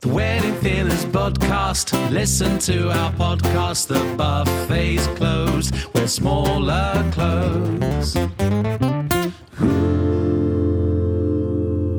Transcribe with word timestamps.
The 0.00 0.08
Wedding 0.08 0.52
Thinners 0.56 1.04
podcast. 1.10 2.10
Listen 2.10 2.58
to 2.60 2.90
our 2.90 3.10
podcast. 3.12 3.86
The 3.86 4.14
buffet's 4.16 5.06
closed. 5.18 5.74
We're 5.94 6.06
smaller 6.06 7.10
clothes. 7.12 8.14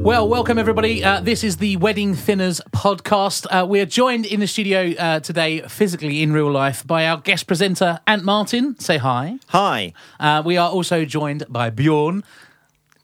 Well, 0.03 0.29
welcome 0.29 0.59
everybody. 0.59 1.03
Uh, 1.03 1.21
this 1.21 1.43
is 1.43 1.57
the 1.57 1.75
Wedding 1.77 2.13
Thinners 2.13 2.61
podcast. 2.71 3.47
Uh, 3.49 3.65
we 3.65 3.81
are 3.81 3.85
joined 3.85 4.27
in 4.27 4.41
the 4.41 4.47
studio 4.47 4.93
uh, 4.97 5.19
today, 5.19 5.61
physically 5.61 6.21
in 6.21 6.31
real 6.31 6.51
life, 6.51 6.85
by 6.85 7.07
our 7.07 7.17
guest 7.17 7.47
presenter, 7.47 7.99
Ant 8.05 8.23
Martin. 8.23 8.79
Say 8.79 8.97
hi. 8.97 9.39
Hi. 9.47 9.93
Uh, 10.19 10.43
we 10.45 10.55
are 10.55 10.69
also 10.69 11.03
joined 11.03 11.45
by 11.49 11.71
Bjorn. 11.71 12.23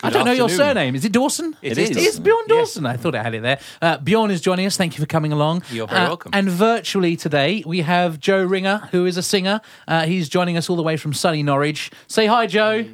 I 0.04 0.09
don't 0.09 0.25
know 0.25 0.31
your 0.31 0.45
afternoon. 0.45 0.67
surname. 0.67 0.95
Is 0.95 1.05
it 1.05 1.11
Dawson? 1.11 1.55
It 1.61 1.77
is. 1.77 1.89
is. 1.91 1.97
It's 2.07 2.20
Bjorn 2.20 2.47
Dawson. 2.47 2.85
I 2.85 2.97
thought 2.97 3.15
I 3.15 3.23
had 3.23 3.33
it 3.33 3.41
there. 3.41 3.59
Uh, 3.81 3.97
Bjorn 3.97 4.31
is 4.31 4.41
joining 4.41 4.65
us. 4.65 4.75
Thank 4.77 4.97
you 4.97 5.02
for 5.02 5.07
coming 5.07 5.31
along. 5.31 5.63
You're 5.71 5.88
very 5.88 6.02
Uh, 6.02 6.07
welcome. 6.09 6.31
And 6.34 6.49
virtually 6.49 7.16
today, 7.16 7.63
we 7.66 7.81
have 7.81 8.20
Joe 8.20 8.44
Ringer, 8.44 8.89
who 8.91 9.05
is 9.05 9.17
a 9.17 9.23
singer. 9.23 9.61
Uh, 9.88 10.05
he's 10.05 10.30
joining 10.30 10.58
us 10.58 10.70
all 10.70 10.75
the 10.75 10.84
way 10.84 10.97
from 10.97 11.13
sunny 11.13 11.41
Norwich. 11.44 11.89
Say 12.08 12.25
hi, 12.27 12.45
Joe. 12.47 12.85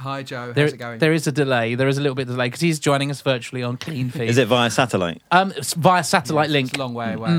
Hi 0.00 0.22
Joe, 0.22 0.46
how's 0.46 0.54
There, 0.54 0.66
it 0.66 0.76
going? 0.76 0.98
there 0.98 1.12
is 1.14 1.26
a 1.28 1.32
delay. 1.32 1.76
There 1.76 1.88
is 1.88 1.96
a 1.96 2.00
little 2.02 2.16
bit 2.16 2.22
of 2.28 2.34
delay 2.34 2.46
because 2.48 2.60
he's 2.60 2.78
joining 2.78 3.10
us 3.10 3.22
virtually 3.22 3.62
on 3.62 3.78
Clean 3.78 4.10
Feed. 4.10 4.28
Is 4.28 4.36
it 4.36 4.48
via 4.48 4.68
satellite? 4.70 5.22
Um, 5.30 5.52
it's 5.56 5.72
via 5.72 6.04
satellite 6.04 6.50
link. 6.50 6.68
It's 6.70 6.76
a 6.76 6.80
long 6.80 6.92
way 6.92 7.14
away. 7.14 7.30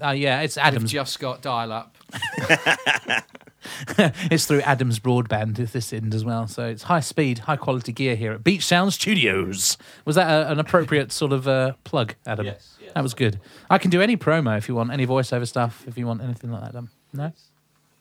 Uh, 0.00 0.12
yeah, 0.12 0.42
it's 0.42 0.54
We've 0.56 0.64
Adams. 0.66 0.92
just 0.92 1.18
got 1.18 1.42
dial 1.42 1.72
up. 1.72 1.96
it's 3.98 4.46
through 4.46 4.60
Adams 4.62 4.98
Broadband 4.98 5.58
at 5.58 5.72
this 5.72 5.92
end 5.92 6.14
as 6.14 6.24
well. 6.24 6.46
So 6.46 6.66
it's 6.66 6.84
high 6.84 7.00
speed, 7.00 7.40
high 7.40 7.56
quality 7.56 7.92
gear 7.92 8.16
here 8.16 8.32
at 8.32 8.44
Beach 8.44 8.64
Sound 8.64 8.92
Studios. 8.92 9.76
Was 10.04 10.16
that 10.16 10.28
a, 10.28 10.50
an 10.50 10.58
appropriate 10.58 11.12
sort 11.12 11.32
of 11.32 11.48
uh, 11.48 11.72
plug, 11.84 12.14
Adam? 12.26 12.46
Yes, 12.46 12.76
yes. 12.80 12.92
That 12.94 13.02
was 13.02 13.14
good. 13.14 13.40
I 13.68 13.78
can 13.78 13.90
do 13.90 14.00
any 14.00 14.16
promo 14.16 14.56
if 14.56 14.68
you 14.68 14.74
want, 14.74 14.92
any 14.92 15.06
voiceover 15.06 15.46
stuff 15.46 15.84
if 15.86 15.98
you 15.98 16.06
want 16.06 16.22
anything 16.22 16.50
like 16.50 16.62
that 16.62 16.72
done. 16.72 16.88
No? 17.12 17.32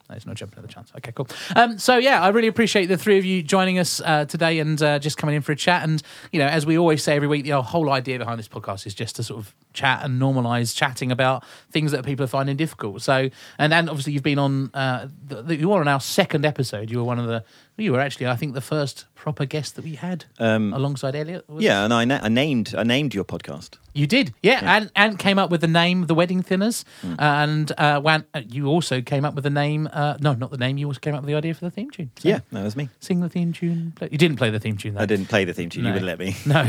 There's 0.10 0.26
No, 0.26 0.34
jumping 0.34 0.60
at 0.60 0.68
the 0.68 0.74
chance. 0.74 0.92
Okay, 0.96 1.12
cool. 1.12 1.28
Um, 1.56 1.78
so 1.78 1.98
yeah, 1.98 2.22
I 2.22 2.30
really 2.30 2.48
appreciate 2.48 2.86
the 2.86 2.98
three 2.98 3.18
of 3.18 3.26
you 3.26 3.44
joining 3.44 3.78
us 3.78 4.02
uh, 4.06 4.24
today 4.26 4.60
and 4.60 4.82
uh, 4.82 5.00
just 5.00 5.18
coming 5.18 5.36
in 5.36 5.42
for 5.42 5.52
a 5.52 5.56
chat. 5.56 5.84
And 5.84 6.02
you 6.32 6.40
know, 6.40 6.48
as 6.48 6.66
we 6.66 6.78
always 6.78 7.04
say 7.04 7.16
every 7.16 7.28
week, 7.28 7.44
the 7.44 7.62
whole 7.62 7.92
idea 7.92 8.18
behind 8.18 8.40
this 8.40 8.48
podcast 8.48 8.88
is 8.88 8.94
just 8.94 9.18
to 9.18 9.24
sort 9.24 9.40
of 9.40 9.54
chat 9.78 10.04
and 10.04 10.20
normalise 10.20 10.76
chatting 10.76 11.12
about 11.12 11.46
things 11.72 11.92
that 11.92 12.04
people 12.04 12.24
are 12.24 12.34
finding 12.40 12.58
difficult. 12.58 13.02
So, 13.02 13.30
and 13.58 13.74
and 13.74 13.90
obviously 13.90 14.14
you've 14.14 14.30
been 14.34 14.40
on, 14.40 14.72
uh, 14.74 15.08
the, 15.28 15.56
you 15.56 15.70
were 15.70 15.80
on 15.80 15.88
our 15.88 16.02
second 16.02 16.44
episode. 16.46 16.90
You 16.92 16.98
were 16.98 17.10
one 17.14 17.20
of 17.20 17.28
the, 17.28 17.44
you 17.78 17.92
were 17.94 18.00
actually, 18.00 18.28
I 18.28 18.36
think, 18.36 18.54
the 18.54 18.62
first 18.62 19.06
proper 19.16 19.46
guest 19.46 19.76
that 19.76 19.84
we 19.84 19.96
had 19.96 20.26
Um, 20.40 20.74
alongside 20.74 21.16
Elliot. 21.16 21.46
it? 21.50 21.62
Yeah, 21.62 21.84
and 21.84 21.94
I, 21.94 22.06
na- 22.06 22.20
I 22.24 22.30
named 22.30 22.74
I 22.78 22.84
named 22.84 23.14
your 23.14 23.24
podcast. 23.26 23.76
You 23.94 24.06
did, 24.08 24.34
yeah, 24.44 24.60
And, 24.64 24.92
and 24.96 25.18
came 25.18 25.40
up 25.40 25.50
with 25.50 25.62
the 25.62 25.68
name, 25.68 26.06
the 26.06 26.14
Wedding 26.14 26.44
Thinners, 26.44 26.84
Hmm. 27.02 27.16
and 27.18 27.72
uh, 27.80 28.00
Wan, 28.04 28.26
uh, 28.36 28.42
you 28.48 28.68
also 28.68 29.02
came 29.02 29.26
up 29.26 29.34
with 29.34 29.44
the 29.44 29.50
name. 29.50 29.90
Uh, 29.92 30.18
no, 30.20 30.34
not 30.34 30.52
the 30.52 30.58
name. 30.58 30.78
You 30.78 30.86
also 30.88 31.00
came 31.00 31.16
up 31.16 31.22
with 31.22 31.28
the 31.28 31.34
idea 31.36 31.54
for 31.56 31.66
the 31.66 31.72
theme 31.72 31.90
tune. 31.90 32.12
So 32.20 32.30
Yeah, 32.30 32.40
that 32.52 32.64
was 32.64 32.76
me. 32.76 32.90
sing 33.00 33.22
the 33.22 33.30
theme 33.30 33.54
tune. 33.54 33.94
Play. 33.96 34.10
You 34.12 34.18
didn't 34.20 34.38
play 34.38 34.50
the 34.52 34.60
theme 34.60 34.78
tune. 34.78 34.94
Though. 34.94 35.02
I 35.02 35.06
didn't 35.08 35.26
play 35.30 35.46
the 35.46 35.54
theme 35.54 35.70
tune. 35.70 35.84
No. 35.84 35.90
You 35.90 35.94
wouldn't 35.96 36.08
let 36.08 36.20
me. 36.20 36.36
No, 36.46 36.62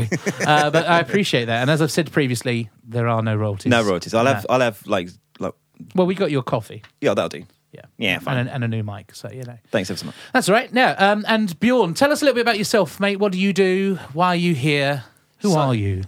uh, 0.45 0.69
but 0.71 0.87
I 0.87 0.99
appreciate 1.05 1.45
that. 1.45 1.61
And 1.61 1.69
as 1.69 1.81
I've 1.83 1.91
said 1.91 2.11
previously, 2.11 2.69
there 2.83 3.07
are 3.07 3.21
no 3.21 3.35
royalties. 3.35 3.69
No 3.69 3.83
royalties. 3.83 4.13
I'll 4.15 4.25
have. 4.25 4.45
I'll 4.49 4.61
have 4.61 4.85
like, 4.87 5.09
like 5.39 5.53
Well, 5.93 6.07
we 6.07 6.15
got 6.15 6.31
your 6.31 6.41
coffee. 6.43 6.81
yeah, 6.99 7.13
that'll 7.13 7.29
do. 7.29 7.45
Yeah, 7.71 7.81
Yeah, 7.97 8.19
fine. 8.19 8.37
and, 8.37 8.49
a- 8.49 8.53
and 8.53 8.63
a 8.63 8.67
new 8.67 8.83
mic. 8.83 9.13
So 9.13 9.29
you 9.31 9.43
know. 9.43 9.57
Thanks 9.69 9.89
ever 9.91 9.97
so 9.97 10.05
much. 10.07 10.15
That's 10.33 10.49
all 10.49 10.55
right. 10.55 10.73
Now, 10.73 10.95
um, 10.97 11.23
and 11.27 11.59
Bjorn, 11.59 11.93
tell 11.93 12.11
us 12.11 12.21
a 12.21 12.25
little 12.25 12.35
bit 12.35 12.41
about 12.41 12.57
yourself, 12.57 12.99
mate. 12.99 13.17
What 13.17 13.31
do 13.31 13.39
you 13.39 13.53
do? 13.53 13.99
Why 14.13 14.29
are 14.29 14.35
you 14.35 14.55
here? 14.55 15.03
Who 15.41 15.49
So- 15.51 15.59
are 15.59 15.75
you? 15.75 16.03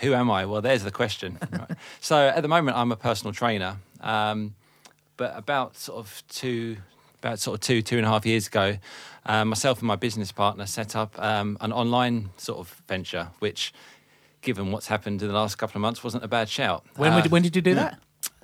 Who 0.00 0.14
am 0.14 0.30
I? 0.30 0.44
Well, 0.46 0.60
there's 0.60 0.84
the 0.84 0.90
question. 0.92 1.38
Right. 1.50 1.70
So 2.00 2.28
at 2.28 2.42
the 2.42 2.48
moment, 2.48 2.76
I'm 2.76 2.92
a 2.92 2.96
personal 2.96 3.32
trainer, 3.32 3.78
um, 4.00 4.54
but 5.16 5.36
about 5.36 5.76
sort 5.76 5.98
of 5.98 6.22
two, 6.28 6.76
about 7.20 7.40
sort 7.40 7.54
of 7.56 7.60
two, 7.62 7.82
two 7.82 7.96
and 7.96 8.06
a 8.06 8.08
half 8.08 8.24
years 8.24 8.46
ago, 8.46 8.76
um, 9.26 9.48
myself 9.48 9.78
and 9.80 9.88
my 9.88 9.96
business 9.96 10.30
partner 10.30 10.66
set 10.66 10.94
up 10.94 11.18
um, 11.20 11.56
an 11.60 11.72
online 11.72 12.30
sort 12.36 12.58
of 12.60 12.80
venture, 12.86 13.28
which, 13.40 13.72
given 14.40 14.70
what's 14.70 14.86
happened 14.86 15.20
in 15.20 15.26
the 15.28 15.34
last 15.34 15.56
couple 15.58 15.78
of 15.78 15.82
months, 15.82 16.04
wasn't 16.04 16.22
a 16.22 16.28
bad 16.28 16.48
shout. 16.48 16.84
When, 16.96 17.12
Uh, 17.12 17.16
would- 17.22 17.30
when 17.32 17.42
did 17.42 17.56
you 17.56 17.62
do 17.62 17.74
that? 17.74 17.98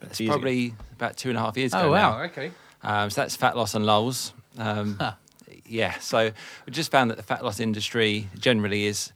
It's 0.07 0.19
Few 0.19 0.27
years 0.27 0.35
ago. 0.37 0.41
probably 0.43 0.75
about 0.93 1.17
two 1.17 1.29
and 1.31 1.39
a 1.39 1.41
half 1.41 1.57
years 1.57 1.73
ago. 1.73 1.83
Oh 1.85 1.91
wow. 1.93 2.19
now. 2.19 2.23
Okay. 2.25 2.51
Um, 2.83 3.11
so 3.11 3.21
that's 3.23 3.37
fat 3.37 3.57
loss 3.57 3.75
and 3.75 3.85
lulls. 3.87 4.33
Um, 4.59 4.97
Huh. 5.01 5.13
Yeah, 5.67 5.99
so 5.99 6.31
we 6.67 6.73
just 6.73 6.91
found 6.91 7.11
that 7.11 7.17
the 7.17 7.23
fat 7.23 7.43
loss 7.43 7.59
industry 7.59 8.29
generally 8.39 8.85
is 8.85 9.13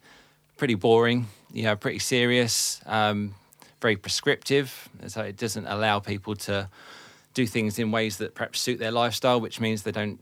pretty 0.56 0.74
boring, 0.74 1.26
you 1.52 1.64
know, 1.64 1.76
pretty 1.76 1.98
serious, 1.98 2.80
um, 2.86 3.34
very 3.82 3.96
prescriptive. 3.96 4.88
So 5.08 5.20
it 5.22 5.36
doesn't 5.36 5.66
allow 5.66 5.98
people 6.00 6.34
to 6.36 6.70
do 7.34 7.46
things 7.46 7.78
in 7.78 7.90
ways 7.90 8.16
that 8.16 8.34
perhaps 8.34 8.60
suit 8.60 8.78
their 8.78 8.90
lifestyle, 8.90 9.40
which 9.42 9.60
means 9.60 9.82
they 9.82 9.92
don't, 9.92 10.20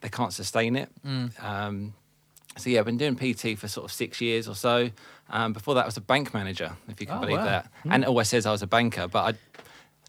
they 0.00 0.08
can't 0.08 0.32
sustain 0.32 0.76
it. 0.76 0.90
Mm. 1.04 1.42
Um, 1.42 1.94
so 2.56 2.70
yeah, 2.70 2.78
I've 2.78 2.86
been 2.86 2.96
doing 2.96 3.16
PT 3.16 3.58
for 3.58 3.66
sort 3.66 3.84
of 3.84 3.92
six 3.92 4.20
years 4.20 4.48
or 4.48 4.54
so. 4.54 4.90
Um, 5.28 5.52
before 5.52 5.74
that, 5.74 5.82
I 5.82 5.86
was 5.86 5.96
a 5.96 6.00
bank 6.00 6.32
manager, 6.32 6.70
if 6.88 7.00
you 7.00 7.06
can 7.08 7.16
Oh, 7.18 7.20
believe 7.20 7.38
wow. 7.38 7.44
that. 7.44 7.72
And 7.90 8.04
it 8.04 8.08
always 8.08 8.28
says 8.28 8.46
I 8.46 8.52
was 8.52 8.62
a 8.62 8.66
banker, 8.68 9.08
but 9.08 9.34
I 9.34 9.38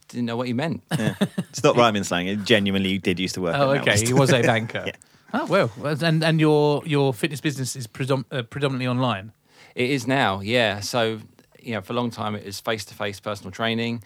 didn't 0.09 0.25
know 0.25 0.36
what 0.38 0.47
he 0.47 0.53
meant. 0.53 0.84
Yeah. 0.97 1.16
it's 1.38 1.64
not 1.64 1.78
rhyming 1.78 2.03
slang. 2.03 2.28
It 2.28 2.44
genuinely 2.44 2.97
did 2.97 3.20
used 3.20 3.36
to 3.36 3.42
work. 3.42 3.56
Oh, 3.58 3.70
okay. 3.72 3.86
Melrose. 3.86 4.02
He 4.02 4.14
was 4.14 4.31
a 4.34 4.42
banker. 4.42 4.84
Yeah. 4.88 4.94
Oh 5.31 5.46
well, 5.46 5.72
and 6.03 6.24
and 6.24 6.40
your 6.40 6.81
your 6.88 7.14
fitness 7.14 7.40
business 7.40 7.75
is 7.75 7.86
predom- 7.86 8.25
uh, 8.31 8.42
predominantly 8.42 8.88
online. 8.88 9.31
It 9.75 9.92
is 9.92 10.08
now, 10.08 10.40
yeah. 10.40 10.80
So, 10.80 11.19
you 11.62 11.74
know, 11.75 11.81
for 11.81 11.94
a 11.94 11.96
long 11.96 12.09
time 12.09 12.34
it 12.36 12.44
was 12.46 12.59
face 12.59 12.84
to 12.86 12.96
face 12.96 13.19
personal 13.19 13.52
training. 13.52 14.02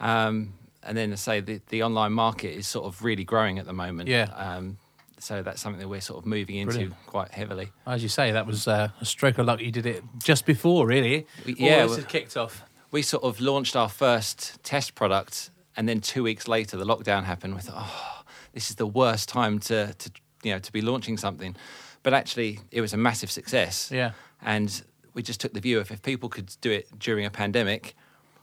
Um, 0.00 0.54
and 0.82 0.96
then 0.96 1.10
to 1.10 1.16
say 1.18 1.40
the, 1.40 1.60
the 1.68 1.82
online 1.82 2.12
market 2.14 2.56
is 2.56 2.66
sort 2.66 2.86
of 2.86 3.04
really 3.04 3.22
growing 3.22 3.58
at 3.58 3.66
the 3.66 3.74
moment. 3.74 4.08
Yeah. 4.08 4.30
Um, 4.34 4.78
so 5.18 5.42
that's 5.42 5.60
something 5.60 5.78
that 5.78 5.88
we're 5.88 6.00
sort 6.00 6.18
of 6.20 6.26
moving 6.26 6.56
into 6.56 6.72
Brilliant. 6.72 6.94
quite 7.06 7.30
heavily. 7.32 7.70
As 7.86 8.02
you 8.02 8.08
say, 8.08 8.32
that 8.32 8.46
was 8.46 8.66
uh, 8.66 8.88
a 9.00 9.04
stroke 9.04 9.36
of 9.38 9.46
luck. 9.46 9.60
You 9.60 9.70
did 9.70 9.84
it 9.86 10.02
just 10.24 10.46
before, 10.46 10.86
really. 10.86 11.26
We- 11.46 11.52
All 11.52 11.58
yeah, 11.60 11.82
this 11.82 11.88
well- 11.90 11.96
had 11.98 12.08
kicked 12.08 12.36
off. 12.38 12.64
We 12.92 13.02
sort 13.02 13.24
of 13.24 13.40
launched 13.40 13.74
our 13.74 13.88
first 13.88 14.62
test 14.62 14.94
product, 14.94 15.50
and 15.76 15.88
then 15.88 16.00
two 16.00 16.22
weeks 16.22 16.46
later, 16.46 16.76
the 16.76 16.84
lockdown 16.84 17.24
happened. 17.24 17.54
We 17.54 17.60
thought, 17.62 17.74
oh, 17.78 18.22
this 18.52 18.70
is 18.70 18.76
the 18.76 18.86
worst 18.86 19.28
time 19.28 19.58
to, 19.60 19.92
to 19.94 20.10
you 20.44 20.52
know 20.52 20.58
to 20.60 20.70
be 20.72 20.80
launching 20.82 21.16
something, 21.16 21.56
but 22.04 22.12
actually, 22.14 22.60
it 22.70 22.80
was 22.80 22.92
a 22.92 22.96
massive 22.98 23.30
success. 23.30 23.90
Yeah. 23.92 24.12
and 24.42 24.82
we 25.14 25.22
just 25.22 25.40
took 25.40 25.52
the 25.52 25.60
view 25.60 25.78
of 25.78 25.90
if 25.90 26.00
people 26.02 26.28
could 26.30 26.54
do 26.62 26.70
it 26.70 26.86
during 26.98 27.26
a 27.26 27.30
pandemic, 27.30 27.94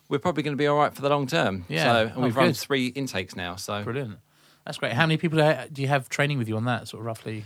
we're 0.08 0.20
probably 0.20 0.44
going 0.44 0.56
to 0.56 0.62
be 0.62 0.68
all 0.68 0.78
right 0.78 0.94
for 0.94 1.02
the 1.02 1.10
long 1.10 1.26
term. 1.26 1.66
Yeah. 1.68 1.84
So, 1.84 2.02
and 2.08 2.12
Oh, 2.16 2.22
we've 2.22 2.36
run 2.36 2.54
three 2.54 2.88
intakes 2.90 3.36
now. 3.36 3.56
So, 3.56 3.84
Brilliant. 3.84 4.20
That's 4.66 4.78
great. 4.78 4.94
How 4.94 5.06
many 5.08 5.18
people 5.18 5.40
do 5.40 5.70
do 5.74 5.81
you 5.81 5.88
have 5.88 6.10
training 6.10 6.38
with 6.38 6.48
you 6.48 6.58
on 6.58 6.66
that, 6.66 6.88
sort 6.88 7.02
of 7.02 7.06
roughly? 7.08 7.46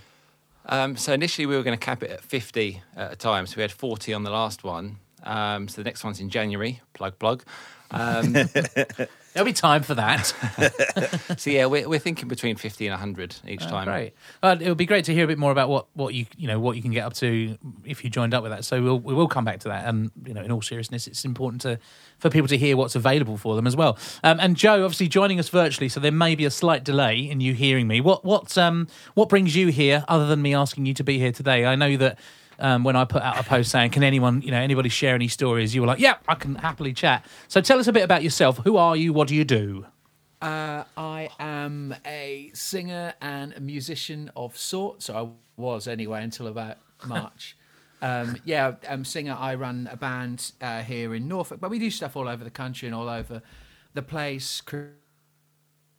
um, 0.65 0.95
so 0.97 1.13
initially 1.13 1.45
we 1.45 1.55
were 1.55 1.63
going 1.63 1.77
to 1.77 1.85
cap 1.85 2.03
it 2.03 2.09
at 2.11 2.21
50 2.21 2.81
at 2.95 3.11
a 3.13 3.15
time. 3.15 3.47
So 3.47 3.55
we 3.57 3.61
had 3.61 3.71
40 3.71 4.13
on 4.13 4.23
the 4.23 4.29
last 4.31 4.63
one. 4.63 4.97
Um, 5.23 5.67
so 5.67 5.81
the 5.81 5.85
next 5.85 6.03
one's 6.03 6.19
in 6.19 6.29
January. 6.29 6.81
Plug, 6.93 7.17
plug. 7.19 7.43
Um, 7.91 8.33
There'll 9.33 9.45
be 9.45 9.53
time 9.53 9.81
for 9.81 9.95
that. 9.95 10.25
so 11.37 11.49
yeah, 11.49 11.65
we're, 11.65 11.89
we're 11.89 11.99
thinking 11.99 12.27
between 12.27 12.55
50 12.55 12.85
and 12.85 12.91
100 12.91 13.35
each 13.47 13.63
Oh, 13.63 13.69
time. 13.69 13.85
Great. 13.85 14.13
Well, 14.43 14.61
it'll 14.61 14.75
be 14.75 14.85
great 14.85 15.05
to 15.05 15.13
hear 15.13 15.23
a 15.23 15.27
bit 15.27 15.39
more 15.39 15.51
about 15.51 15.69
what, 15.69 15.87
what 15.93 16.13
you 16.13 16.27
you 16.37 16.47
know 16.47 16.59
what 16.59 16.75
you 16.75 16.83
can 16.83 16.91
get 16.91 17.03
up 17.03 17.13
to 17.15 17.57
if 17.83 18.03
you 18.03 18.11
joined 18.11 18.35
up 18.35 18.43
with 18.43 18.51
that. 18.51 18.63
So 18.63 18.81
we'll 18.83 18.99
we 18.99 19.13
will 19.15 19.27
come 19.27 19.43
back 19.43 19.59
to 19.61 19.69
that. 19.69 19.87
And 19.87 20.11
you 20.25 20.35
know, 20.35 20.41
in 20.43 20.51
all 20.51 20.61
seriousness, 20.61 21.07
it's 21.07 21.25
important 21.25 21.63
to 21.63 21.79
for 22.19 22.29
people 22.29 22.47
to 22.49 22.57
hear 22.57 22.77
what's 22.77 22.95
available 22.95 23.37
for 23.37 23.55
them 23.55 23.65
as 23.65 23.75
well. 23.75 23.97
Um, 24.23 24.39
and 24.39 24.55
Joe, 24.55 24.83
obviously 24.83 25.07
joining 25.07 25.39
us 25.39 25.49
virtually, 25.49 25.89
so 25.89 25.99
there 25.99 26.11
may 26.11 26.35
be 26.35 26.45
a 26.45 26.51
slight 26.51 26.83
delay 26.83 27.19
in 27.19 27.41
you 27.41 27.53
hearing 27.55 27.87
me. 27.87 28.01
What 28.01 28.23
what 28.23 28.55
um 28.57 28.87
what 29.15 29.29
brings 29.29 29.55
you 29.55 29.69
here, 29.69 30.05
other 30.07 30.27
than 30.27 30.43
me 30.43 30.53
asking 30.53 30.85
you 30.85 30.93
to 30.93 31.03
be 31.03 31.17
here 31.17 31.31
today? 31.31 31.65
I 31.65 31.75
know 31.75 31.97
that. 31.97 32.19
Um, 32.59 32.83
when 32.83 32.95
I 32.95 33.05
put 33.05 33.21
out 33.21 33.39
a 33.39 33.43
post 33.43 33.71
saying, 33.71 33.91
"Can 33.91 34.03
anyone, 34.03 34.41
you 34.41 34.51
know, 34.51 34.59
anybody 34.59 34.89
share 34.89 35.15
any 35.15 35.27
stories?" 35.27 35.73
You 35.73 35.81
were 35.81 35.87
like, 35.87 35.99
"Yeah, 35.99 36.15
I 36.27 36.35
can 36.35 36.55
happily 36.55 36.93
chat." 36.93 37.25
So 37.47 37.61
tell 37.61 37.79
us 37.79 37.87
a 37.87 37.93
bit 37.93 38.03
about 38.03 38.23
yourself. 38.23 38.59
Who 38.63 38.77
are 38.77 38.95
you? 38.95 39.13
What 39.13 39.27
do 39.27 39.35
you 39.35 39.43
do? 39.43 39.85
Uh, 40.41 40.83
I 40.97 41.29
am 41.39 41.95
a 42.05 42.51
singer 42.53 43.13
and 43.21 43.53
a 43.53 43.61
musician 43.61 44.29
of 44.35 44.57
sorts. 44.57 45.05
So 45.05 45.15
I 45.15 45.29
was 45.61 45.87
anyway 45.87 46.23
until 46.23 46.47
about 46.47 46.77
March. 47.07 47.55
um, 48.01 48.37
yeah, 48.43 48.73
I'm 48.89 49.01
a 49.01 49.05
singer. 49.05 49.35
I 49.39 49.55
run 49.55 49.87
a 49.91 49.95
band 49.95 50.51
uh, 50.61 50.81
here 50.81 51.15
in 51.15 51.27
Norfolk, 51.27 51.59
but 51.61 51.69
we 51.69 51.79
do 51.79 51.89
stuff 51.89 52.15
all 52.17 52.27
over 52.27 52.43
the 52.43 52.51
country 52.51 52.87
and 52.87 52.95
all 52.95 53.07
over 53.07 53.41
the 53.93 54.01
place. 54.01 54.61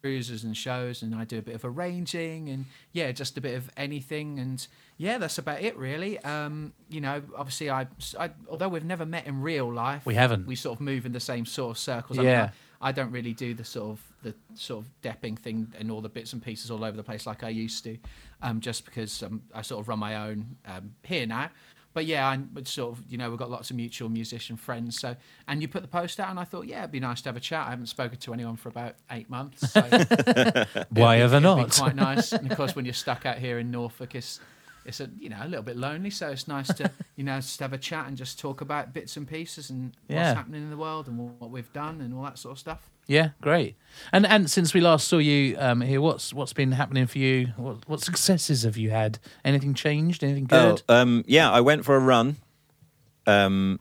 Cruises 0.09 0.45
and 0.45 0.55
shows, 0.55 1.01
and 1.01 1.15
I 1.15 1.25
do 1.25 1.39
a 1.39 1.43
bit 1.43 1.55
of 1.55 1.65
arranging, 1.65 2.51
and 2.51 2.67
yeah, 2.93 3.11
just 3.11 3.39
a 3.39 3.41
bit 3.41 3.55
of 3.57 3.71
anything, 3.75 4.39
and 4.39 4.67
yeah, 4.99 5.17
that's 5.17 5.39
about 5.39 5.63
it 5.63 5.79
really. 5.79 6.19
Um, 6.19 6.75
you 6.91 7.01
know, 7.01 7.23
obviously, 7.35 7.71
I, 7.71 7.87
I 8.21 8.29
although 8.51 8.69
we've 8.69 8.85
never 8.85 9.07
met 9.07 9.27
in 9.27 9.41
real 9.41 9.73
life, 9.73 10.05
We 10.05 10.15
haven't. 10.15 10.47
We 10.47 10.57
sort 10.57 10.77
of 10.77 10.83
move 10.83 11.07
in 11.07 11.13
the 11.13 11.21
same 11.21 11.47
sort 11.47 11.71
of 11.71 11.79
circles. 11.79 12.19
I 12.19 12.23
Yeah. 12.23 12.41
mean, 12.43 12.51
I, 12.83 12.89
I 12.91 12.93
don't 12.93 13.13
really 13.13 13.33
do 13.33 13.55
the 13.55 13.65
sort 13.65 13.93
of 13.93 14.03
the 14.23 14.35
sort 14.55 14.85
of 14.85 14.91
depping 15.03 15.39
thing 15.39 15.73
and 15.79 15.91
all 15.91 16.03
the 16.03 16.11
bits 16.11 16.35
and 16.35 16.43
pieces 16.43 16.71
all 16.71 16.85
over 16.85 16.99
the 16.99 17.03
place 17.03 17.27
like 17.27 17.43
I 17.43 17.49
used 17.49 17.83
to, 17.85 17.97
um, 18.43 18.61
just 18.61 18.85
because 18.85 19.23
um, 19.23 19.41
I 19.55 19.63
sort 19.63 19.81
of 19.81 19.89
run 19.89 20.01
my 20.01 20.17
own 20.17 20.57
um, 20.67 20.95
here 21.03 21.25
now. 21.27 21.49
But 21.95 22.05
yeah, 22.05 22.29
I 22.29 22.39
would 22.53 22.69
sort 22.69 22.99
of 22.99 23.05
you 23.09 23.17
know 23.17 23.31
we've 23.31 23.39
got 23.39 23.51
lots 23.51 23.71
of 23.71 23.77
mutual 23.77 24.09
musician 24.09 24.57
friends. 24.57 25.01
So 25.01 25.17
and 25.49 25.63
you 25.63 25.69
put 25.69 25.83
the 25.83 25.89
post 25.89 26.21
out, 26.21 26.29
and 26.29 26.39
I 26.39 26.45
thought 26.45 26.67
yeah, 26.67 26.81
it'd 26.81 26.91
be 26.91 27.01
nice 27.01 27.23
to 27.23 27.29
have 27.31 27.37
a 27.37 27.41
chat. 27.41 27.67
I 27.67 27.71
haven't 27.71 27.87
spoken 27.87 28.19
to 28.19 28.35
anyone 28.35 28.57
for 28.57 28.69
about 28.69 28.97
eight 29.11 29.31
months. 29.31 29.73
So 29.73 29.81
Why 30.91 31.17
it'd 31.17 31.25
ever 31.25 31.37
it'd 31.37 31.41
be 31.41 31.41
not? 31.41 31.71
Quite 31.71 31.97
nice. 31.97 32.33
And 32.33 32.51
of 32.51 32.57
course, 32.57 32.77
when 32.77 32.85
you're 32.85 32.93
stuck 32.95 33.25
out 33.25 33.39
here 33.39 33.59
in 33.59 33.71
Norfolk, 33.71 34.15
it's 34.15 34.41
it's 34.85 35.01
a 35.01 35.09
you 35.19 35.29
know 35.29 35.39
a 35.43 35.49
little 35.49 35.63
bit 35.63 35.77
lonely. 35.77 36.11
So 36.11 36.29
it's 36.31 36.47
nice 36.49 36.69
to 36.75 36.91
you 37.17 37.25
know 37.25 37.37
just 37.37 37.61
have 37.61 37.73
a 37.73 37.79
chat 37.79 38.07
and 38.07 38.17
just 38.17 38.39
talk 38.39 38.61
about 38.61 38.93
bits 38.93 39.17
and 39.17 39.27
pieces 39.29 39.71
and 39.71 39.93
Yeah. 40.09 40.17
what's 40.25 40.37
happening 40.37 40.63
in 40.63 40.71
the 40.71 40.77
world 40.77 41.09
and 41.09 41.19
what 41.41 41.51
we've 41.51 41.73
done 41.73 42.01
and 42.01 42.15
all 42.15 42.23
that 42.25 42.39
sort 42.39 42.53
of 42.53 42.59
stuff. 42.59 42.91
Yeah, 43.07 43.31
great. 43.43 43.77
And 44.13 44.27
and 44.27 44.51
since 44.51 44.73
we 44.73 44.81
last 44.81 45.09
saw 45.09 45.19
you 45.19 45.57
um, 45.59 45.81
here, 45.83 46.01
what's 46.01 46.33
what's 46.33 46.53
been 46.55 46.73
happening 46.73 47.07
for 47.07 47.19
you? 47.19 47.49
What 47.57 47.89
what 47.89 48.01
successes 48.01 48.63
have 48.63 48.77
you 48.77 48.91
had? 48.91 49.19
Anything 49.45 49.75
changed? 49.75 50.25
Anything 50.25 50.45
good? 50.47 50.83
Oh, 50.89 50.95
um, 50.95 51.25
yeah, 51.27 51.51
I 51.51 51.61
went 51.61 51.85
for 51.85 51.97
a 51.97 52.01
run. 52.01 52.37
Um, 53.27 53.81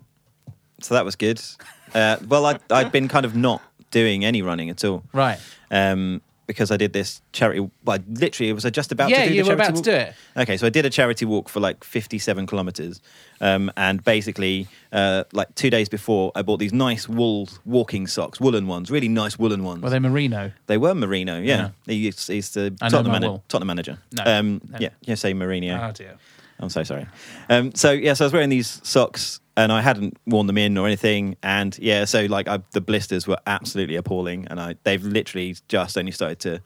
so 0.82 0.94
that 0.96 1.06
was 1.06 1.16
good. 1.16 1.42
Uh, 1.96 2.18
well, 2.28 2.48
I'd, 2.48 2.60
I'd 2.72 2.92
been 2.92 3.08
kind 3.08 3.24
of 3.24 3.36
not 3.36 3.62
doing 3.92 4.26
any 4.26 4.42
running 4.42 4.72
at 4.72 4.84
all 4.84 5.04
Right. 5.14 5.38
um, 5.70 6.24
because 6.48 6.72
I 6.72 6.78
did 6.78 6.94
this 6.94 7.22
charity. 7.32 7.60
Well, 7.60 7.98
I 7.98 8.00
literally, 8.08 8.50
it 8.50 8.54
was 8.54 8.66
I 8.66 8.70
just 8.70 8.92
about 8.92 9.10
yeah, 9.10 9.24
to 9.24 9.30
do 9.30 9.36
you 9.36 9.44
the 9.44 9.50
were 9.50 9.56
about 9.56 9.76
to 9.76 9.82
do 9.82 9.92
it. 9.92 10.14
Okay, 10.38 10.58
so 10.58 10.68
I 10.68 10.70
did 10.70 10.86
a 10.86 10.90
charity 10.90 11.26
walk 11.26 11.50
for 11.50 11.60
like 11.60 11.84
57 11.84 12.46
kilometers. 12.48 13.02
Um, 13.42 13.72
and 13.76 14.04
basically, 14.04 14.68
uh, 14.92 15.24
like 15.34 15.54
two 15.56 15.70
days 15.70 15.90
before, 15.90 16.32
I 16.36 16.42
bought 16.42 16.60
these 16.60 16.74
nice 16.74 17.10
wool 17.10 17.50
walking 17.66 18.08
socks, 18.08 18.40
woolen 18.40 18.68
ones, 18.68 18.90
really 18.90 19.10
nice 19.10 19.38
woolen 19.38 19.64
ones. 19.64 19.84
Were 19.84 19.90
they 19.90 20.00
merino? 20.00 20.52
They 20.68 20.78
were 20.78 20.94
Merino, 20.96 21.40
yeah. 21.40 21.72
Yeah. 21.86 21.94
He's, 21.94 22.28
he's 22.28 22.52
the 22.52 22.76
I 22.82 22.90
Tottenham, 22.90 23.22
wool. 23.22 23.44
Tottenham 23.48 23.68
manager. 23.68 23.98
No, 24.12 24.24
um, 24.26 24.62
no. 24.70 24.78
Yeah, 24.80 24.90
you 25.06 25.16
say 25.16 25.34
Mourinho. 25.34 25.90
Oh 25.90 25.92
dear. 25.92 26.18
I'm 26.60 26.70
so 26.70 26.84
sorry. 26.84 27.08
Um, 27.50 27.74
so 27.76 27.92
yeah, 27.92 28.14
so 28.14 28.24
I 28.24 28.28
was 28.28 28.34
wearing 28.34 28.50
these 28.50 28.80
socks 28.84 29.42
and 29.56 29.72
I 29.72 29.82
hadn't 29.82 30.18
worn 30.26 30.48
them 30.48 30.58
in 30.58 30.78
or 30.78 30.86
anything, 30.88 31.36
and 31.44 31.78
yeah, 31.80 32.06
so 32.06 32.26
like 32.26 32.48
I, 32.48 32.60
the 32.72 32.82
blisters 32.82 33.28
were 33.28 33.38
absolutely 33.48 33.96
appalling, 33.96 34.48
and 34.50 34.60
I 34.60 34.76
they've 34.84 35.04
literally 35.04 35.56
just 35.68 35.98
only 35.98 36.12
started 36.12 36.40
to 36.40 36.62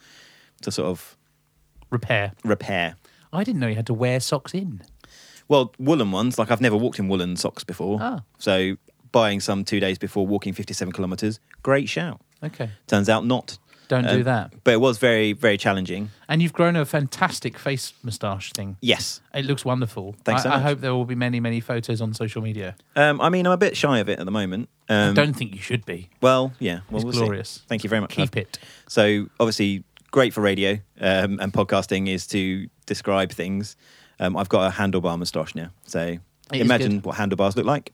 to 0.62 0.72
sort 0.72 0.88
of 0.88 1.18
Repair. 1.90 2.34
repair. 2.44 2.96
I 3.32 3.44
didn't 3.44 3.60
know 3.62 3.68
you 3.68 3.76
had 3.76 3.88
to 3.88 3.94
wear 3.94 4.20
socks 4.20 4.54
in. 4.54 4.82
Well, 5.48 5.74
woolen 5.80 6.12
ones, 6.12 6.38
like 6.38 6.52
I've 6.52 6.60
never 6.62 6.76
walked 6.76 7.00
in 7.00 7.08
woolen 7.08 7.36
socks 7.38 7.64
before, 7.64 8.00
Ah. 8.02 8.24
so 8.38 8.76
buying 9.14 9.40
some 9.40 9.64
two 9.64 9.80
days 9.80 9.98
before 9.98 10.28
walking 10.28 10.52
57 10.54 10.92
kilometres, 10.92 11.40
great 11.64 11.88
shout. 11.88 12.20
Okay. 12.44 12.70
Turns 12.88 13.08
out 13.10 13.26
not. 13.26 13.58
Don't 13.88 14.04
do 14.04 14.10
Um, 14.18 14.24
that. 14.24 14.54
But 14.64 14.74
it 14.74 14.82
was 14.82 14.98
very 14.98 15.34
very 15.34 15.58
challenging. 15.58 16.10
And 16.28 16.42
you've 16.42 16.54
grown 16.54 16.76
a 16.76 16.86
fantastic 16.86 17.58
face 17.58 17.94
moustache 18.04 18.52
thing. 18.52 18.76
Yes. 18.82 19.22
It 19.34 19.46
looks 19.46 19.64
wonderful. 19.64 20.16
Thanks 20.26 20.42
I, 20.46 20.50
so 20.50 20.56
I 20.56 20.60
hope 20.60 20.82
there 20.82 20.94
will 20.94 21.06
be 21.06 21.16
many, 21.16 21.40
many 21.40 21.60
photos 21.62 22.02
on 22.02 22.14
social 22.14 22.42
media. 22.42 22.76
Um, 22.96 23.22
I 23.22 23.30
mean, 23.30 23.46
I'm 23.46 23.54
a 23.54 23.58
bit 23.58 23.78
shy 23.78 24.00
of 24.00 24.10
it 24.10 24.20
at 24.20 24.26
the 24.26 24.32
moment. 24.32 24.68
Um, 24.90 25.12
I 25.12 25.14
don't 25.14 25.34
think 25.34 25.56
you 25.56 25.62
should 25.62 25.86
be. 25.86 26.10
Well, 26.22 26.54
yeah. 26.60 26.80
Well, 26.90 26.98
It's 26.98 27.04
we'll 27.06 27.14
see. 27.14 27.20
glorious. 27.20 27.62
Thank 27.68 27.84
you 27.84 27.90
very 27.90 28.02
much. 28.02 28.12
Keep 28.12 28.36
it. 28.38 28.60
So 28.90 29.28
obviously, 29.40 29.84
great 30.12 30.34
for 30.34 30.42
radio 30.42 30.74
um, 31.00 31.40
and 31.40 31.54
podcasting 31.54 32.08
is 32.10 32.28
to 32.28 32.68
describe 32.86 33.32
things. 33.32 33.76
Um, 34.20 34.36
I've 34.36 34.50
got 34.50 34.68
a 34.72 34.76
handlebar 34.76 35.18
moustache 35.18 35.56
now, 35.56 35.70
so 35.86 36.18
It 36.52 36.62
imagine 36.62 37.02
what 37.04 37.16
handlebars 37.18 37.56
look 37.56 37.66
like. 37.66 37.94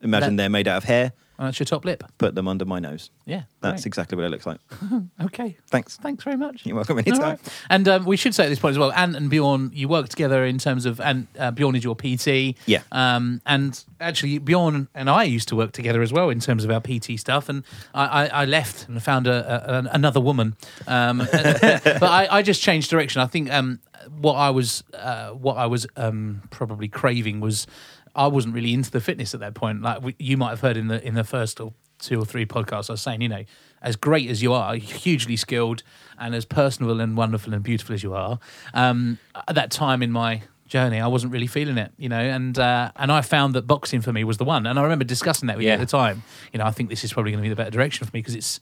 Imagine 0.00 0.36
That- 0.36 0.42
they're 0.42 0.48
made 0.50 0.66
out 0.68 0.78
of 0.78 0.84
hair. 0.84 1.12
Oh, 1.40 1.44
that's 1.44 1.58
your 1.60 1.66
top 1.66 1.84
lip. 1.84 2.02
Put 2.18 2.34
them 2.34 2.48
under 2.48 2.64
my 2.64 2.80
nose. 2.80 3.10
Yeah. 3.24 3.42
That's 3.60 3.82
great. 3.82 3.86
exactly 3.86 4.16
what 4.16 4.24
it 4.24 4.30
looks 4.30 4.44
like. 4.46 4.58
okay. 5.22 5.56
Thanks. 5.68 5.96
Thanks 5.96 6.24
very 6.24 6.36
much. 6.36 6.66
You're 6.66 6.74
welcome 6.74 6.98
anytime. 6.98 7.20
right. 7.20 7.38
And 7.70 7.86
um, 7.86 8.04
we 8.06 8.16
should 8.16 8.34
say 8.34 8.46
at 8.46 8.48
this 8.48 8.58
point 8.58 8.72
as 8.72 8.78
well, 8.78 8.90
Ant 8.92 9.14
and 9.14 9.30
Bjorn, 9.30 9.70
you 9.72 9.86
work 9.86 10.08
together 10.08 10.44
in 10.44 10.58
terms 10.58 10.84
of, 10.84 11.00
and 11.00 11.28
uh, 11.38 11.52
Bjorn 11.52 11.76
is 11.76 11.84
your 11.84 11.94
PT. 11.94 12.56
Yeah. 12.66 12.82
Um, 12.90 13.40
and 13.46 13.84
actually, 14.00 14.38
Bjorn 14.38 14.88
and 14.96 15.08
I 15.08 15.22
used 15.24 15.46
to 15.48 15.56
work 15.56 15.70
together 15.70 16.02
as 16.02 16.12
well 16.12 16.28
in 16.30 16.40
terms 16.40 16.64
of 16.64 16.70
our 16.72 16.80
PT 16.80 17.20
stuff. 17.20 17.48
And 17.48 17.62
I, 17.94 18.06
I, 18.06 18.26
I 18.26 18.44
left 18.44 18.88
and 18.88 19.00
found 19.00 19.28
a, 19.28 19.72
a, 19.74 19.78
an- 19.78 19.86
another 19.92 20.20
woman. 20.20 20.56
Um, 20.88 21.18
but 21.32 22.02
I, 22.02 22.26
I 22.30 22.42
just 22.42 22.62
changed 22.62 22.90
direction. 22.90 23.20
I 23.20 23.26
think 23.26 23.52
um, 23.52 23.78
what 24.20 24.34
I 24.34 24.50
was, 24.50 24.82
uh, 24.92 25.30
what 25.30 25.56
I 25.56 25.66
was 25.66 25.86
um, 25.96 26.42
probably 26.50 26.88
craving 26.88 27.38
was, 27.38 27.68
I 28.18 28.26
wasn't 28.26 28.54
really 28.54 28.74
into 28.74 28.90
the 28.90 29.00
fitness 29.00 29.32
at 29.32 29.40
that 29.40 29.54
point. 29.54 29.80
Like 29.80 30.02
we, 30.02 30.16
you 30.18 30.36
might 30.36 30.50
have 30.50 30.60
heard 30.60 30.76
in 30.76 30.88
the 30.88 31.02
in 31.06 31.14
the 31.14 31.24
first 31.24 31.60
or 31.60 31.72
two 31.98 32.20
or 32.20 32.24
three 32.24 32.46
podcasts, 32.46 32.90
I 32.90 32.94
was 32.94 33.00
saying, 33.00 33.20
you 33.20 33.28
know, 33.28 33.44
as 33.82 33.96
great 33.96 34.28
as 34.28 34.42
you 34.42 34.52
are, 34.52 34.74
hugely 34.74 35.36
skilled, 35.36 35.82
and 36.18 36.34
as 36.34 36.44
personable 36.44 37.00
and 37.00 37.16
wonderful 37.16 37.54
and 37.54 37.62
beautiful 37.62 37.94
as 37.94 38.02
you 38.02 38.14
are, 38.14 38.38
um, 38.74 39.18
at 39.34 39.54
that 39.54 39.70
time 39.70 40.02
in 40.02 40.10
my 40.10 40.42
journey, 40.66 41.00
I 41.00 41.06
wasn't 41.06 41.32
really 41.32 41.46
feeling 41.46 41.78
it, 41.78 41.92
you 41.96 42.08
know, 42.08 42.18
and 42.18 42.58
uh, 42.58 42.90
and 42.96 43.12
I 43.12 43.20
found 43.20 43.54
that 43.54 43.66
boxing 43.66 44.00
for 44.00 44.12
me 44.12 44.24
was 44.24 44.36
the 44.38 44.44
one, 44.44 44.66
and 44.66 44.78
I 44.78 44.82
remember 44.82 45.04
discussing 45.04 45.46
that 45.46 45.56
with 45.56 45.66
you 45.66 45.72
at 45.72 45.80
the 45.80 45.86
time. 45.86 46.22
You 46.52 46.58
know, 46.58 46.64
I 46.64 46.72
think 46.72 46.88
this 46.88 47.04
is 47.04 47.12
probably 47.12 47.32
going 47.32 47.42
to 47.42 47.46
be 47.46 47.50
the 47.50 47.56
better 47.56 47.70
direction 47.70 48.06
for 48.06 48.10
me 48.12 48.20
because 48.20 48.34
it's 48.34 48.60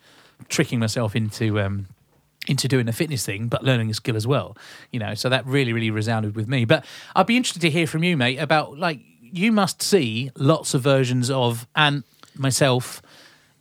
tricking 0.49 0.79
myself 0.79 1.17
into. 1.17 1.61
Um, 1.61 1.87
into 2.49 2.69
doing 2.69 2.87
a 2.87 2.93
fitness 2.93 3.27
thing, 3.27 3.49
but 3.49 3.65
learning 3.65 3.91
a 3.91 3.95
skill 3.95 4.15
as 4.15 4.25
well. 4.25 4.57
You 4.93 5.01
know, 5.01 5.15
so 5.15 5.29
that 5.29 5.45
really, 5.47 5.73
really 5.73 5.91
resounded 5.91 6.37
with 6.37 6.47
me. 6.47 6.65
But 6.65 6.85
I'd 7.17 7.27
be 7.27 7.37
interested 7.37 7.59
to 7.63 7.71
hear 7.71 7.89
from 7.89 8.05
you, 8.05 8.17
mate, 8.17 8.37
about 8.37 8.79
like 8.79 9.01
you 9.33 9.53
must 9.53 9.83
see 9.83 10.31
lots 10.37 10.75
of 10.75 10.83
versions 10.83 11.31
of 11.31 11.67
and 11.75 12.05
myself. 12.37 13.03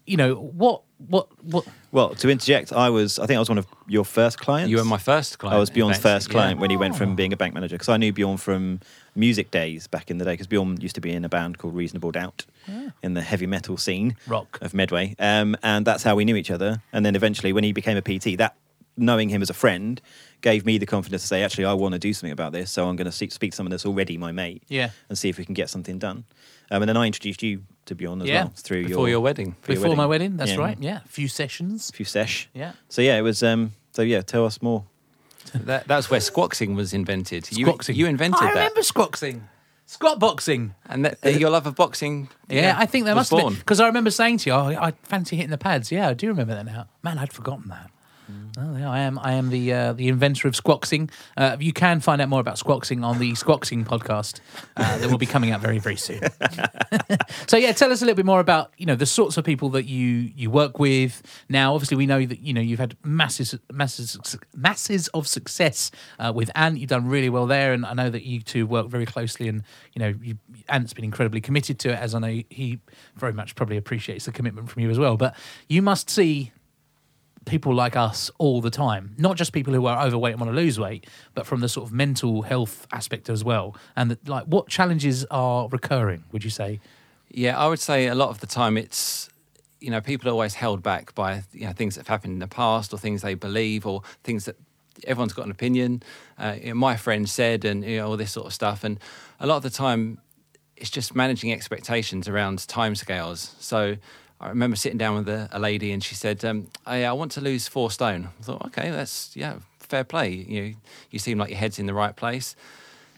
You 0.06 0.18
know 0.18 0.36
what? 0.36 0.82
What? 0.98 1.28
What? 1.44 1.66
Well, 1.92 2.14
to 2.16 2.30
interject, 2.30 2.72
I 2.74 2.90
was. 2.90 3.20
I 3.20 3.26
think 3.26 3.36
I 3.38 3.40
was 3.40 3.50
one 3.50 3.58
of 3.58 3.68
your 3.88 4.06
first 4.06 4.38
clients. 4.40 4.70
You 4.70 4.78
were 4.78 4.84
my 4.86 4.98
first 4.98 5.40
client. 5.40 5.56
I 5.56 5.60
was 5.60 5.70
in 5.70 5.76
Bjorn's 5.76 5.96
fact. 5.98 6.04
first 6.04 6.28
Yeah. 6.28 6.34
client 6.34 6.60
when 6.60 6.70
he 6.70 6.78
went 6.78 6.96
from 6.96 7.16
being 7.16 7.34
a 7.34 7.38
bank 7.38 7.54
manager 7.54 7.76
because 7.76 7.90
I 7.90 7.98
knew 7.98 8.14
Bjorn 8.14 8.38
from 8.38 8.80
music 9.16 9.52
days 9.52 9.88
back 9.88 10.10
in 10.12 10.18
the 10.18 10.26
day 10.26 10.32
because 10.34 10.48
Bjorn 10.48 10.80
used 10.80 10.96
to 10.96 11.02
be 11.02 11.12
in 11.12 11.26
a 11.26 11.30
band 11.30 11.58
called 11.58 11.76
Reasonable 11.76 12.12
Doubt 12.12 12.46
in 13.04 13.14
the 13.14 13.22
heavy 13.22 13.46
metal 13.48 13.78
scene 13.78 14.16
Rock. 14.28 14.58
of 14.62 14.74
Medway, 14.74 15.16
um, 15.20 15.56
and 15.64 15.86
that's 15.86 16.04
how 16.04 16.16
we 16.16 16.24
knew 16.26 16.36
each 16.36 16.52
other. 16.52 16.82
And 16.94 17.06
then 17.06 17.16
eventually, 17.16 17.52
when 17.54 17.64
he 17.64 17.72
became 17.74 17.98
a 17.98 18.02
PT, 18.02 18.38
that 18.38 18.56
knowing 18.98 19.28
him 19.30 19.42
as 19.42 19.50
a 19.50 19.54
friend 19.54 20.02
gave 20.46 20.64
me 20.64 20.78
the 20.78 20.86
confidence 20.86 21.24
to 21.24 21.28
say, 21.28 21.42
actually, 21.44 21.66
I 21.66 21.74
want 21.74 21.94
to 21.94 22.00
do 22.00 22.14
something 22.14 22.32
about 22.32 22.52
this, 22.54 22.70
so 22.70 22.88
I'm 22.88 22.96
going 22.96 23.06
to 23.06 23.12
speak, 23.12 23.32
speak 23.32 23.52
to 23.52 23.56
someone 23.58 23.72
that's 23.72 23.86
already 23.86 24.16
my 24.16 24.32
mate, 24.32 24.62
Yeah. 24.70 24.92
and 25.10 25.18
see 25.18 25.28
if 25.28 25.40
we 25.40 25.44
can 25.44 25.56
get 25.56 25.72
something 25.72 25.98
done. 25.98 26.24
Um, 26.70 26.84
and 26.84 26.88
then 26.90 26.96
I 26.98 27.08
introduced 27.08 27.42
you 27.42 27.64
to 27.88 27.96
Bjorn 27.96 28.22
as 28.22 28.28
Yeah. 28.28 28.44
well 28.44 28.54
through 28.56 28.88
before 28.88 29.10
your 29.10 29.22
wedding. 29.22 29.56
for 29.64 29.74
your 29.74 29.82
Before 29.82 29.96
my 29.96 30.06
wedding, 30.06 30.38
that's 30.38 30.52
Yeah. 30.52 30.58
right. 30.58 30.78
Yeah, 30.80 31.00
a 31.04 31.08
few 31.08 31.28
sessions. 31.28 31.90
A 31.90 31.94
few 31.94 32.06
sesh. 32.06 32.48
Yeah. 32.54 32.74
So 32.90 33.02
yeah, 33.02 33.18
it 33.18 33.24
was. 33.24 33.42
Um, 33.42 33.72
so 33.92 34.04
yeah, 34.04 34.22
tell 34.22 34.46
us 34.46 34.62
more. 34.62 34.84
That, 35.54 35.88
that's 35.88 36.10
where 36.12 36.20
squoxing 36.20 36.76
was 36.76 36.94
invented. 36.94 37.52
You, 37.52 37.66
Squoxing. 37.66 37.96
you 37.96 38.06
invented 38.06 38.42
I 38.42 38.46
that. 38.54 38.54
remember 38.54 38.82
squoxing. 38.82 39.42
Squat 39.88 40.20
boxing. 40.20 40.74
And 40.88 41.06
that, 41.06 41.18
uh, 41.26 41.30
your 41.30 41.50
love 41.52 41.66
of 41.68 41.76
boxing. 41.76 42.30
Yeah, 42.50 42.76
I 42.78 42.86
think 42.86 43.06
there 43.06 43.16
must 43.16 43.32
have 43.32 43.40
born. 43.40 43.54
been 43.54 43.60
because 43.60 43.80
I 43.80 43.88
remember 43.88 44.10
saying 44.12 44.40
to 44.40 44.50
you, 44.50 44.56
"Oh, 44.56 44.68
I 44.88 44.94
fancy 45.04 45.36
hitting 45.38 45.52
the 45.52 45.58
pads." 45.60 45.92
Yeah, 45.92 46.08
I 46.10 46.14
do 46.14 46.28
remember 46.28 46.54
that 46.56 46.66
now. 46.66 46.88
Man, 47.04 47.18
I'd 47.20 47.34
forgotten 47.34 47.68
that. 47.70 47.90
Oh, 48.58 48.78
yeah, 48.78 48.90
I 48.90 49.00
am. 49.00 49.20
I 49.20 49.34
am 49.34 49.50
the 49.50 49.74
uh, 49.74 49.94
the 49.94 50.08
inventor 50.08 50.48
of 50.48 50.54
squoxing. 50.54 51.12
Uh, 51.38 51.58
you 51.60 51.74
can 51.74 52.00
find 52.00 52.22
out 52.22 52.30
more 52.30 52.40
about 52.40 52.56
squoxing 52.56 53.04
on 53.04 53.20
the 53.20 53.34
Squoxing 53.34 53.86
podcast 53.86 54.40
uh, 54.78 54.98
that 54.98 55.10
will 55.12 55.18
be 55.18 55.26
coming 55.26 55.52
out 55.52 55.62
very 55.62 55.78
very 55.78 55.96
soon. 55.96 56.22
so 57.48 57.58
yeah, 57.58 57.72
tell 57.74 57.92
us 57.92 58.02
a 58.02 58.06
little 58.06 58.16
bit 58.16 58.26
more 58.26 58.40
about 58.40 58.72
you 58.78 58.86
know 58.86 58.96
the 58.96 59.06
sorts 59.06 59.38
of 59.38 59.44
people 59.44 59.70
that 59.70 59.86
you 59.86 60.32
you 60.36 60.50
work 60.50 60.80
with. 60.80 61.22
Now, 61.50 61.74
obviously, 61.74 61.98
we 61.98 62.06
know 62.06 62.26
that 62.26 62.40
you 62.40 62.54
know 62.54 62.62
you've 62.62 62.80
had 62.80 62.98
masses 63.04 63.56
masses 63.72 64.38
masses 64.56 65.08
of 65.10 65.28
success 65.28 65.92
uh, 66.18 66.32
with 66.34 66.50
Ant. 66.56 66.80
You've 66.80 66.90
done 66.90 67.08
really 67.08 67.30
well 67.30 67.46
there, 67.46 67.74
and 67.74 67.86
I 67.86 67.94
know 67.94 68.10
that 68.10 68.24
you 68.24 68.42
two 68.42 68.66
work 68.66 68.88
very 68.88 69.06
closely. 69.06 69.48
And 69.48 69.64
you 69.94 70.00
know, 70.00 70.14
you, 70.22 70.38
Ant's 70.70 70.94
been 70.94 71.06
incredibly 71.06 71.42
committed 71.42 71.78
to 71.80 71.90
it, 71.90 72.00
as 72.00 72.16
I 72.16 72.20
know 72.20 72.42
he 72.50 72.80
very 73.16 73.34
much 73.34 73.56
probably 73.56 73.78
appreciates 73.78 74.26
the 74.26 74.32
commitment 74.32 74.70
from 74.70 74.82
you 74.82 74.90
as 74.90 74.98
well. 74.98 75.18
But 75.18 75.36
you 75.68 75.82
must 75.82 76.10
see 76.10 76.52
people 77.46 77.74
like 77.74 77.96
us 77.96 78.32
all 78.38 78.60
the 78.62 78.70
time, 78.70 79.16
not 79.18 79.38
just 79.38 79.54
people 79.54 79.74
who 79.74 79.86
are 79.86 80.06
overweight 80.06 80.34
and 80.34 80.42
want 80.42 80.52
to 80.52 80.56
lose 80.56 80.80
weight, 80.80 81.08
but 81.34 81.46
from 81.46 81.62
the 81.62 81.70
sort 81.70 81.88
of 81.88 81.94
mental 81.94 82.42
health 82.42 82.88
aspect 82.92 83.30
as 83.30 83.44
well. 83.44 83.76
And 83.96 84.12
that, 84.12 84.28
like, 84.28 84.46
what 84.46 84.68
challenges 84.68 85.26
are 85.32 85.68
recurring? 85.70 86.24
Would 86.32 86.44
you 86.44 86.50
say? 86.50 86.80
Yeah, 87.30 87.58
I 87.58 87.68
would 87.68 87.80
say 87.80 88.08
a 88.08 88.16
lot 88.16 88.30
of 88.30 88.40
the 88.40 88.48
time 88.48 88.78
it's 88.78 89.30
you 89.82 89.92
know 89.92 90.02
people 90.02 90.30
are 90.30 90.32
always 90.32 90.56
held 90.56 90.82
back 90.82 91.14
by 91.16 91.44
you 91.54 91.66
know 91.66 91.74
things 91.74 91.96
that 91.96 92.02
have 92.02 92.08
happened 92.08 92.34
in 92.34 92.40
the 92.40 92.48
past 92.48 92.94
or 92.94 92.98
things 92.98 93.22
they 93.22 93.36
believe 93.36 93.86
or 93.86 94.02
things 94.24 94.46
that 94.46 94.56
everyone's 95.06 95.34
got 95.34 95.46
an 95.46 95.52
opinion. 95.52 96.02
Uh, 96.40 96.56
you 96.60 96.70
know, 96.70 96.76
my 96.76 96.96
friend 96.96 97.30
said 97.30 97.66
and 97.66 97.84
you 97.84 97.98
know 97.98 98.08
all 98.08 98.18
this 98.18 98.32
sort 98.32 98.48
of 98.48 98.54
stuff, 98.54 98.84
and 98.84 99.00
a 99.40 99.46
lot 99.46 99.58
of 99.58 99.64
the 99.64 99.70
time 99.70 100.20
it's 100.78 100.90
just 100.90 101.16
managing 101.16 101.52
expectations 101.54 102.28
around 102.28 102.60
timescales. 102.60 103.54
So. 103.62 103.98
I 104.46 104.50
remember 104.50 104.76
sitting 104.76 105.00
down 105.00 105.16
with 105.16 105.28
a, 105.28 105.50
a 105.52 105.60
lady 105.60 105.92
and 105.92 106.04
she 106.04 106.14
said, 106.14 106.46
um, 106.46 106.68
I, 106.86 107.06
I 107.06 107.14
want 107.14 107.32
to 107.34 107.42
lose 107.42 107.68
four 107.68 107.90
stone. 107.90 108.30
I 108.40 108.44
thought, 108.44 108.66
okay, 108.68 108.92
that's, 108.92 109.36
yeah, 109.36 109.56
fair 109.80 110.04
play. 110.04 110.30
You, 110.30 110.76
you 111.10 111.18
seem 111.18 111.40
like 111.40 111.50
your 111.50 111.58
head's 111.58 111.80
in 111.80 111.88
the 111.88 111.96
right 111.96 112.16
place. 112.16 112.56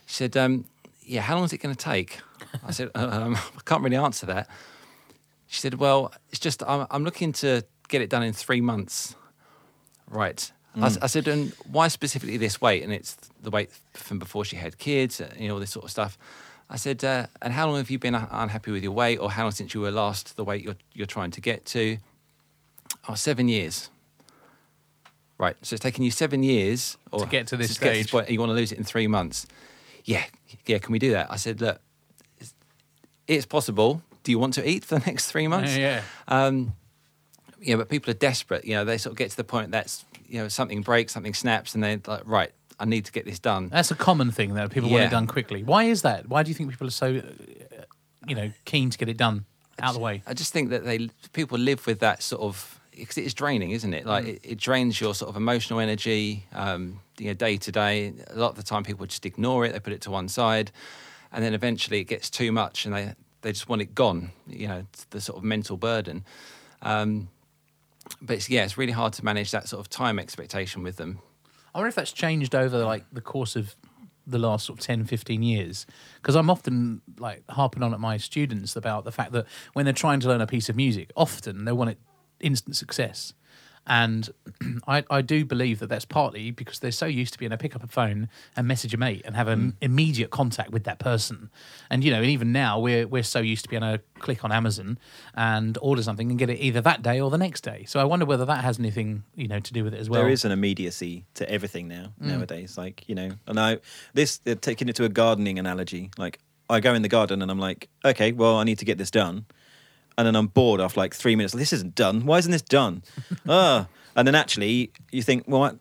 She 0.06 0.16
said, 0.16 0.38
um, 0.38 0.66
yeah, 1.04 1.20
how 1.22 1.36
long 1.36 1.44
is 1.44 1.52
it 1.52 1.58
going 1.58 1.76
to 1.76 1.84
take? 1.84 2.20
I 2.66 2.72
said, 2.72 2.92
um, 2.96 3.36
I 3.36 3.62
can't 3.66 3.84
really 3.84 3.98
answer 3.98 4.26
that. 4.28 4.48
She 5.48 5.60
said, 5.60 5.76
well, 5.76 6.14
it's 6.30 6.40
just, 6.40 6.64
I'm, 6.64 6.88
I'm 6.90 7.04
looking 7.04 7.34
to 7.34 7.64
get 7.90 8.02
it 8.02 8.10
done 8.10 8.24
in 8.24 8.32
three 8.32 8.62
months. 8.62 9.14
Right. 10.10 10.50
I 10.80 11.08
said, 11.08 11.28
and 11.28 11.54
why 11.72 11.88
specifically 11.90 12.38
this 12.38 12.62
weight? 12.62 12.84
And 12.84 12.94
it's 12.94 13.18
the 13.42 13.50
weight 13.50 13.72
from 13.94 14.20
before 14.20 14.46
she 14.46 14.56
had 14.56 14.78
kids, 14.78 15.20
uh, 15.20 15.34
you 15.38 15.48
know, 15.48 15.56
all 15.56 15.60
this 15.60 15.72
sort 15.72 15.86
of 15.86 15.92
stuff. 15.92 16.18
I 16.70 16.76
said, 16.76 17.04
uh, 17.04 17.28
and 17.42 17.54
how 17.54 17.68
long 17.68 17.78
have 17.78 17.90
you 17.90 17.98
been 18.00 18.14
unhappy 18.16 18.72
with 18.72 18.84
your 18.84 18.92
weight, 18.92 19.18
or 19.20 19.32
how 19.32 19.44
long 19.44 19.52
since 19.52 19.74
you 19.74 19.82
were 19.82 19.92
last 19.92 20.36
the 20.36 20.44
weight 20.44 20.64
you're 20.64 20.76
you're 20.94 21.08
trying 21.08 21.32
to 21.32 21.42
get 21.42 21.66
to? 21.68 21.98
Oh, 23.08 23.16
seven 23.16 23.48
years. 23.48 23.90
Right. 25.38 25.56
So 25.62 25.76
it's 25.76 25.84
taken 25.84 26.04
you 26.04 26.12
seven 26.12 26.44
years 26.44 26.98
or 27.12 27.22
To 27.22 27.26
get 27.28 27.48
to 27.48 27.58
this 27.58 27.76
stage. 27.76 28.12
point, 28.12 28.26
and 28.28 28.34
you 28.34 28.40
want 28.40 28.50
to 28.50 28.54
lose 28.56 28.72
it 28.72 28.78
in 28.78 28.84
three 28.84 29.08
months. 29.08 29.46
Yeah, 30.04 30.26
yeah. 30.66 30.80
Can 30.80 30.92
we 30.92 31.00
do 31.00 31.12
that? 31.12 31.32
I 31.32 31.36
said, 31.36 31.62
look, 31.62 31.80
it's, 32.40 32.54
it's 33.28 33.46
possible. 33.46 34.02
Do 34.24 34.32
you 34.32 34.40
want 34.40 34.56
to 34.56 34.68
eat 34.68 34.84
for 34.84 34.98
the 35.00 35.06
next 35.06 35.32
three 35.32 35.48
months? 35.48 35.78
Yeah, 35.78 36.02
yeah. 36.30 36.46
Um, 36.46 36.74
yeah, 37.62 37.76
but 37.76 37.88
people 37.88 38.12
are 38.12 38.16
desperate. 38.18 38.66
You 38.66 38.76
know, 38.76 38.84
they 38.86 38.98
sort 38.98 39.12
of 39.12 39.18
get 39.18 39.30
to 39.32 39.38
the 39.38 39.44
point 39.44 39.72
that's 39.72 40.04
you 40.28 40.40
know 40.42 40.48
something 40.50 40.82
breaks, 40.82 41.14
something 41.14 41.34
snaps, 41.34 41.76
and 41.76 41.84
they're 41.84 42.02
like, 42.08 42.24
right, 42.26 42.52
I 42.80 42.86
need 42.86 43.06
to 43.06 43.12
get 43.12 43.26
this 43.26 43.40
done. 43.40 43.70
That's 43.70 43.92
a 43.92 43.96
common 43.96 44.32
thing 44.32 44.54
though. 44.54 44.68
People 44.68 44.90
want 44.90 45.02
Yeah. 45.02 45.08
it 45.08 45.12
done 45.12 45.28
quickly. 45.28 45.64
Why 45.64 45.86
is 45.86 46.02
that? 46.04 46.28
Why 46.30 46.44
do 46.44 46.50
you 46.50 46.56
think 46.56 46.70
people 46.70 46.88
are 46.88 46.92
so, 46.92 47.18
uh, 47.18 47.84
you 48.28 48.36
know, 48.36 48.52
keen 48.66 48.90
to 48.92 48.98
get 48.98 49.10
it 49.10 49.18
done 49.18 49.46
out 49.80 49.90
of 49.90 49.94
the 49.96 50.00
way? 50.02 50.22
I 50.28 50.34
just 50.34 50.54
think 50.54 50.70
that 50.70 50.86
they 50.86 51.10
people 51.34 51.58
live 51.58 51.86
with 51.88 52.00
that 52.00 52.22
sort 52.22 52.42
of 52.42 52.80
because 52.92 53.18
it 53.18 53.26
is 53.26 53.34
draining, 53.34 53.72
isn't 53.72 53.94
it? 53.94 54.06
Like 54.06 54.26
it, 54.26 54.40
it 54.44 54.58
drains 54.60 55.00
your 55.00 55.14
sort 55.16 55.30
of 55.30 55.36
emotional 55.38 55.80
energy, 55.80 56.46
um, 56.54 57.00
you 57.20 57.28
know, 57.28 57.34
day 57.34 57.58
to 57.58 57.72
day. 57.72 58.14
A 58.30 58.36
lot 58.36 58.50
of 58.50 58.56
the 58.56 58.64
time, 58.64 58.84
people 58.84 59.06
just 59.06 59.26
ignore 59.26 59.66
it; 59.66 59.74
they 59.74 59.80
put 59.80 59.94
it 59.94 60.02
to 60.02 60.12
one 60.12 60.28
side, 60.28 60.72
and 61.32 61.44
then 61.44 61.54
eventually 61.54 62.00
it 62.00 62.06
gets 62.06 62.30
too 62.30 62.52
much, 62.52 62.86
and 62.86 62.94
they 62.96 63.14
they 63.42 63.52
just 63.52 63.70
want 63.70 63.82
it 63.82 63.94
gone. 63.96 64.32
You 64.48 64.68
know, 64.68 64.86
it's 64.92 65.04
the 65.06 65.22
sort 65.22 65.38
of 65.38 65.44
mental 65.44 65.78
burden. 65.78 66.26
Um, 66.82 67.30
but 68.22 68.38
it's, 68.38 68.50
yeah, 68.50 68.64
it's 68.64 68.78
really 68.78 68.94
hard 68.94 69.14
to 69.14 69.26
manage 69.26 69.52
that 69.52 69.68
sort 69.68 69.80
of 69.82 69.90
time 69.90 70.18
expectation 70.18 70.82
with 70.82 70.96
them. 70.96 71.20
I 71.78 71.80
wonder 71.80 71.90
if 71.90 71.96
that's 71.96 72.12
changed 72.12 72.56
over 72.56 72.84
like 72.84 73.06
the 73.14 73.22
course 73.22 73.56
of 73.56 73.76
the 74.26 74.40
last 74.40 74.66
sort 74.66 74.80
of 74.80 74.86
10 74.86 75.06
15 75.06 75.44
years 75.44 75.86
because 76.16 76.36
i'm 76.36 76.50
often 76.50 77.02
like 77.20 77.44
harping 77.50 77.84
on 77.84 77.94
at 77.94 78.00
my 78.00 78.18
students 78.18 78.76
about 78.76 79.06
the 79.06 79.12
fact 79.12 79.32
that 79.32 79.46
when 79.74 79.86
they're 79.86 79.94
trying 79.94 80.20
to 80.20 80.28
learn 80.28 80.42
a 80.42 80.48
piece 80.48 80.70
of 80.70 80.76
music 80.76 81.12
often 81.16 81.66
they 81.66 81.72
want 81.72 81.92
it 81.92 82.00
instant 82.40 82.76
success 82.76 83.34
and 83.88 84.30
I, 84.88 85.04
I 85.10 85.22
do 85.22 85.46
believe 85.46 85.80
that 85.80 85.88
that's 85.88 86.06
partly 86.06 86.52
because 86.52 86.80
they're 86.80 86.92
so 86.92 87.06
used 87.06 87.34
to 87.34 87.40
being 87.40 87.52
able 87.52 87.58
to 87.58 87.62
pick 87.62 87.76
up 87.76 87.84
a 87.84 87.88
phone 87.88 88.28
and 88.56 88.68
message 88.68 88.94
a 88.94 88.98
mate 88.98 89.22
and 89.26 89.36
have 89.36 89.48
an 89.48 89.76
immediate 89.82 90.30
contact 90.30 90.72
with 90.72 90.84
that 90.84 91.00
person. 91.00 91.50
And 91.90 92.04
you 92.04 92.12
know, 92.12 92.18
and 92.18 92.28
even 92.28 92.52
now 92.52 92.80
we're 92.80 93.08
we're 93.08 93.24
so 93.24 93.40
used 93.40 93.64
to 93.64 93.70
being 93.70 93.84
able 93.84 93.98
to 93.98 94.04
click 94.20 94.44
on 94.44 94.52
Amazon 94.52 95.00
and 95.34 95.78
order 95.82 96.04
something 96.04 96.30
and 96.30 96.38
get 96.38 96.50
it 96.50 96.60
either 96.60 96.82
that 96.82 97.02
day 97.02 97.20
or 97.22 97.30
the 97.32 97.38
next 97.38 97.62
day. 97.62 97.86
So 97.88 98.00
I 98.00 98.04
wonder 98.04 98.26
whether 98.26 98.46
that 98.46 98.64
has 98.64 98.78
anything 98.78 99.24
you 99.36 99.48
know 99.48 99.60
to 99.60 99.74
do 99.74 99.84
with 99.84 99.94
it 99.94 100.00
as 100.00 100.10
well. 100.10 100.22
there 100.22 100.30
is 100.32 100.44
an 100.46 100.52
immediacy 100.52 101.26
to 101.36 101.50
everything 101.50 101.88
now 101.88 102.14
Mm. 102.22 102.28
nowadays. 102.28 102.78
Like 102.78 103.04
you 103.08 103.16
know, 103.16 103.30
and 103.48 103.60
I 103.60 103.78
this 104.14 104.40
taking 104.62 104.90
it 104.90 104.96
to 104.98 105.06
a 105.06 105.10
gardening 105.10 105.58
analogy. 105.60 106.10
Like 106.18 106.40
I 106.70 106.82
go 106.82 106.94
in 106.94 107.02
the 107.02 107.08
garden 107.10 107.42
and 107.42 107.50
I'm 107.50 107.60
like, 107.60 107.88
okay, 108.04 108.34
well 108.34 108.58
I 108.58 108.64
need 108.66 108.80
to 108.80 108.86
get 108.86 108.98
this 108.98 109.10
done, 109.12 109.46
and 110.18 110.26
then 110.28 110.36
I'm 110.36 110.48
bored 110.48 110.82
after 110.82 111.00
like 111.00 111.14
three 111.14 111.36
minutes. 111.36 111.54
This 111.54 111.74
isn't 111.74 111.96
done. 111.96 112.26
Why 112.26 112.38
isn't 112.40 112.52
this 112.52 112.62
done? 112.62 113.04
ah, 113.48 113.88
and 114.16 114.28
then 114.28 114.36
actually 114.36 114.92
you 115.12 115.22
think, 115.22 115.44
well, 115.48 115.64
I, 115.64 115.72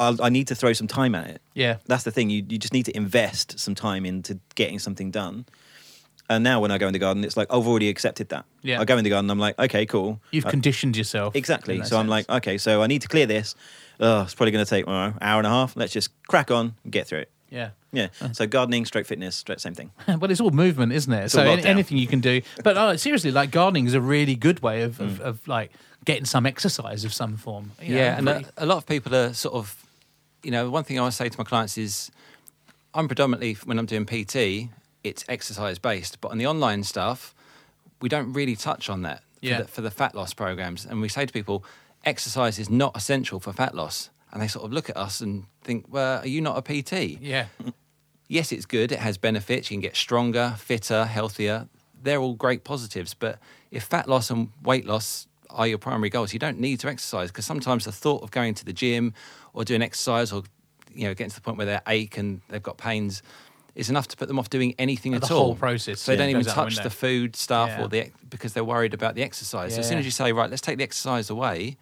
I'll, 0.00 0.22
I 0.22 0.28
need 0.30 0.48
to 0.48 0.54
throw 0.54 0.72
some 0.72 0.86
time 0.88 1.14
at 1.14 1.26
it. 1.28 1.42
yeah. 1.54 1.76
That's 1.86 2.04
the 2.04 2.10
thing. 2.10 2.30
You 2.30 2.44
you 2.48 2.58
just 2.58 2.72
need 2.72 2.86
to 2.86 2.96
invest 2.96 3.58
some 3.58 3.74
time 3.74 4.04
into 4.06 4.38
getting 4.54 4.78
something 4.78 5.10
done. 5.10 5.46
And 6.30 6.42
now 6.44 6.60
when 6.60 6.70
I 6.70 6.78
go 6.78 6.86
in 6.86 6.92
the 6.94 6.98
garden, 6.98 7.24
it's 7.24 7.36
like 7.36 7.48
I've 7.52 7.66
already 7.66 7.88
accepted 7.90 8.30
that. 8.30 8.46
Yeah. 8.62 8.80
I 8.80 8.84
go 8.84 8.96
in 8.96 9.04
the 9.04 9.10
garden, 9.10 9.30
I'm 9.30 9.38
like, 9.38 9.58
okay, 9.58 9.84
cool. 9.84 10.20
You've 10.30 10.46
Uh, 10.46 10.50
conditioned 10.50 10.96
yourself. 10.96 11.36
Exactly. 11.36 11.82
So 11.84 11.98
I'm 11.98 12.08
like, 12.08 12.28
okay, 12.30 12.56
so 12.58 12.82
I 12.82 12.86
need 12.86 13.02
to 13.02 13.08
clear 13.08 13.26
this. 13.26 13.54
Oh, 14.00 14.22
it's 14.22 14.34
probably 14.34 14.52
going 14.52 14.64
to 14.64 14.68
take 14.70 14.86
well, 14.86 14.96
an 15.08 15.14
hour 15.20 15.38
and 15.38 15.46
a 15.46 15.50
half. 15.50 15.76
Let's 15.76 15.92
just 15.92 16.10
crack 16.28 16.50
on 16.50 16.74
and 16.84 16.92
get 16.92 17.06
through 17.06 17.20
it. 17.20 17.30
Yeah. 17.52 17.70
Yeah. 17.92 18.08
So 18.32 18.46
gardening, 18.46 18.86
stroke 18.86 19.06
fitness, 19.06 19.36
stroke 19.36 19.60
same 19.60 19.74
thing. 19.74 19.90
but 20.18 20.30
it's 20.30 20.40
all 20.40 20.50
movement, 20.50 20.92
isn't 20.92 21.12
it? 21.12 21.24
It's 21.24 21.34
so 21.34 21.42
all 21.42 21.48
any, 21.52 21.62
lockdown. 21.62 21.66
anything 21.66 21.98
you 21.98 22.06
can 22.06 22.20
do. 22.20 22.40
But 22.64 22.76
uh, 22.78 22.96
seriously, 22.96 23.30
like 23.30 23.50
gardening 23.50 23.86
is 23.86 23.94
a 23.94 24.00
really 24.00 24.34
good 24.34 24.60
way 24.62 24.82
of, 24.82 24.96
Mm. 24.96 25.04
of, 25.04 25.20
of 25.20 25.48
like 25.48 25.70
getting 26.04 26.24
some 26.24 26.46
exercise 26.46 27.04
of 27.04 27.12
some 27.12 27.36
form. 27.36 27.72
You 27.82 27.94
know, 27.94 28.00
yeah, 28.00 28.16
and 28.16 28.26
pretty- 28.26 28.46
a, 28.56 28.64
a 28.64 28.66
lot 28.66 28.78
of 28.78 28.86
people 28.86 29.14
are 29.14 29.34
sort 29.34 29.54
of, 29.54 29.76
you 30.42 30.50
know, 30.50 30.70
one 30.70 30.84
thing 30.84 30.96
I 30.98 31.00
always 31.00 31.14
say 31.16 31.28
to 31.28 31.38
my 31.38 31.44
clients 31.44 31.76
is, 31.76 32.10
I'm 32.94 33.06
predominantly 33.08 33.54
when 33.64 33.78
I'm 33.78 33.86
doing 33.86 34.06
PT, 34.06 34.70
it's 35.04 35.24
exercise 35.28 35.78
based, 35.78 36.20
but 36.20 36.30
on 36.30 36.38
the 36.38 36.46
online 36.46 36.82
stuff, 36.84 37.34
we 38.00 38.08
don't 38.08 38.32
really 38.32 38.56
touch 38.56 38.88
on 38.90 39.02
that 39.02 39.18
for, 39.40 39.46
Yeah. 39.46 39.58
the, 39.62 39.68
for 39.68 39.80
the 39.82 39.90
fat 39.90 40.14
loss 40.14 40.32
programs, 40.34 40.84
and 40.86 41.00
we 41.02 41.08
say 41.08 41.26
to 41.26 41.32
people, 41.32 41.64
exercise 42.04 42.58
is 42.58 42.68
not 42.70 42.96
essential 42.96 43.38
for 43.40 43.52
fat 43.52 43.74
loss, 43.74 44.10
and 44.32 44.40
they 44.42 44.48
sort 44.48 44.64
of 44.64 44.72
look 44.72 44.88
at 44.90 44.96
us 44.96 45.20
and 45.20 45.44
think, 45.62 45.86
well, 45.88 46.20
are 46.20 46.26
you 46.26 46.40
not 46.40 46.56
a 46.58 46.82
PT? 46.82 47.20
yeah. 47.20 47.46
yes, 48.28 48.52
it's 48.52 48.66
good. 48.66 48.92
It 48.92 48.98
has 48.98 49.18
benefits. 49.18 49.70
You 49.70 49.76
can 49.76 49.82
get 49.82 49.96
stronger, 49.96 50.54
fitter, 50.58 51.04
healthier. 51.04 51.68
They're 52.02 52.18
all 52.20 52.34
great 52.34 52.64
positives. 52.64 53.14
But 53.14 53.38
if 53.70 53.84
fat 53.84 54.08
loss 54.08 54.30
and 54.30 54.48
weight 54.62 54.86
loss 54.86 55.26
are 55.50 55.66
your 55.66 55.78
primary 55.78 56.08
goals, 56.08 56.32
you 56.32 56.38
don't 56.38 56.58
need 56.58 56.80
to 56.80 56.88
exercise 56.88 57.30
because 57.30 57.44
sometimes 57.44 57.84
the 57.84 57.92
thought 57.92 58.22
of 58.22 58.30
going 58.30 58.54
to 58.54 58.64
the 58.64 58.72
gym 58.72 59.12
or 59.52 59.64
doing 59.64 59.82
exercise 59.82 60.32
or 60.32 60.42
you 60.94 61.04
know 61.06 61.14
getting 61.14 61.30
to 61.30 61.34
the 61.36 61.40
point 61.42 61.56
where 61.58 61.66
they 61.66 61.78
ache 61.88 62.16
and 62.18 62.40
they've 62.48 62.62
got 62.62 62.78
pains 62.78 63.22
is 63.74 63.88
enough 63.88 64.06
to 64.08 64.16
put 64.16 64.28
them 64.28 64.38
off 64.38 64.50
doing 64.50 64.74
anything 64.78 65.12
The 65.12 65.16
at 65.18 65.28
whole 65.28 65.38
all. 65.48 65.54
process, 65.54 66.00
So 66.00 66.12
they 66.12 66.16
yeah, 66.16 66.22
don't 66.22 66.30
even 66.30 66.40
goes 66.42 66.46
the 66.46 66.52
touch 66.52 66.76
the 66.82 66.90
food 66.90 67.36
stuff 67.36 67.68
Yeah. 67.70 67.82
or 67.84 67.88
the 67.88 68.10
because 68.28 68.52
they're 68.54 68.64
worried 68.64 68.92
about 68.94 69.14
the 69.14 69.22
exercise. 69.22 69.74
So 69.74 69.80
as 69.80 69.88
soon 69.88 69.98
as 69.98 70.04
you 70.04 70.10
say 70.10 70.32
right, 70.32 70.48
let's 70.50 70.60
take 70.62 70.76
the 70.78 70.84
exercise 70.84 71.28
away, 71.30 71.76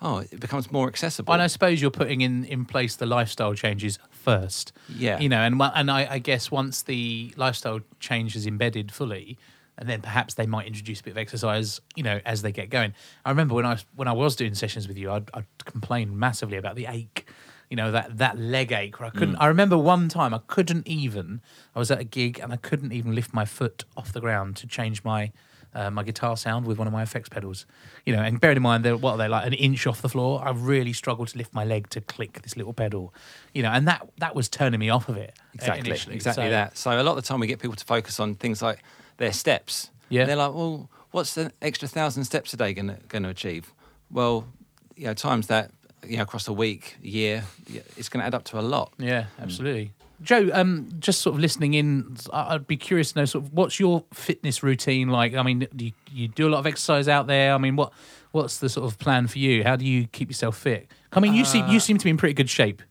oh, 0.00 0.18
it 0.18 0.40
becomes 0.40 0.70
more 0.70 0.88
accessible. 0.88 1.32
And 1.32 1.42
I 1.42 1.46
suppose 1.46 1.80
you're 1.80 1.90
putting 1.90 2.20
in, 2.20 2.44
in 2.44 2.64
place 2.64 2.96
the 2.96 3.06
lifestyle 3.06 3.54
changes 3.54 3.98
first. 4.10 4.72
Yeah. 4.88 5.18
You 5.18 5.28
know, 5.28 5.40
and 5.40 5.60
and 5.60 5.90
I, 5.90 6.06
I 6.10 6.18
guess 6.18 6.50
once 6.50 6.82
the 6.82 7.32
lifestyle 7.36 7.80
change 8.00 8.36
is 8.36 8.46
embedded 8.46 8.92
fully, 8.92 9.38
and 9.76 9.88
then 9.88 10.00
perhaps 10.00 10.34
they 10.34 10.46
might 10.46 10.66
introduce 10.66 11.00
a 11.00 11.04
bit 11.04 11.12
of 11.12 11.18
exercise, 11.18 11.80
you 11.96 12.02
know, 12.02 12.20
as 12.24 12.42
they 12.42 12.52
get 12.52 12.70
going. 12.70 12.94
I 13.24 13.30
remember 13.30 13.54
when 13.54 13.66
I 13.66 13.78
when 13.96 14.08
I 14.08 14.12
was 14.12 14.36
doing 14.36 14.54
sessions 14.54 14.86
with 14.88 14.98
you, 14.98 15.10
I'd, 15.10 15.30
I'd 15.34 15.46
complain 15.64 16.18
massively 16.18 16.56
about 16.56 16.76
the 16.76 16.86
ache. 16.86 17.28
You 17.70 17.76
know 17.76 17.90
that 17.92 18.18
that 18.18 18.38
leg 18.38 18.72
ache 18.72 19.00
where 19.00 19.08
I 19.08 19.10
couldn't. 19.10 19.36
Mm. 19.36 19.40
I 19.40 19.46
remember 19.46 19.76
one 19.78 20.08
time 20.08 20.34
I 20.34 20.40
couldn't 20.46 20.86
even. 20.86 21.40
I 21.74 21.78
was 21.78 21.90
at 21.90 21.98
a 21.98 22.04
gig 22.04 22.38
and 22.38 22.52
I 22.52 22.56
couldn't 22.56 22.92
even 22.92 23.14
lift 23.14 23.32
my 23.32 23.44
foot 23.44 23.84
off 23.96 24.12
the 24.12 24.20
ground 24.20 24.56
to 24.56 24.66
change 24.66 25.02
my 25.02 25.32
uh, 25.74 25.90
my 25.90 26.02
guitar 26.02 26.36
sound 26.36 26.66
with 26.66 26.78
one 26.78 26.86
of 26.86 26.92
my 26.92 27.02
effects 27.02 27.28
pedals. 27.28 27.66
You 28.06 28.14
know, 28.14 28.22
and 28.22 28.40
bearing 28.40 28.56
in 28.56 28.62
mind 28.62 28.84
they're 28.84 28.96
what 28.96 29.12
are 29.12 29.18
they 29.18 29.28
like 29.28 29.46
an 29.46 29.52
inch 29.54 29.86
off 29.86 30.02
the 30.02 30.08
floor. 30.08 30.42
I 30.44 30.50
really 30.50 30.92
struggled 30.92 31.28
to 31.28 31.38
lift 31.38 31.52
my 31.54 31.64
leg 31.64 31.88
to 31.90 32.00
click 32.00 32.42
this 32.42 32.56
little 32.56 32.72
pedal. 32.72 33.12
You 33.52 33.62
know, 33.62 33.70
and 33.70 33.86
that 33.88 34.06
that 34.18 34.34
was 34.34 34.48
turning 34.48 34.80
me 34.80 34.90
off 34.90 35.08
of 35.08 35.16
it. 35.16 35.32
uh, 35.38 35.48
Exactly, 35.54 35.90
initially. 35.90 36.14
exactly 36.16 36.44
So- 36.46 36.50
that. 36.50 36.78
So 36.78 36.90
a 37.00 37.02
lot 37.02 37.12
of 37.12 37.16
the 37.16 37.22
time 37.28 37.40
we 37.40 37.46
get 37.46 37.58
people 37.60 37.76
to 37.76 37.84
focus 37.84 38.20
on 38.20 38.34
things 38.36 38.62
like 38.62 38.82
their 39.16 39.32
steps. 39.32 39.90
Yeah. 40.08 40.20
And 40.22 40.30
they're 40.30 40.36
like, 40.36 40.54
well, 40.54 40.90
what's 41.12 41.34
the 41.34 41.50
extra 41.62 41.88
thousand 41.88 42.24
steps 42.24 42.52
a 42.52 42.56
day 42.56 42.72
going 42.74 43.22
to 43.22 43.28
achieve? 43.28 43.72
Well, 44.10 44.46
you 44.96 45.06
know, 45.06 45.14
times 45.14 45.46
that 45.48 45.70
you 46.06 46.16
know 46.18 46.22
across 46.22 46.46
a 46.46 46.52
week, 46.52 46.96
a 47.02 47.06
year, 47.06 47.44
it's 47.96 48.08
going 48.08 48.20
to 48.20 48.26
add 48.26 48.34
up 48.34 48.44
to 48.44 48.58
a 48.58 48.62
lot. 48.62 48.92
Yeah, 48.98 49.24
absolutely. 49.40 49.92
Joe, 50.22 50.48
um, 50.52 50.88
just 50.98 51.20
sort 51.20 51.34
of 51.34 51.40
listening 51.40 51.74
in, 51.74 52.16
I'd 52.32 52.66
be 52.66 52.76
curious 52.76 53.12
to 53.12 53.20
know 53.20 53.24
sort 53.24 53.44
of 53.44 53.52
what's 53.52 53.78
your 53.80 54.04
fitness 54.12 54.62
routine 54.62 55.08
like. 55.08 55.34
I 55.34 55.42
mean, 55.42 55.66
do 55.74 55.84
you, 55.86 55.92
you 56.10 56.28
do 56.28 56.48
a 56.48 56.50
lot 56.50 56.58
of 56.58 56.66
exercise 56.66 57.08
out 57.08 57.26
there? 57.26 57.52
I 57.52 57.58
mean, 57.58 57.76
what 57.76 57.92
what's 58.32 58.58
the 58.58 58.68
sort 58.68 58.86
of 58.90 58.98
plan 58.98 59.26
for 59.26 59.38
you? 59.38 59.64
How 59.64 59.76
do 59.76 59.84
you 59.84 60.06
keep 60.06 60.28
yourself 60.30 60.56
fit? 60.56 60.88
I 61.12 61.20
mean, 61.20 61.34
you 61.34 61.44
seem 61.44 61.68
you 61.68 61.80
seem 61.80 61.98
to 61.98 62.04
be 62.04 62.10
in 62.10 62.16
pretty 62.16 62.34
good 62.34 62.50
shape. 62.50 62.82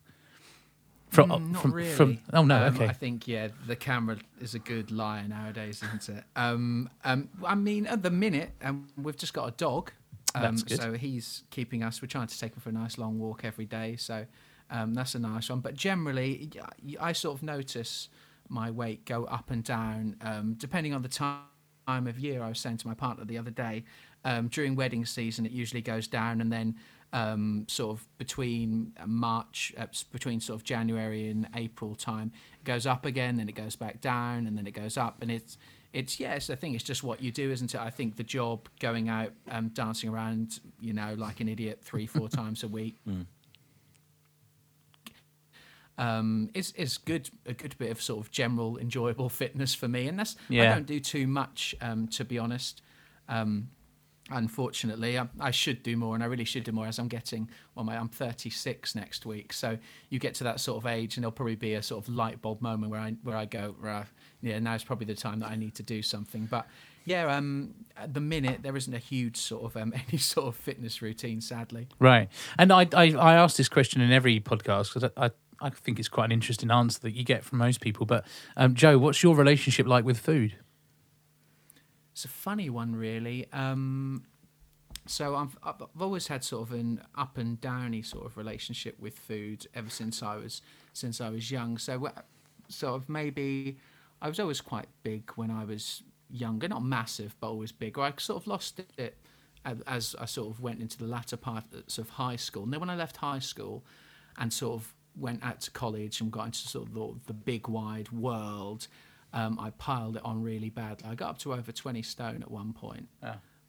From 1.10 1.30
Mm, 1.30 1.52
not 1.52 1.62
from, 1.62 1.72
really. 1.74 1.90
from 1.92 2.18
oh 2.34 2.44
no, 2.44 2.66
Um, 2.66 2.76
okay, 2.76 2.88
I 2.88 2.94
think 2.94 3.28
yeah, 3.28 3.50
the 3.68 3.76
camera 3.76 4.18
is 4.42 4.56
a 4.56 4.60
good 4.60 4.90
liar 4.90 5.28
nowadays, 5.28 5.84
isn't 5.84 6.18
it? 6.18 6.24
Um, 6.36 6.90
um, 7.04 7.30
I 7.46 7.54
mean, 7.54 7.86
at 7.86 8.02
the 8.02 8.10
minute, 8.10 8.50
um, 8.64 8.88
we've 8.98 9.16
just 9.16 9.32
got 9.32 9.48
a 9.48 9.52
dog, 9.52 9.92
um, 10.34 10.58
so 10.58 10.94
he's 10.94 11.44
keeping 11.52 11.84
us. 11.84 12.02
We're 12.02 12.08
trying 12.08 12.28
to 12.28 12.40
take 12.40 12.54
him 12.54 12.62
for 12.62 12.70
a 12.70 12.74
nice 12.74 12.98
long 12.98 13.20
walk 13.20 13.46
every 13.46 13.66
day, 13.66 13.96
so 13.96 14.26
um, 14.74 14.94
that's 14.94 15.16
a 15.16 15.20
nice 15.20 15.50
one. 15.50 15.60
But 15.60 15.76
generally, 15.76 16.50
I 17.00 17.14
sort 17.14 17.38
of 17.38 17.44
notice 17.44 18.10
my 18.50 18.72
weight 18.72 19.06
go 19.06 19.24
up 19.26 19.52
and 19.52 19.64
down 19.64 20.18
um, 20.22 20.56
depending 20.58 20.94
on 20.94 21.04
the 21.04 21.08
time 21.08 21.46
of 21.88 22.20
year. 22.20 22.44
I 22.44 22.50
was 22.50 22.60
saying 22.60 22.78
to 22.78 22.88
my 22.88 22.96
partner 22.96 23.24
the 23.24 23.38
other 23.38 23.52
day, 23.52 23.86
um, 24.26 24.48
during 24.48 24.76
wedding 24.76 25.06
season, 25.06 25.46
it 25.46 25.52
usually 25.52 25.82
goes 25.82 26.08
down, 26.08 26.42
and 26.42 26.52
then 26.52 26.76
um, 27.14 27.66
sort 27.70 27.96
of 27.96 28.08
between 28.18 28.94
March, 29.06 29.74
uh, 29.78 29.86
between 30.12 30.40
sort 30.40 30.60
of 30.60 30.64
January 30.64 31.30
and 31.30 31.48
April 31.56 31.94
time, 31.94 32.32
it 32.60 32.64
goes 32.66 32.88
up 32.88 33.06
again, 33.06 33.38
then 33.38 33.48
it 33.48 33.56
goes 33.56 33.76
back 33.76 34.02
down, 34.02 34.48
and 34.48 34.58
then 34.58 34.66
it 34.66 34.72
goes 34.72 34.98
up, 34.98 35.22
and 35.22 35.30
it's 35.30 35.58
it's 35.92 36.20
yes, 36.20 36.50
I 36.50 36.56
think 36.56 36.74
it's 36.74 36.84
just 36.84 37.04
what 37.04 37.22
you 37.22 37.32
do, 37.32 37.52
isn't 37.52 37.76
it? 37.76 37.80
I 37.80 37.92
think 37.92 38.16
the 38.16 38.24
job 38.24 38.68
going 38.80 39.08
out, 39.10 39.34
um, 39.52 39.68
dancing 39.70 40.10
around, 40.10 40.60
you 40.82 40.94
know, 40.94 41.14
like 41.16 41.40
an 41.40 41.48
idiot 41.48 41.82
three, 41.84 42.08
four 42.08 42.28
times 42.42 42.64
a 42.64 42.68
week. 42.68 42.98
Um, 45.98 46.50
is 46.54 46.72
is 46.72 46.98
good 46.98 47.30
a 47.46 47.54
good 47.54 47.78
bit 47.78 47.92
of 47.92 48.02
sort 48.02 48.26
of 48.26 48.32
general 48.32 48.78
enjoyable 48.78 49.30
fitness 49.42 49.76
for 49.76 49.88
me, 49.88 50.08
and 50.08 50.18
that's 50.18 50.36
I 50.50 50.56
don't 50.56 50.88
do 50.88 51.00
too 51.00 51.28
much 51.28 51.76
um, 51.82 52.08
to 52.10 52.26
be 52.26 52.40
honest. 52.40 52.82
Um, 53.30 53.70
unfortunately. 54.30 55.20
I, 55.20 55.28
I 55.40 55.52
should 55.52 55.84
do 55.84 55.98
more, 55.98 56.16
and 56.16 56.24
I 56.24 56.28
really 56.28 56.46
should 56.46 56.64
do 56.64 56.72
more 56.72 56.88
as 56.88 57.00
I'm 57.00 57.08
getting. 57.08 57.50
Well, 57.76 57.86
my, 57.86 57.98
I'm 57.98 58.10
36 58.10 58.96
next 58.96 59.26
week, 59.26 59.54
so 59.54 59.78
you 60.10 60.20
get 60.20 60.36
to 60.36 60.44
that 60.46 60.60
sort 60.60 60.82
of 60.82 60.88
age, 60.88 61.18
and 61.18 61.24
there'll 61.24 61.32
probably 61.32 61.56
be 61.56 61.74
a 61.74 61.84
sort 61.84 62.04
of 62.04 62.14
light 62.14 62.42
bulb 62.42 62.62
moment 62.62 62.92
where 62.92 63.02
I 63.02 63.16
where 63.24 63.36
I 63.36 63.46
go, 63.46 63.76
right, 63.80 64.06
yeah, 64.42 64.60
now's 64.60 64.84
probably 64.84 65.06
the 65.06 65.16
time 65.16 65.40
that 65.40 65.50
I 65.50 65.56
need 65.56 65.76
to 65.76 65.84
do 65.84 66.02
something. 66.02 66.46
But 66.46 66.68
yeah, 67.06 67.36
um, 67.36 67.74
at 67.98 68.14
the 68.14 68.22
minute 68.22 68.60
there 68.64 68.76
isn't 68.76 68.94
a 68.94 69.00
huge 69.00 69.38
sort 69.38 69.64
of 69.64 69.78
um, 69.78 69.94
any 70.08 70.18
sort 70.18 70.48
of 70.48 70.56
fitness 70.56 71.02
routine, 71.02 71.42
sadly. 71.42 71.88
Right. 72.00 72.30
And 72.58 72.72
I, 72.72 72.88
I, 72.94 73.14
I 73.14 73.34
ask 73.36 73.58
this 73.58 73.70
question 73.70 74.02
in 74.02 74.12
every 74.12 74.40
podcast 74.40 74.94
because 74.94 75.12
I, 75.18 75.26
I, 75.26 75.32
I 75.64 75.70
think 75.70 75.98
it's 76.00 76.10
quite 76.10 76.26
an 76.26 76.32
interesting 76.32 76.70
answer 76.70 77.00
that 77.02 77.12
you 77.12 77.24
get 77.24 77.44
from 77.44 77.58
most 77.58 77.82
people. 77.82 78.06
But 78.06 78.26
um, 78.58 78.76
Joe, 78.76 78.98
what's 78.98 79.24
your 79.24 79.36
relationship 79.36 79.88
like 79.88 80.04
with 80.06 80.20
food? 80.20 80.58
It's 82.12 82.26
a 82.26 82.30
funny 82.30 82.70
one, 82.70 82.96
really. 82.96 83.48
Um, 83.52 84.26
so 85.08 85.36
I've, 85.36 85.58
I've 85.64 86.02
always 86.02 86.28
had 86.28 86.44
sort 86.44 86.70
of 86.70 86.74
an 86.74 87.02
up 87.16 87.38
and 87.38 87.60
downy 87.60 88.02
sort 88.02 88.26
of 88.26 88.38
relationship 88.38 89.00
with 89.00 89.18
food 89.18 89.68
ever 89.74 89.90
since 89.90 90.22
I 90.22 90.36
was 90.36 90.62
since 90.94 91.20
I 91.20 91.30
was 91.30 91.50
young. 91.50 91.78
So 91.78 92.06
uh, 92.06 92.12
sort 92.70 92.96
of 92.96 93.10
maybe 93.10 93.78
I 94.22 94.28
was 94.30 94.40
always 94.40 94.62
quite 94.62 94.88
big 95.02 95.32
when 95.36 95.50
I 95.50 95.66
was 95.66 96.04
younger, 96.30 96.68
not 96.68 96.84
massive, 96.84 97.36
but 97.40 97.48
always 97.48 97.72
big. 97.72 97.98
Or 97.98 98.06
I 98.06 98.14
sort 98.18 98.42
of 98.44 98.48
lost 98.48 98.82
it 98.98 99.18
as- 99.66 100.16
I 100.20 100.26
sort 100.26 100.54
of 100.54 100.62
went 100.62 100.82
into 100.82 100.98
the 100.98 101.06
latter 101.06 101.38
parts 101.38 101.98
of 101.98 102.10
high 102.10 102.36
school. 102.36 102.64
And 102.64 102.74
then 102.74 102.80
when 102.80 102.90
I 102.90 102.96
left 102.96 103.18
high 103.18 103.40
school 103.40 103.84
and 104.38 104.52
sort 104.52 104.76
of 104.76 104.94
went 105.16 105.44
out 105.44 105.62
to 105.62 105.72
college 105.72 106.22
and 106.22 106.32
got 106.32 106.48
into 106.48 106.60
sort 106.60 106.88
of 106.88 106.94
the, 106.94 107.14
the 107.28 107.34
big 107.34 107.68
wide 107.68 108.12
world, 108.12 108.88
um, 109.34 109.60
I 109.60 109.72
piled 109.72 110.18
it 110.18 110.26
on 110.26 110.44
really 110.44 110.70
badly. 110.70 111.10
I 111.10 111.16
got 111.16 111.32
up 111.32 111.38
to 111.40 111.54
over 111.54 111.72
20 111.72 112.02
stone 112.04 112.42
at 112.42 112.52
one 112.52 112.72
point, 112.74 113.08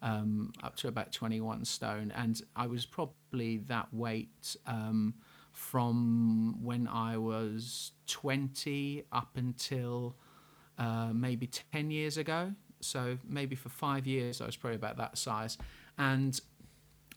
um, 0.02 0.52
up 0.62 0.76
to 0.76 0.88
about 0.88 1.10
21 1.12 1.64
stone. 1.64 2.12
And 2.14 2.40
I 2.54 2.66
was 2.66 2.84
probably 2.84 3.58
that 3.68 3.92
weight 3.92 4.56
um, 4.66 5.14
from 5.52 6.56
when 6.62 6.86
I 6.86 7.16
was 7.16 7.92
20 8.08 9.04
up 9.10 9.36
until 9.36 10.16
uh, 10.78 11.10
maybe 11.14 11.46
10 11.46 11.90
years 11.90 12.18
ago. 12.18 12.52
So 12.80 13.16
maybe 13.26 13.56
for 13.56 13.70
five 13.70 14.06
years, 14.06 14.42
I 14.42 14.46
was 14.46 14.56
probably 14.56 14.76
about 14.76 14.98
that 14.98 15.16
size. 15.16 15.56
And 15.96 16.38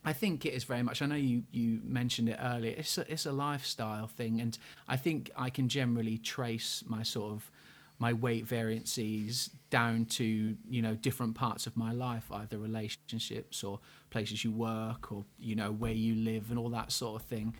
I 0.07 0.13
think 0.13 0.45
it 0.45 0.53
is 0.53 0.63
very 0.63 0.83
much. 0.83 1.01
I 1.01 1.05
know 1.05 1.15
you, 1.15 1.43
you 1.51 1.81
mentioned 1.83 2.29
it 2.29 2.39
earlier. 2.41 2.73
It's 2.77 2.97
a, 2.97 3.11
it's 3.11 3.25
a 3.25 3.33
lifestyle 3.33 4.07
thing, 4.07 4.39
and 4.39 4.57
I 4.87 4.95
think 4.95 5.29
I 5.35 5.49
can 5.49 5.67
generally 5.67 6.17
trace 6.17 6.81
my 6.87 7.03
sort 7.03 7.33
of 7.33 7.51
my 7.99 8.13
weight 8.13 8.45
variances 8.45 9.49
down 9.69 10.05
to 10.05 10.55
you 10.69 10.81
know 10.81 10.95
different 10.95 11.35
parts 11.35 11.67
of 11.67 11.75
my 11.75 11.91
life, 11.91 12.31
either 12.31 12.57
relationships 12.57 13.65
or 13.65 13.81
places 14.09 14.45
you 14.45 14.51
work 14.51 15.11
or 15.11 15.25
you 15.37 15.55
know 15.55 15.73
where 15.73 15.91
you 15.91 16.15
live 16.15 16.51
and 16.51 16.57
all 16.57 16.69
that 16.69 16.93
sort 16.93 17.21
of 17.21 17.27
thing. 17.27 17.57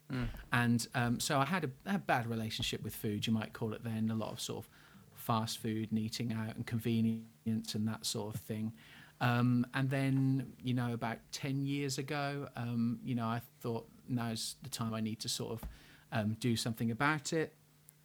And 0.54 0.88
um, 0.96 1.20
so 1.20 1.40
I 1.40 1.46
had 1.46 1.66
a, 1.66 1.70
a 1.86 1.98
bad 1.98 2.28
relationship 2.28 2.82
with 2.82 2.96
food, 2.96 3.28
you 3.28 3.34
might 3.34 3.52
call 3.52 3.74
it 3.74 3.84
then. 3.84 4.10
A 4.10 4.16
lot 4.16 4.32
of 4.32 4.40
sort 4.40 4.60
of 4.64 4.70
fast 5.16 5.58
food 5.58 5.92
and 5.92 6.00
eating 6.00 6.32
out 6.32 6.56
and 6.56 6.66
convenience 6.66 7.76
and 7.76 7.86
that 7.90 8.06
sort 8.06 8.34
of 8.34 8.40
thing. 8.40 8.72
Um, 9.20 9.66
and 9.74 9.90
then, 9.90 10.54
you 10.64 10.74
know, 10.74 10.94
about 10.94 11.18
10 11.32 11.66
years 11.66 11.98
ago, 11.98 12.48
um, 12.56 13.00
you 13.04 13.16
know, 13.16 13.26
I 13.26 13.42
thought 13.62 13.88
now's 14.08 14.56
the 14.64 14.70
time 14.70 14.94
I 14.94 15.02
need 15.02 15.20
to 15.22 15.30
sort 15.30 15.54
of 15.54 15.70
um, 16.12 16.38
do 16.40 16.56
something 16.56 16.92
about 16.92 17.34
it. 17.34 17.54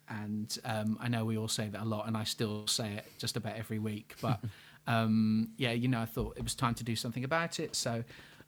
And 0.09 0.57
um, 0.65 0.97
I 0.99 1.07
know 1.07 1.23
we 1.25 1.37
all 1.37 1.47
say 1.47 1.69
that 1.69 1.81
a 1.81 1.85
lot, 1.85 2.07
and 2.07 2.17
I 2.17 2.23
still 2.23 2.67
say 2.67 2.93
it 2.93 3.05
just 3.17 3.37
about 3.37 3.55
every 3.55 3.79
week. 3.79 4.15
But 4.21 4.39
um, 4.85 5.51
yeah, 5.57 5.71
you 5.71 5.87
know, 5.87 6.01
I 6.01 6.05
thought 6.05 6.37
it 6.37 6.43
was 6.43 6.55
time 6.55 6.73
to 6.75 6.83
do 6.83 6.95
something 6.95 7.23
about 7.23 7.59
it. 7.59 7.75
So, 7.75 8.03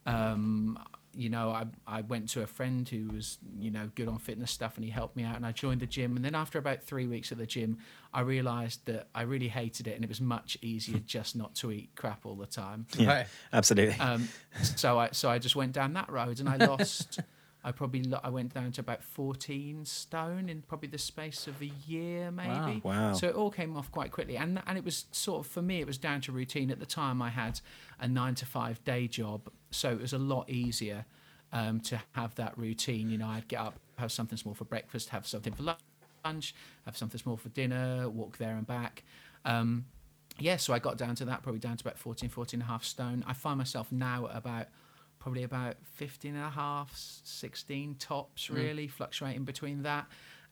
um, 0.05 0.77
you 1.15 1.29
know, 1.29 1.49
I, 1.49 1.65
I 1.87 2.01
went 2.01 2.29
to 2.29 2.41
a 2.43 2.47
friend 2.47 2.87
who 2.87 3.07
was, 3.13 3.37
you 3.59 3.71
know, 3.71 3.89
good 3.95 4.07
on 4.07 4.17
fitness 4.19 4.51
stuff 4.51 4.75
and 4.75 4.83
he 4.83 4.91
helped 4.91 5.15
me 5.15 5.23
out 5.23 5.35
and 5.35 5.45
I 5.45 5.51
joined 5.51 5.81
the 5.81 5.85
gym. 5.85 6.15
And 6.15 6.23
then 6.25 6.35
after 6.35 6.59
about 6.59 6.83
three 6.83 7.07
weeks 7.07 7.31
at 7.31 7.37
the 7.37 7.45
gym, 7.45 7.77
I 8.13 8.21
realized 8.21 8.85
that 8.85 9.07
I 9.15 9.21
really 9.23 9.47
hated 9.47 9.87
it 9.87 9.95
and 9.95 10.03
it 10.03 10.09
was 10.09 10.21
much 10.21 10.57
easier 10.61 10.99
just 11.05 11.35
not 11.35 11.55
to 11.55 11.71
eat 11.71 11.89
crap 11.95 12.25
all 12.25 12.35
the 12.35 12.45
time. 12.45 12.85
Yeah, 12.97 13.07
Right. 13.07 13.27
absolutely. 13.53 13.95
Um, 13.99 14.27
so 14.61 14.99
I 14.99 15.09
so 15.11 15.29
I 15.29 15.39
just 15.39 15.55
went 15.55 15.71
down 15.71 15.93
that 15.93 16.11
road 16.11 16.39
and 16.39 16.49
I 16.49 16.57
lost. 16.65 17.19
I 17.65 17.71
probably 17.71 18.03
lo- 18.03 18.19
I 18.23 18.29
went 18.29 18.53
down 18.53 18.71
to 18.73 18.81
about 18.81 19.03
fourteen 19.03 19.85
stone 19.85 20.47
in 20.49 20.61
probably 20.61 20.87
the 20.87 20.99
space 20.99 21.47
of 21.47 21.59
a 21.61 21.71
year, 21.87 22.29
maybe. 22.29 22.79
Wow. 22.83 23.13
So 23.13 23.27
it 23.27 23.33
all 23.35 23.49
came 23.49 23.75
off 23.75 23.91
quite 23.91 24.11
quickly, 24.11 24.37
and 24.37 24.61
and 24.67 24.77
it 24.77 24.85
was 24.85 25.05
sort 25.11 25.45
of 25.45 25.51
for 25.51 25.63
me, 25.63 25.81
it 25.81 25.87
was 25.87 25.97
down 25.97 26.21
to 26.21 26.31
routine. 26.31 26.69
At 26.69 26.79
the 26.79 26.85
time, 26.85 27.23
I 27.23 27.29
had 27.29 27.59
a 27.99 28.07
nine 28.07 28.35
to 28.35 28.45
five 28.45 28.83
day 28.83 29.07
job, 29.07 29.49
so 29.71 29.89
it 29.89 29.99
was 29.99 30.13
a 30.13 30.19
lot 30.19 30.47
easier 30.47 31.05
um, 31.51 31.79
to 31.81 31.99
have 32.11 32.35
that 32.35 32.55
routine. 32.55 33.09
You 33.09 33.17
know, 33.17 33.27
I'd 33.27 33.47
get 33.47 33.59
up, 33.59 33.79
have 33.97 34.11
something 34.11 34.37
small 34.37 34.53
for 34.53 34.65
breakfast, 34.65 35.09
have 35.09 35.25
something 35.25 35.53
for 35.53 35.75
lunch, 36.23 36.53
have 36.85 36.95
something 36.95 37.19
small 37.19 37.35
for 37.35 37.49
dinner, 37.49 38.07
walk 38.09 38.37
there 38.37 38.55
and 38.55 38.67
back. 38.67 39.03
Um, 39.43 39.85
yeah, 40.37 40.57
so 40.57 40.73
I 40.73 40.79
got 40.79 40.97
down 40.97 41.15
to 41.15 41.25
that, 41.25 41.43
probably 41.43 41.59
down 41.59 41.77
to 41.77 41.83
about 41.83 41.97
14, 41.97 42.29
14 42.29 42.59
and 42.59 42.69
a 42.69 42.71
half 42.71 42.83
stone. 42.83 43.23
I 43.25 43.33
find 43.33 43.57
myself 43.57 43.91
now 43.91 44.27
at 44.27 44.35
about 44.35 44.67
probably 45.25 45.41
about 45.41 45.75
15 45.95 46.35
and 46.35 46.45
a 46.45 46.51
half, 46.51 46.91
16 46.93 47.95
tops, 47.95 48.51
really, 48.51 48.87
fluctuating 48.87 49.43
between 49.43 49.81
that. 49.81 50.05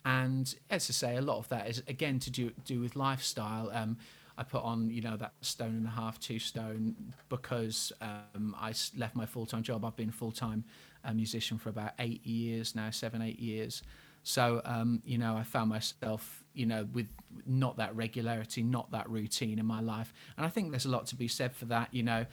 And 0.03 0.51
as 0.71 0.89
I 0.89 0.93
say, 0.93 1.15
a 1.15 1.21
lot 1.21 1.37
of 1.37 1.47
that 1.49 1.69
is 1.69 1.83
again 1.87 2.17
to 2.17 2.31
do 2.31 2.49
do 2.65 2.79
with 2.79 2.95
lifestyle. 2.95 3.69
Um, 3.71 3.97
I 4.35 4.41
put 4.41 4.63
on, 4.63 4.89
you 4.89 5.03
know, 5.03 5.15
that 5.15 5.33
stone 5.41 5.75
and 5.75 5.85
a 5.85 5.91
half, 5.91 6.19
two 6.19 6.39
stone, 6.39 7.13
because 7.29 7.93
um, 8.01 8.55
I 8.59 8.73
left 8.97 9.15
my 9.15 9.27
full 9.27 9.45
time 9.45 9.61
job. 9.61 9.85
I've 9.85 9.95
been 9.95 10.09
full 10.09 10.31
time 10.31 10.63
a 11.03 11.13
musician 11.13 11.59
for 11.59 11.69
about 11.69 11.91
eight 11.99 12.25
years 12.25 12.73
now, 12.73 12.89
seven, 12.89 13.21
eight 13.21 13.39
years. 13.39 13.83
So, 14.23 14.59
um, 14.65 15.03
you 15.05 15.19
know, 15.19 15.37
I 15.37 15.43
found 15.43 15.69
myself, 15.69 16.43
you 16.55 16.65
know, 16.65 16.87
with 16.91 17.09
not 17.45 17.77
that 17.77 17.95
regularity, 17.95 18.63
not 18.63 18.89
that 18.89 19.07
routine 19.07 19.59
in 19.59 19.67
my 19.67 19.81
life. 19.81 20.15
And 20.35 20.47
I 20.47 20.49
think 20.49 20.71
there's 20.71 20.85
a 20.85 20.89
lot 20.89 21.05
to 21.07 21.15
be 21.15 21.27
said 21.27 21.53
for 21.53 21.65
that, 21.65 21.89
you 21.93 22.01
know. 22.01 22.25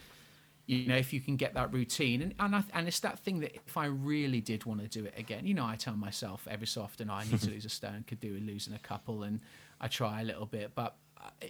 You 0.70 0.87
know, 0.87 0.96
if 0.96 1.12
you 1.12 1.20
can 1.20 1.37
get 1.37 1.54
that 1.54 1.72
routine, 1.72 2.22
and 2.22 2.35
and, 2.38 2.56
I, 2.56 2.64
and 2.74 2.87
it's 2.87 3.00
that 3.00 3.18
thing 3.18 3.40
that 3.40 3.54
if 3.54 3.76
I 3.76 3.87
really 3.87 4.40
did 4.40 4.64
want 4.64 4.80
to 4.80 4.88
do 4.88 5.04
it 5.04 5.14
again, 5.16 5.46
you 5.46 5.54
know, 5.54 5.66
I 5.66 5.76
tell 5.76 5.96
myself 5.96 6.46
every 6.50 6.66
so 6.66 6.83
often, 6.83 7.11
"Oh, 7.11 7.14
I 7.14 7.24
need 7.24 7.40
to 7.40 7.50
lose 7.54 7.64
a 7.64 7.68
stone, 7.68 8.04
could 8.06 8.20
do 8.20 8.35
with 8.35 8.42
losing 8.42 8.74
a 8.74 8.78
couple, 8.78 9.22
and 9.22 9.40
I 9.80 9.88
try 9.88 10.20
a 10.20 10.24
little 10.24 10.46
bit, 10.46 10.72
but 10.74 10.96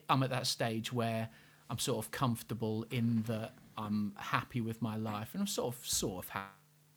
I'm 0.09 0.23
at 0.23 0.31
that 0.31 0.47
stage 0.47 0.93
where 0.93 1.29
I'm 1.69 1.79
sort 1.79 2.05
of 2.05 2.11
comfortable 2.11 2.87
in 2.91 3.23
that 3.27 3.53
I'm 3.77 4.13
happy 4.17 4.61
with 4.61 4.81
my 4.83 4.97
life, 4.97 5.31
and 5.35 5.41
I'm 5.41 5.47
sort 5.47 5.75
of 5.75 5.87
sort 5.87 6.25
of 6.25 6.31
ha- 6.31 6.49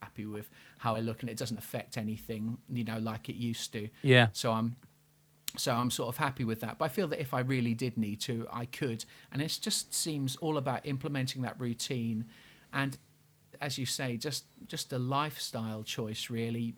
happy 0.01 0.25
with 0.25 0.49
how 0.79 0.95
I 0.95 0.99
look, 0.99 1.21
and 1.21 1.29
it 1.29 1.37
doesn't 1.37 1.57
affect 1.57 1.97
anything, 1.97 2.57
you 2.69 2.83
know, 2.83 2.99
like 2.99 3.29
it 3.29 3.35
used 3.35 3.71
to. 3.73 3.89
Yeah. 4.01 4.27
So 4.33 4.51
I'm 4.51 4.75
so 5.55 5.73
I'm 5.73 5.91
sort 5.91 6.09
of 6.09 6.17
happy 6.17 6.43
with 6.43 6.61
that. 6.61 6.77
But 6.77 6.85
I 6.85 6.87
feel 6.87 7.07
that 7.09 7.21
if 7.21 7.33
I 7.33 7.41
really 7.41 7.73
did 7.73 7.97
need 7.97 8.19
to, 8.21 8.47
I 8.51 8.65
could. 8.65 9.05
And 9.31 9.41
it 9.41 9.59
just 9.61 9.93
seems 9.93 10.35
all 10.37 10.57
about 10.57 10.85
implementing 10.85 11.43
that 11.43 11.59
routine, 11.59 12.25
and 12.71 12.97
as 13.61 13.77
you 13.77 13.85
say, 13.85 14.17
just 14.17 14.45
just 14.67 14.93
a 14.93 14.99
lifestyle 14.99 15.83
choice, 15.83 16.29
really. 16.29 16.75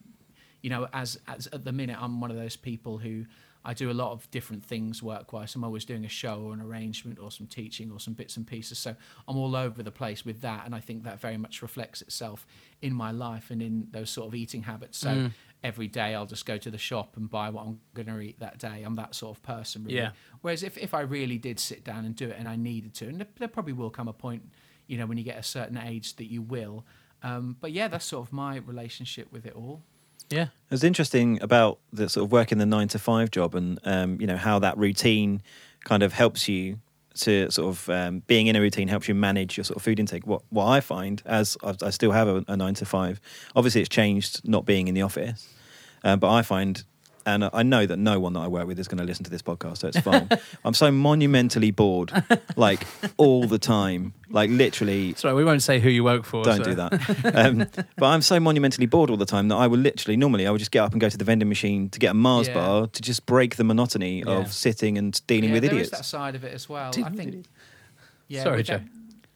You 0.61 0.69
know, 0.71 0.87
as 0.93 1.19
as 1.27 1.47
at 1.47 1.63
the 1.63 1.71
minute, 1.71 1.97
I'm 1.99 2.19
one 2.19 2.31
of 2.31 2.37
those 2.37 2.55
people 2.55 2.97
who 2.97 3.25
I 3.63 3.73
do 3.73 3.89
a 3.89 3.93
lot 3.93 4.11
of 4.11 4.29
different 4.29 4.63
things 4.63 5.01
work-wise. 5.01 5.55
I'm 5.55 5.63
always 5.63 5.85
doing 5.85 6.05
a 6.05 6.09
show 6.09 6.41
or 6.41 6.53
an 6.53 6.61
arrangement 6.61 7.17
or 7.19 7.31
some 7.31 7.47
teaching 7.47 7.91
or 7.91 7.99
some 7.99 8.13
bits 8.13 8.37
and 8.37 8.45
pieces. 8.45 8.77
So 8.77 8.95
I'm 9.27 9.37
all 9.37 9.55
over 9.55 9.81
the 9.81 9.91
place 9.91 10.23
with 10.23 10.41
that, 10.41 10.65
and 10.65 10.75
I 10.75 10.79
think 10.79 11.03
that 11.03 11.19
very 11.19 11.37
much 11.37 11.61
reflects 11.61 12.01
itself 12.01 12.45
in 12.81 12.93
my 12.93 13.11
life 13.11 13.49
and 13.49 13.61
in 13.61 13.87
those 13.91 14.11
sort 14.11 14.27
of 14.27 14.35
eating 14.35 14.63
habits. 14.63 14.97
So 14.97 15.09
mm. 15.09 15.31
Every 15.65 15.87
day 15.87 16.13
I'll 16.13 16.27
just 16.27 16.45
go 16.45 16.57
to 16.57 16.69
the 16.69 16.77
shop 16.77 17.17
and 17.17 17.29
buy 17.29 17.49
what 17.49 17.65
I'm 17.65 17.79
going 17.95 18.07
to 18.07 18.19
eat 18.19 18.39
that 18.39 18.59
day. 18.59 18.83
I'm 18.85 18.95
that 18.95 19.15
sort 19.15 19.35
of 19.35 19.43
person, 19.43 19.83
really. 19.83 19.97
Yeah. 19.97 20.11
Whereas 20.41 20.61
if, 20.61 20.77
if 20.77 20.93
I 20.93 21.01
really 21.01 21.39
did 21.39 21.59
sit 21.59 21.83
down 21.83 22.05
and 22.05 22.15
do 22.15 22.29
it 22.29 22.35
and 22.37 22.47
I 22.47 22.55
needed 22.55 22.93
to, 22.95 23.07
and 23.07 23.19
there, 23.19 23.27
there 23.39 23.47
probably 23.47 23.73
will 23.73 23.89
come 23.89 24.07
a 24.07 24.13
point, 24.13 24.43
you 24.85 24.97
know, 24.97 25.07
when 25.07 25.17
you 25.17 25.23
get 25.23 25.37
a 25.37 25.43
certain 25.43 25.77
age 25.77 26.15
that 26.17 26.31
you 26.31 26.43
will. 26.43 26.85
Um, 27.23 27.57
but 27.59 27.71
yeah, 27.71 27.87
that's 27.87 28.05
sort 28.05 28.27
of 28.27 28.31
my 28.31 28.57
relationship 28.57 29.31
with 29.31 29.47
it 29.47 29.55
all. 29.55 29.81
Yeah. 30.29 30.43
It 30.43 30.71
was 30.71 30.83
interesting 30.83 31.41
about 31.41 31.79
the 31.91 32.09
sort 32.09 32.25
of 32.25 32.31
working 32.31 32.59
the 32.59 32.65
nine 32.65 32.87
to 32.89 32.99
five 32.99 33.31
job 33.31 33.55
and 33.55 33.79
um, 33.83 34.19
you 34.21 34.27
know 34.27 34.37
how 34.37 34.59
that 34.59 34.77
routine 34.77 35.41
kind 35.83 36.03
of 36.03 36.13
helps 36.13 36.47
you 36.47 36.79
to 37.19 37.49
sort 37.49 37.69
of 37.69 37.89
um, 37.89 38.23
being 38.27 38.47
in 38.47 38.55
a 38.55 38.61
routine 38.61 38.87
helps 38.87 39.07
you 39.07 39.15
manage 39.15 39.57
your 39.57 39.63
sort 39.63 39.77
of 39.77 39.83
food 39.83 39.99
intake. 39.99 40.27
What 40.27 40.41
what 40.49 40.65
I 40.65 40.81
find 40.81 41.21
as 41.25 41.57
I, 41.63 41.75
I 41.81 41.89
still 41.89 42.11
have 42.11 42.27
a, 42.27 42.43
a 42.47 42.57
nine 42.57 42.73
to 42.75 42.85
five, 42.85 43.19
obviously 43.55 43.81
it's 43.81 43.89
changed 43.89 44.47
not 44.47 44.65
being 44.65 44.87
in 44.87 44.95
the 44.95 45.01
office, 45.01 45.47
uh, 46.05 46.15
but 46.15 46.31
I 46.31 46.41
find. 46.41 46.83
And 47.27 47.49
I 47.51 47.63
know 47.63 47.87
that 47.87 47.97
no 47.97 48.19
one 48.19 48.33
that 48.33 48.41
I 48.41 48.47
work 48.47 48.67
with 48.67 48.77
is 48.77 48.87
going 48.87 48.99
to 48.99 49.03
listen 49.03 49.23
to 49.23 49.31
this 49.31 49.41
podcast, 49.41 49.79
so 49.79 49.87
it's 49.87 49.99
fine. 49.99 50.29
I'm 50.63 50.75
so 50.75 50.91
monumentally 50.91 51.71
bored, 51.71 52.11
like 52.55 52.85
all 53.17 53.47
the 53.47 53.57
time, 53.57 54.13
like 54.29 54.51
literally 54.51 55.15
Sorry, 55.15 55.33
we 55.33 55.43
won't 55.43 55.63
say 55.63 55.79
who 55.79 55.89
you 55.89 56.03
work 56.03 56.23
for. 56.23 56.43
don't 56.43 56.57
so- 56.57 56.63
do 56.63 56.75
that. 56.75 57.33
Um, 57.35 57.65
but 57.97 58.05
I'm 58.05 58.21
so 58.21 58.39
monumentally 58.39 58.85
bored 58.85 59.09
all 59.09 59.17
the 59.17 59.25
time 59.25 59.47
that 59.47 59.55
I 59.55 59.65
will 59.65 59.79
literally, 59.79 60.15
normally, 60.17 60.45
I 60.45 60.51
would 60.51 60.59
just 60.59 60.69
get 60.69 60.83
up 60.83 60.91
and 60.91 61.01
go 61.01 61.09
to 61.09 61.17
the 61.17 61.25
vending 61.25 61.49
machine 61.49 61.89
to 61.89 61.97
get 61.97 62.11
a 62.11 62.13
Mars 62.13 62.47
Yeah. 62.47 62.53
bar 62.53 62.85
to 62.85 63.01
just 63.01 63.25
break 63.25 63.55
the 63.55 63.63
monotony 63.63 64.19
Yeah. 64.19 64.41
of 64.41 64.53
sitting 64.53 64.95
and 64.95 65.19
dealing 65.25 65.49
yeah, 65.49 65.53
with 65.53 65.63
there 65.63 65.71
idiots. 65.71 65.93
is 65.93 65.97
that 65.97 66.05
side 66.05 66.35
of 66.35 66.43
it 66.43 66.53
as 66.53 66.69
well. 66.69 66.91
Dealing 66.91 67.11
I 67.11 67.15
think. 67.23 67.45
Yeah, 68.27 68.43
Sorry, 68.43 68.61
Joe. 68.61 68.81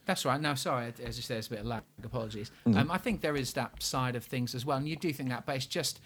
That's 0.05 0.25
right. 0.25 0.39
No, 0.39 0.53
sorry. 0.53 0.93
As 1.03 1.17
you 1.17 1.23
say, 1.23 1.33
there's 1.33 1.47
a 1.47 1.49
bit 1.49 1.59
of 1.61 1.65
lag. 1.65 1.81
Apologies. 2.03 2.51
Mm. 2.67 2.77
Um, 2.77 2.91
I 2.91 2.99
think 2.99 3.21
there 3.21 3.35
is 3.35 3.53
that 3.53 3.81
side 3.81 4.15
of 4.15 4.23
things 4.23 4.53
as 4.53 4.63
well, 4.63 4.77
and 4.77 4.87
you 4.87 4.95
do 4.95 5.11
think 5.11 5.29
that, 5.29 5.47
but 5.47 5.55
it's 5.55 5.65
just, 5.65 5.99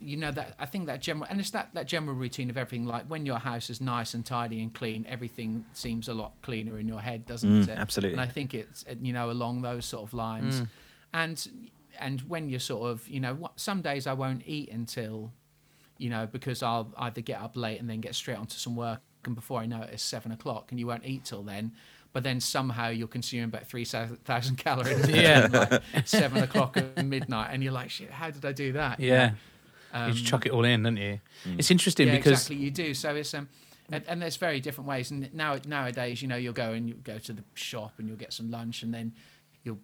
you 0.00 0.16
know, 0.16 0.30
that 0.30 0.54
I 0.58 0.66
think 0.66 0.86
that 0.86 1.00
general, 1.02 1.26
and 1.28 1.40
it's 1.40 1.50
that 1.50 1.70
that 1.74 1.86
general 1.86 2.14
routine 2.16 2.48
of 2.50 2.56
everything. 2.56 2.86
Like 2.86 3.06
when 3.06 3.26
your 3.26 3.38
house 3.38 3.68
is 3.70 3.80
nice 3.80 4.14
and 4.14 4.24
tidy 4.24 4.62
and 4.62 4.72
clean, 4.72 5.04
everything 5.08 5.64
seems 5.72 6.08
a 6.08 6.14
lot 6.14 6.32
cleaner 6.42 6.78
in 6.78 6.86
your 6.88 7.00
head, 7.00 7.26
doesn't 7.26 7.50
Mm, 7.50 7.68
it? 7.68 7.78
absolutely. 7.78 8.12
And 8.12 8.20
I 8.20 8.26
think 8.32 8.54
it's 8.54 8.84
you 9.02 9.12
know 9.12 9.30
along 9.30 9.62
those 9.62 9.84
sort 9.84 10.04
of 10.04 10.14
lines, 10.14 10.60
Mm. 10.60 10.68
and 11.12 11.48
and 11.98 12.20
when 12.22 12.48
you're 12.48 12.60
sort 12.60 12.90
of 12.90 13.06
you 13.08 13.20
know 13.20 13.34
what, 13.34 13.58
some 13.58 13.82
days 13.82 14.06
I 14.06 14.12
won't 14.14 14.42
eat 14.46 14.70
until, 14.70 15.32
you 15.98 16.08
know, 16.10 16.26
because 16.30 16.62
I'll 16.62 16.92
either 16.96 17.20
get 17.20 17.40
up 17.40 17.56
late 17.56 17.80
and 17.80 17.88
then 17.90 18.00
get 18.00 18.14
straight 18.14 18.38
onto 18.38 18.56
some 18.56 18.76
work, 18.76 19.00
and 19.24 19.34
before 19.34 19.60
I 19.60 19.66
know 19.66 19.82
it, 19.82 19.90
it's 19.94 20.02
seven 20.02 20.32
o'clock, 20.32 20.70
and 20.70 20.78
you 20.80 20.86
won't 20.86 21.04
eat 21.04 21.24
till 21.24 21.42
then. 21.42 21.72
But 22.12 22.22
then 22.22 22.38
somehow 22.38 22.90
you're 22.90 23.08
consuming 23.08 23.46
about 23.46 23.66
three 23.66 23.84
thousand 23.84 24.56
calories. 24.56 25.08
Yeah. 25.08 25.48
like 25.96 26.06
seven 26.06 26.44
o'clock 26.44 26.76
and 26.76 27.10
midnight, 27.10 27.48
and 27.52 27.62
you're 27.62 27.72
like, 27.72 27.90
shit, 27.90 28.10
how 28.12 28.30
did 28.30 28.44
I 28.44 28.52
do 28.52 28.72
that? 28.74 29.00
Yeah. 29.00 29.32
Um, 29.94 30.08
you 30.08 30.14
just 30.14 30.26
chuck 30.26 30.44
it 30.44 30.52
all 30.52 30.64
in, 30.64 30.82
don't 30.82 30.96
you? 30.96 31.20
It's 31.56 31.70
interesting 31.70 32.08
yeah, 32.08 32.16
because 32.16 32.32
exactly, 32.32 32.56
you 32.56 32.70
do. 32.70 32.92
So 32.94 33.14
it's 33.14 33.32
um, 33.32 33.48
and, 33.92 34.02
and 34.08 34.20
there's 34.20 34.36
very 34.36 34.60
different 34.60 34.88
ways. 34.88 35.10
And 35.10 35.32
now 35.34 35.56
nowadays, 35.66 36.20
you 36.20 36.28
know, 36.28 36.36
you'll 36.36 36.52
go 36.52 36.72
and 36.72 36.88
you 36.88 36.94
go 36.94 37.18
to 37.18 37.32
the 37.32 37.44
shop 37.54 37.92
and 37.98 38.08
you'll 38.08 38.16
get 38.16 38.32
some 38.32 38.50
lunch, 38.50 38.82
and 38.82 38.92
then 38.92 39.12
you'll 39.62 39.78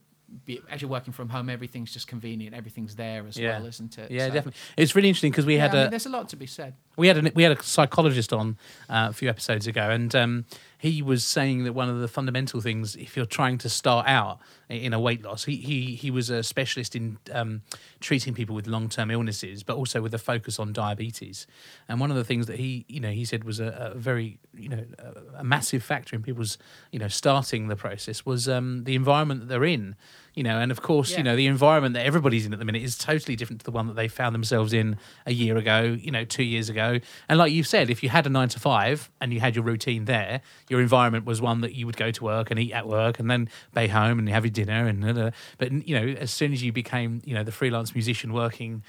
be 0.44 0.60
as 0.70 0.82
you're 0.82 0.90
working 0.90 1.12
from 1.12 1.28
home, 1.28 1.48
everything's 1.48 1.92
just 1.92 2.08
convenient. 2.08 2.54
Everything's 2.54 2.96
there 2.96 3.24
as 3.26 3.36
Yeah. 3.36 3.58
well, 3.58 3.66
isn't 3.66 3.98
it? 3.98 4.10
yeah, 4.10 4.26
So- 4.28 4.34
definitely. 4.34 4.60
It's 4.76 4.94
really 4.96 5.08
interesting 5.08 5.30
because 5.30 5.46
we 5.46 5.56
Yeah, 5.56 5.62
had 5.62 5.70
I 5.70 5.74
mean, 5.78 5.86
a 5.86 5.90
there's 5.90 6.06
a 6.06 6.10
lot 6.10 6.28
to 6.30 6.36
be 6.36 6.46
said. 6.46 6.74
we 6.96 7.06
had 7.08 7.24
a 7.26 7.32
we 7.34 7.42
had 7.44 7.52
a 7.58 7.62
psychologist 7.62 8.32
on 8.32 8.56
uh, 8.88 9.08
a 9.10 9.12
few 9.12 9.28
episodes 9.28 9.66
ago, 9.68 9.90
and 9.90 10.12
um, 10.16 10.44
he 10.80 11.02
was 11.02 11.24
saying 11.24 11.64
that 11.64 11.74
one 11.74 11.90
of 11.90 12.00
the 12.00 12.08
fundamental 12.08 12.62
things, 12.62 12.96
if 12.96 13.14
you're 13.14 13.26
trying 13.26 13.58
to 13.58 13.68
start 13.68 14.06
out 14.08 14.38
in 14.70 14.94
a 14.94 14.98
weight 14.98 15.22
loss, 15.22 15.44
he 15.44 15.56
he, 15.56 15.94
he 15.94 16.10
was 16.10 16.30
a 16.30 16.42
specialist 16.42 16.96
in 16.96 17.18
um, 17.32 17.60
treating 18.00 18.32
people 18.32 18.54
with 18.54 18.66
long 18.66 18.88
term 18.88 19.10
illnesses, 19.10 19.62
but 19.62 19.76
also 19.76 20.00
with 20.00 20.14
a 20.14 20.18
focus 20.18 20.58
on 20.58 20.72
diabetes. 20.72 21.46
And 21.86 22.00
one 22.00 22.10
of 22.10 22.16
the 22.16 22.24
things 22.24 22.46
that 22.46 22.58
he 22.58 22.86
you 22.88 22.98
know 22.98 23.10
he 23.10 23.26
said 23.26 23.44
was 23.44 23.60
a, 23.60 23.92
a 23.92 23.98
very 23.98 24.38
you 24.54 24.70
know 24.70 24.86
a, 24.98 25.40
a 25.40 25.44
massive 25.44 25.82
factor 25.82 26.16
in 26.16 26.22
people's 26.22 26.56
you 26.92 26.98
know 26.98 27.08
starting 27.08 27.68
the 27.68 27.76
process 27.76 28.24
was 28.24 28.48
um, 28.48 28.84
the 28.84 28.94
environment 28.94 29.40
that 29.40 29.48
they're 29.48 29.64
in. 29.64 29.96
You 30.34 30.44
know, 30.44 30.58
and 30.60 30.70
of 30.70 30.80
course, 30.80 31.10
Yeah. 31.10 31.18
you 31.18 31.22
know 31.24 31.34
the 31.36 31.46
environment 31.46 31.94
that 31.94 32.06
everybody's 32.06 32.46
in 32.46 32.52
at 32.52 32.58
the 32.60 32.64
minute 32.64 32.82
is 32.82 32.96
totally 32.96 33.34
different 33.34 33.60
to 33.60 33.64
the 33.64 33.72
one 33.72 33.88
that 33.88 33.96
they 33.96 34.06
found 34.06 34.32
themselves 34.34 34.72
in 34.72 34.96
a 35.26 35.32
year 35.32 35.56
ago, 35.56 35.98
you 36.00 36.12
know, 36.12 36.24
two 36.24 36.44
years 36.44 36.68
ago. 36.68 37.00
And 37.28 37.38
like 37.38 37.52
you 37.52 37.64
said, 37.64 37.90
if 37.90 38.02
you 38.02 38.08
had 38.10 38.26
a 38.26 38.30
nine 38.30 38.48
to 38.50 38.60
five 38.60 39.10
and 39.20 39.32
you 39.32 39.40
had 39.40 39.56
your 39.56 39.64
routine 39.64 40.04
there, 40.04 40.40
your 40.68 40.80
environment 40.80 41.24
was 41.26 41.42
one 41.42 41.62
that 41.62 41.74
you 41.74 41.84
would 41.86 41.96
go 41.96 42.10
to 42.12 42.24
work 42.24 42.50
and 42.50 42.60
eat 42.60 42.72
at 42.72 42.86
work 42.86 43.18
and 43.18 43.28
then 43.30 43.48
be 43.74 43.88
home 43.88 44.18
and 44.20 44.28
have 44.28 44.44
your 44.44 44.52
dinner 44.52 44.86
and 44.86 45.02
da. 45.16 45.30
but 45.58 45.72
you 45.86 45.98
know, 45.98 46.06
as 46.20 46.30
soon 46.30 46.52
as 46.52 46.62
you 46.62 46.72
became, 46.72 47.20
you 47.24 47.34
know, 47.34 47.42
the 47.42 47.52
freelance 47.52 47.94
musician 47.94 48.32
working 48.32 48.82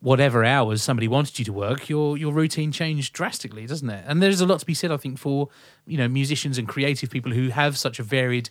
whatever 0.00 0.44
hours 0.44 0.82
somebody 0.82 1.08
wanted 1.08 1.38
you 1.38 1.44
to 1.44 1.52
work, 1.52 1.88
your 1.88 2.16
your 2.16 2.32
routine 2.32 2.70
changed 2.70 3.12
drastically, 3.12 3.66
doesn't 3.66 3.88
it? 3.90 4.04
And 4.06 4.22
there's 4.22 4.40
a 4.40 4.46
lot 4.46 4.60
to 4.60 4.66
be 4.66 4.74
said, 4.74 4.92
I 4.92 4.96
think, 4.98 5.18
for 5.18 5.48
you 5.86 5.96
know 5.96 6.06
musicians 6.08 6.58
and 6.58 6.68
creative 6.68 7.10
people 7.10 7.32
who 7.32 7.48
have 7.48 7.76
such 7.76 7.98
a 7.98 8.02
varied 8.02 8.50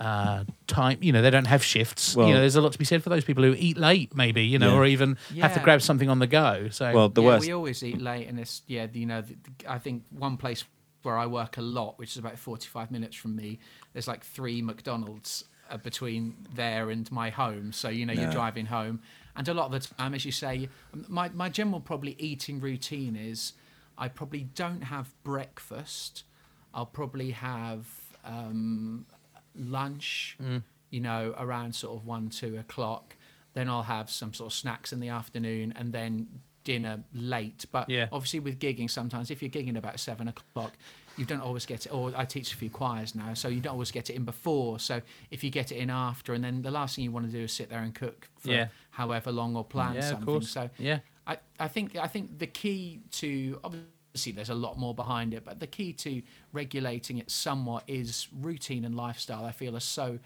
uh, 0.00 0.44
time. 0.66 0.98
You 1.02 1.12
know, 1.12 1.22
they 1.22 1.30
don't 1.30 1.46
have 1.46 1.62
shifts. 1.62 2.16
Well- 2.16 2.26
you 2.26 2.34
know, 2.34 2.40
there's 2.40 2.56
a 2.56 2.60
lot 2.60 2.72
to 2.72 2.78
be 2.78 2.84
said 2.84 3.02
for 3.02 3.10
those 3.10 3.24
people 3.24 3.44
who 3.44 3.54
eat 3.56 3.76
late, 3.76 4.16
maybe. 4.16 4.42
You 4.44 4.58
know, 4.58 4.72
Yeah. 4.72 4.78
or 4.80 4.86
even 4.86 5.18
have 5.40 5.54
to 5.54 5.60
grab 5.60 5.82
something 5.82 6.08
on 6.08 6.18
the 6.18 6.26
go. 6.26 6.68
So 6.70 6.92
Well, 6.92 7.08
the 7.10 7.20
yeah, 7.22 7.28
worst. 7.28 7.46
we 7.46 7.52
always 7.52 7.82
eat 7.82 8.00
late, 8.00 8.26
and 8.26 8.40
it's 8.40 8.62
yeah, 8.66 8.86
you 8.92 9.06
know, 9.06 9.20
the, 9.20 9.34
the- 9.34 9.70
I 9.70 9.78
think 9.78 10.04
one 10.10 10.36
place 10.36 10.64
where 11.02 11.16
I 11.16 11.26
work 11.26 11.56
a 11.58 11.62
lot, 11.62 11.98
which 11.98 12.10
is 12.12 12.16
about 12.16 12.38
forty-five 12.38 12.90
minutes 12.90 13.14
from 13.16 13.36
me, 13.36 13.58
there's 13.92 14.08
like 14.08 14.24
three 14.24 14.62
McDonald's 14.62 15.44
uh, 15.70 15.76
between 15.76 16.34
there 16.54 16.90
and 16.90 17.10
my 17.12 17.30
home. 17.30 17.72
So 17.72 17.88
you 17.88 18.04
know, 18.06 18.12
Yeah. 18.12 18.22
you're 18.22 18.32
driving 18.32 18.66
home, 18.66 19.00
and 19.36 19.46
a 19.48 19.54
lot 19.54 19.66
of 19.66 19.72
the 19.72 19.94
time, 19.94 20.14
as 20.14 20.24
you 20.24 20.32
say, 20.32 20.68
my 21.08 21.28
my 21.30 21.48
general 21.48 21.80
probably 21.80 22.16
eating 22.18 22.58
routine 22.60 23.16
is 23.16 23.52
I 23.98 24.08
probably 24.08 24.44
don't 24.54 24.84
have 24.84 25.12
breakfast. 25.24 26.24
I'll 26.72 26.86
probably 26.86 27.32
have 27.32 27.86
um, 28.24 29.06
lunch, 29.54 30.36
mm. 30.42 30.62
you 30.90 31.00
know, 31.00 31.34
around 31.38 31.74
sort 31.74 31.96
of 31.98 32.06
one, 32.06 32.28
two 32.30 32.56
o'clock. 32.58 33.16
Then 33.54 33.68
I'll 33.68 33.82
have 33.82 34.10
some 34.10 34.32
sort 34.32 34.52
of 34.52 34.56
snacks 34.56 34.92
in 34.92 35.00
the 35.00 35.08
afternoon 35.08 35.72
and 35.76 35.92
then 35.92 36.28
dinner 36.64 37.02
late. 37.12 37.66
But 37.72 37.90
Yeah. 37.90 38.08
obviously, 38.12 38.40
with 38.40 38.58
gigging, 38.58 38.88
sometimes 38.90 39.30
if 39.30 39.42
you're 39.42 39.50
gigging 39.50 39.76
about 39.76 39.98
seven 39.98 40.28
o'clock, 40.28 40.72
you 41.16 41.24
don't 41.24 41.40
always 41.40 41.66
get 41.66 41.84
it. 41.86 41.92
Or 41.92 42.12
I 42.16 42.24
teach 42.24 42.52
a 42.52 42.56
few 42.56 42.70
choirs 42.70 43.14
now, 43.14 43.34
so 43.34 43.48
you 43.48 43.60
don't 43.60 43.72
always 43.72 43.90
get 43.90 44.08
it 44.08 44.14
in 44.14 44.24
before. 44.24 44.78
So 44.78 45.02
if 45.30 45.42
you 45.42 45.50
get 45.50 45.72
it 45.72 45.76
in 45.76 45.90
after, 45.90 46.32
and 46.32 46.44
then 46.44 46.62
the 46.62 46.70
last 46.70 46.94
thing 46.96 47.04
you 47.04 47.10
want 47.10 47.26
to 47.26 47.32
do 47.32 47.44
is 47.44 47.52
sit 47.52 47.68
there 47.70 47.80
and 47.80 47.94
cook 47.94 48.28
for 48.38 48.52
Yeah. 48.52 48.68
however 48.90 49.32
long 49.32 49.56
or 49.56 49.64
plan 49.64 49.94
yeah, 49.96 50.00
something. 50.02 50.22
of 50.22 50.26
course. 50.26 50.50
So 50.50 50.70
yeah, 50.78 51.00
I, 51.26 51.38
I 51.58 51.66
think 51.68 51.96
I 51.96 52.06
think 52.06 52.38
the 52.38 52.46
key 52.46 53.00
to 53.12 53.58
obviously 53.64 53.88
there's 54.14 54.50
a 54.50 54.54
lot 54.54 54.78
more 54.78 54.94
behind 54.94 55.34
it, 55.34 55.44
but 55.44 55.60
the 55.60 55.66
key 55.66 55.92
to 55.92 56.22
regulating 56.52 57.18
it 57.18 57.30
somewhat 57.30 57.84
is 57.86 58.28
routine 58.40 58.84
and 58.84 58.96
lifestyle. 58.96 59.44
I 59.44 59.52
feel 59.52 59.76
are 59.76 59.80
so 59.80 60.18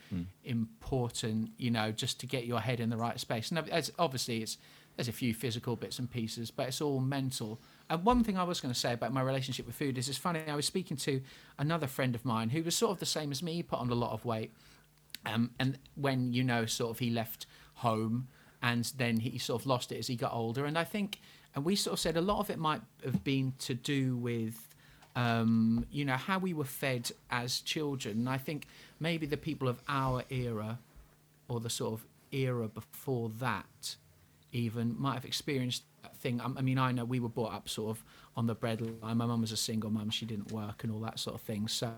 important, 0.44 1.50
you 1.58 1.70
know, 1.70 1.92
just 1.92 2.20
to 2.20 2.26
get 2.26 2.46
your 2.46 2.60
head 2.60 2.80
in 2.80 2.90
the 2.90 2.96
right 2.96 3.20
space. 3.20 3.50
And 3.50 3.58
as, 3.70 3.92
obviously, 3.98 4.42
it's 4.42 4.58
there's 4.96 5.08
a 5.08 5.12
few 5.12 5.34
physical 5.34 5.74
bits 5.76 5.98
and 5.98 6.10
pieces, 6.10 6.50
but 6.50 6.68
it's 6.68 6.80
all 6.80 7.00
mental. 7.00 7.60
And 7.90 8.04
one 8.04 8.22
thing 8.22 8.38
I 8.38 8.44
was 8.44 8.60
going 8.60 8.72
to 8.72 8.78
say 8.78 8.92
about 8.92 9.12
my 9.12 9.22
relationship 9.22 9.66
with 9.66 9.74
food 9.74 9.98
is 9.98 10.08
it's 10.08 10.18
funny. 10.18 10.40
I 10.46 10.54
was 10.54 10.66
speaking 10.66 10.96
to 10.98 11.20
another 11.58 11.86
friend 11.88 12.14
of 12.14 12.24
mine 12.24 12.50
who 12.50 12.62
was 12.62 12.76
sort 12.76 12.92
of 12.92 13.00
the 13.00 13.06
same 13.06 13.32
as 13.32 13.42
me, 13.42 13.62
put 13.62 13.80
on 13.80 13.90
a 13.90 13.94
lot 13.94 14.12
of 14.12 14.24
weight. 14.24 14.52
Um, 15.26 15.50
and 15.58 15.78
when 15.96 16.32
you 16.32 16.44
know, 16.44 16.66
sort 16.66 16.90
of, 16.90 16.98
he 17.00 17.10
left 17.10 17.46
home, 17.74 18.28
and 18.62 18.84
then 18.96 19.18
he 19.18 19.36
sort 19.38 19.60
of 19.60 19.66
lost 19.66 19.92
it 19.92 19.98
as 19.98 20.06
he 20.06 20.16
got 20.16 20.32
older. 20.32 20.64
And 20.64 20.78
I 20.78 20.84
think, 20.84 21.20
and 21.54 21.64
we 21.64 21.76
sort 21.76 21.92
of 21.92 22.00
said 22.00 22.16
a 22.16 22.20
lot 22.20 22.40
of 22.40 22.50
it 22.50 22.58
might 22.58 22.80
have 23.04 23.22
been 23.22 23.52
to 23.60 23.74
do 23.74 24.16
with, 24.16 24.68
um, 25.14 25.86
you 25.90 26.04
know, 26.04 26.16
how 26.16 26.38
we 26.38 26.52
were 26.52 26.64
fed 26.64 27.10
as 27.30 27.60
children. 27.60 28.18
And 28.18 28.28
I 28.28 28.38
think 28.38 28.66
maybe 28.98 29.26
the 29.26 29.36
people 29.36 29.68
of 29.68 29.80
our 29.88 30.24
era, 30.30 30.78
or 31.48 31.60
the 31.60 31.70
sort 31.70 31.94
of 31.94 32.06
era 32.32 32.68
before 32.68 33.30
that, 33.38 33.96
even 34.52 34.96
might 34.98 35.14
have 35.14 35.24
experienced 35.24 35.84
that 36.02 36.16
thing. 36.16 36.40
I 36.40 36.60
mean, 36.60 36.78
I 36.78 36.92
know 36.92 37.04
we 37.04 37.20
were 37.20 37.28
brought 37.28 37.52
up 37.52 37.68
sort 37.68 37.96
of 37.96 38.04
on 38.36 38.46
the 38.46 38.56
breadline. 38.56 39.00
My 39.02 39.14
mum 39.14 39.40
was 39.40 39.52
a 39.52 39.56
single 39.56 39.90
mum; 39.90 40.10
she 40.10 40.26
didn't 40.26 40.52
work 40.52 40.82
and 40.82 40.92
all 40.92 41.00
that 41.00 41.18
sort 41.18 41.34
of 41.36 41.42
thing. 41.42 41.68
So, 41.68 41.92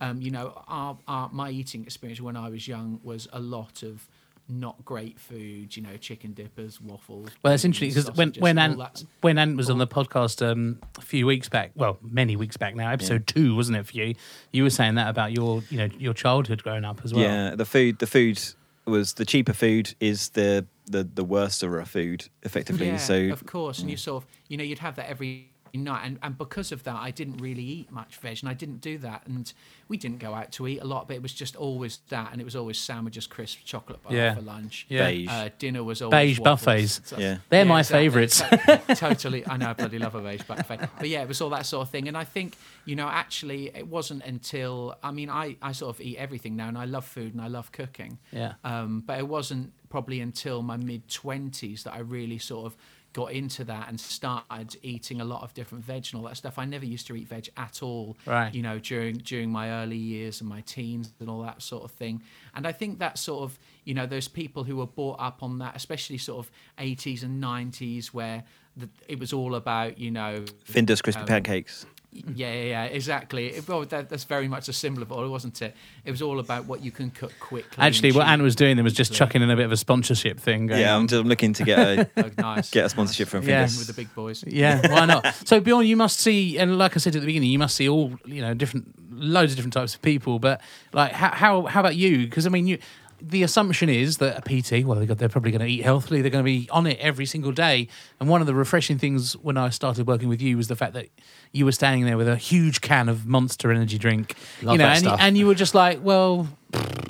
um, 0.00 0.20
you 0.20 0.30
know, 0.30 0.62
our, 0.68 0.98
our 1.08 1.30
my 1.32 1.50
eating 1.50 1.82
experience 1.82 2.20
when 2.20 2.36
I 2.36 2.48
was 2.48 2.66
young 2.68 3.00
was 3.02 3.28
a 3.32 3.40
lot 3.40 3.82
of 3.82 4.08
not 4.48 4.84
great 4.84 5.18
food. 5.18 5.76
You 5.76 5.82
know, 5.82 5.96
chicken 5.96 6.32
dippers, 6.32 6.80
waffles. 6.80 7.30
Well, 7.42 7.52
that's 7.52 7.64
interesting 7.64 7.88
because 7.90 8.16
when 8.16 8.32
when 8.38 8.58
Ant, 8.58 8.78
that- 8.78 9.04
when 9.20 9.38
Ant 9.38 9.56
was 9.56 9.70
on 9.70 9.78
the 9.78 9.86
podcast 9.86 10.46
um, 10.46 10.78
a 10.98 11.00
few 11.00 11.26
weeks 11.26 11.48
back, 11.48 11.72
well, 11.74 11.98
many 12.02 12.36
weeks 12.36 12.56
back 12.56 12.74
now, 12.74 12.90
episode 12.90 13.26
two, 13.26 13.54
wasn't 13.56 13.78
it 13.78 13.86
for 13.86 13.96
you? 13.96 14.14
You 14.52 14.62
were 14.62 14.70
saying 14.70 14.96
that 14.96 15.08
about 15.08 15.32
your 15.32 15.62
you 15.70 15.78
know 15.78 15.88
your 15.98 16.14
childhood 16.14 16.62
growing 16.62 16.84
up 16.84 17.00
as 17.04 17.14
well. 17.14 17.24
Yeah, 17.24 17.54
the 17.54 17.64
food. 17.64 17.98
The 17.98 18.06
food 18.06 18.40
was 18.86 19.14
the 19.14 19.24
cheaper 19.24 19.54
food 19.54 19.94
is 20.00 20.30
the 20.30 20.66
the 20.86 21.04
the 21.04 21.24
worst 21.24 21.62
of 21.62 21.72
our 21.72 21.86
food 21.86 22.28
effectively. 22.42 22.86
Yeah, 22.86 22.98
so 22.98 23.16
of 23.30 23.46
course, 23.46 23.78
and 23.80 23.90
you 23.90 23.96
sort 23.96 24.22
of, 24.24 24.30
you 24.48 24.56
know, 24.58 24.64
you'd 24.64 24.80
have 24.80 24.96
that 24.96 25.08
every 25.08 25.48
night, 25.82 26.02
and, 26.04 26.18
and 26.22 26.38
because 26.38 26.70
of 26.72 26.84
that, 26.84 26.94
I 26.96 27.10
didn't 27.10 27.38
really 27.38 27.62
eat 27.62 27.90
much 27.90 28.16
veg, 28.16 28.38
and 28.42 28.48
I 28.48 28.54
didn't 28.54 28.80
do 28.80 28.98
that, 28.98 29.22
and 29.26 29.52
we 29.88 29.96
didn't 29.96 30.18
go 30.18 30.32
out 30.34 30.52
to 30.52 30.66
eat 30.68 30.78
a 30.80 30.84
lot, 30.84 31.08
but 31.08 31.16
it 31.16 31.22
was 31.22 31.32
just 31.34 31.56
always 31.56 31.98
that, 32.10 32.30
and 32.32 32.40
it 32.40 32.44
was 32.44 32.54
always 32.56 32.78
sandwiches, 32.78 33.26
crisps, 33.26 33.62
chocolate 33.64 34.02
bar 34.02 34.14
Yeah. 34.14 34.34
for 34.34 34.40
lunch. 34.42 34.86
Yeah. 34.88 35.08
beige. 35.10 35.28
Uh, 35.28 35.48
dinner 35.58 35.82
was 35.82 36.00
always 36.02 36.12
Beige 36.36 36.38
waffles. 36.38 36.64
buffets. 36.98 37.00
So- 37.10 37.18
Yeah. 37.18 37.38
They're 37.48 37.64
my 37.64 37.80
exactly. 37.80 38.04
favourites. 38.04 38.42
Totally, 39.00 39.46
I 39.46 39.56
know, 39.56 39.70
I 39.70 39.72
bloody 39.72 39.98
love 39.98 40.14
a 40.14 40.20
beige 40.20 40.42
buffet. 40.42 40.88
But 40.98 41.08
yeah, 41.08 41.22
it 41.22 41.28
was 41.28 41.40
all 41.40 41.50
that 41.50 41.66
sort 41.66 41.82
of 41.86 41.90
thing, 41.90 42.08
and 42.08 42.16
I 42.16 42.24
think 42.24 42.56
you 42.86 42.96
know, 42.96 43.08
actually, 43.08 43.70
it 43.74 43.86
wasn't 43.88 44.22
until 44.24 44.96
I 45.02 45.10
mean, 45.10 45.30
I 45.30 45.56
I 45.62 45.72
sort 45.72 45.94
of 45.94 46.00
eat 46.00 46.16
everything 46.18 46.56
now, 46.56 46.68
and 46.68 46.76
I 46.78 46.84
love 46.84 47.04
food 47.06 47.32
and 47.32 47.40
I 47.42 47.48
love 47.48 47.72
cooking. 47.72 48.18
Yeah. 48.30 48.54
Um, 48.62 49.02
but 49.06 49.18
it 49.18 49.26
wasn't 49.28 49.72
probably 49.88 50.20
until 50.20 50.60
my 50.62 50.76
mid 50.76 51.08
twenties 51.08 51.84
that 51.84 51.94
I 51.94 52.00
really 52.00 52.38
sort 52.38 52.66
of 52.66 52.76
got 53.14 53.32
into 53.32 53.64
that 53.64 53.88
and 53.88 53.98
started 53.98 54.76
eating 54.82 55.20
a 55.20 55.24
lot 55.24 55.42
of 55.42 55.54
different 55.54 55.84
veg 55.84 56.08
and 56.12 56.20
all 56.20 56.28
that 56.28 56.36
stuff. 56.36 56.58
I 56.58 56.66
never 56.66 56.84
used 56.84 57.06
to 57.06 57.16
eat 57.16 57.28
veg 57.28 57.48
at 57.56 57.82
all. 57.82 58.18
Right. 58.26 58.52
You 58.54 58.60
know, 58.60 58.78
during 58.78 59.16
during 59.18 59.50
my 59.50 59.70
early 59.70 59.96
years 59.96 60.40
and 60.42 60.50
my 60.50 60.60
teens 60.62 61.14
and 61.20 61.30
all 61.30 61.42
that 61.42 61.62
sort 61.62 61.84
of 61.84 61.92
thing. 61.92 62.22
And 62.54 62.66
I 62.66 62.72
think 62.72 62.98
that 62.98 63.18
sort 63.18 63.44
of 63.44 63.58
you 63.84 63.94
know 63.94 64.04
those 64.04 64.28
people 64.28 64.64
who 64.64 64.76
were 64.76 64.86
brought 64.86 65.18
up 65.20 65.42
on 65.42 65.58
that, 65.58 65.74
especially 65.74 66.18
sort 66.18 66.44
of 66.44 66.52
eighties 66.78 67.22
and 67.22 67.40
nineties, 67.40 68.12
where 68.12 68.44
the, 68.76 68.88
it 69.08 69.18
was 69.18 69.32
all 69.32 69.54
about 69.54 69.98
you 69.98 70.10
know 70.10 70.44
Findus 70.68 71.02
crispy 71.02 71.22
Um, 71.22 71.26
pancakes. 71.28 71.86
Mm-hmm. 72.14 72.32
yeah, 72.36 72.52
yeah, 72.52 72.62
yeah, 72.62 72.84
exactly. 72.84 73.48
It, 73.48 73.66
well, 73.68 73.82
that, 73.86 74.08
that's 74.08 74.24
very 74.24 74.46
much 74.46 74.68
a 74.68 74.72
symbol 74.72 75.02
of 75.02 75.10
it, 75.10 75.14
all, 75.14 75.28
wasn't 75.28 75.60
it? 75.62 75.74
It 76.04 76.10
was 76.12 76.22
all 76.22 76.38
about 76.38 76.66
what 76.66 76.82
you 76.82 76.90
can 76.92 77.10
cook 77.10 77.32
quickly. 77.40 77.82
Actually, 77.82 78.12
what. 78.12 78.26
Ant 78.28 78.40
was 78.42 78.54
doing 78.54 78.76
there 78.76 78.84
was 78.84 78.92
just 78.94 79.10
Yeah. 79.12 79.18
chucking 79.18 79.42
in 79.42 79.50
a 79.50 79.56
bit 79.56 79.64
of 79.66 79.72
a 79.72 79.76
sponsorship 79.76 80.38
thing. 80.38 80.68
Going 80.68 80.80
Yeah. 80.80 80.96
I'm, 80.96 81.08
just, 81.08 81.20
I'm 81.20 81.26
looking 81.28 81.52
to 81.54 81.64
get 81.64 81.78
a 81.78 82.10
Oh, 82.16 82.30
nice. 82.38 82.70
get 82.70 82.84
a 82.84 82.88
sponsorship 82.88 83.28
from 83.28 83.42
Yeah. 83.48 83.62
With 83.62 83.86
the 83.88 83.92
big 83.92 84.14
boys. 84.14 84.44
Yeah, 84.46 84.80
why 84.92 85.06
not? 85.06 85.34
so 85.44 85.58
Bjorn, 85.60 85.86
you 85.86 85.96
must 85.96 86.20
see, 86.20 86.56
and 86.58 86.78
like 86.78 86.96
I 86.96 86.98
said 87.00 87.16
at 87.16 87.20
the 87.20 87.26
beginning, 87.26 87.50
you 87.50 87.58
must 87.58 87.74
see 87.74 87.88
all 87.88 88.12
you 88.24 88.40
know 88.42 88.54
different 88.54 88.94
loads 89.10 89.52
of 89.52 89.56
different 89.56 89.74
types 89.74 89.94
of 89.94 90.02
people, 90.02 90.38
but 90.38 90.60
like 90.92 91.12
how 91.12 91.30
how, 91.30 91.62
how 91.66 91.80
about 91.80 91.96
you? 91.96 92.18
Because 92.26 92.46
I 92.46 92.50
mean, 92.50 92.66
you. 92.66 92.78
The 93.26 93.42
assumption 93.42 93.88
is 93.88 94.18
that 94.18 94.38
a 94.38 94.42
PT, 94.42 94.84
well, 94.84 94.98
they're 95.04 95.28
probably 95.30 95.50
going 95.50 95.60
to 95.62 95.66
eat 95.66 95.82
healthily. 95.82 96.20
They're 96.20 96.30
going 96.30 96.44
to 96.44 96.50
be 96.50 96.68
on 96.70 96.86
it 96.86 96.98
every 97.00 97.26
single 97.26 97.52
day. 97.52 97.88
And 98.20 98.28
one 98.28 98.40
of 98.40 98.46
the 98.46 98.54
refreshing 98.54 98.98
things 98.98 99.32
when 99.38 99.56
I 99.56 99.70
started 99.70 100.06
working 100.06 100.28
with 100.28 100.42
you 100.42 100.56
was 100.56 100.68
the 100.68 100.76
fact 100.76 100.92
that 100.92 101.08
you 101.50 101.64
were 101.64 101.72
standing 101.72 102.04
there 102.04 102.16
with 102.18 102.28
a 102.28 102.36
huge 102.36 102.80
can 102.80 103.08
of 103.08 103.26
Monster 103.26 103.70
Energy 103.72 103.96
drink, 103.98 104.36
Love 104.62 104.72
you 104.74 104.78
know, 104.78 104.84
that 104.84 104.96
and, 104.96 105.04
stuff. 105.06 105.20
and 105.22 105.38
you 105.38 105.46
were 105.46 105.54
just 105.54 105.74
like, 105.74 106.00
well, 106.02 106.48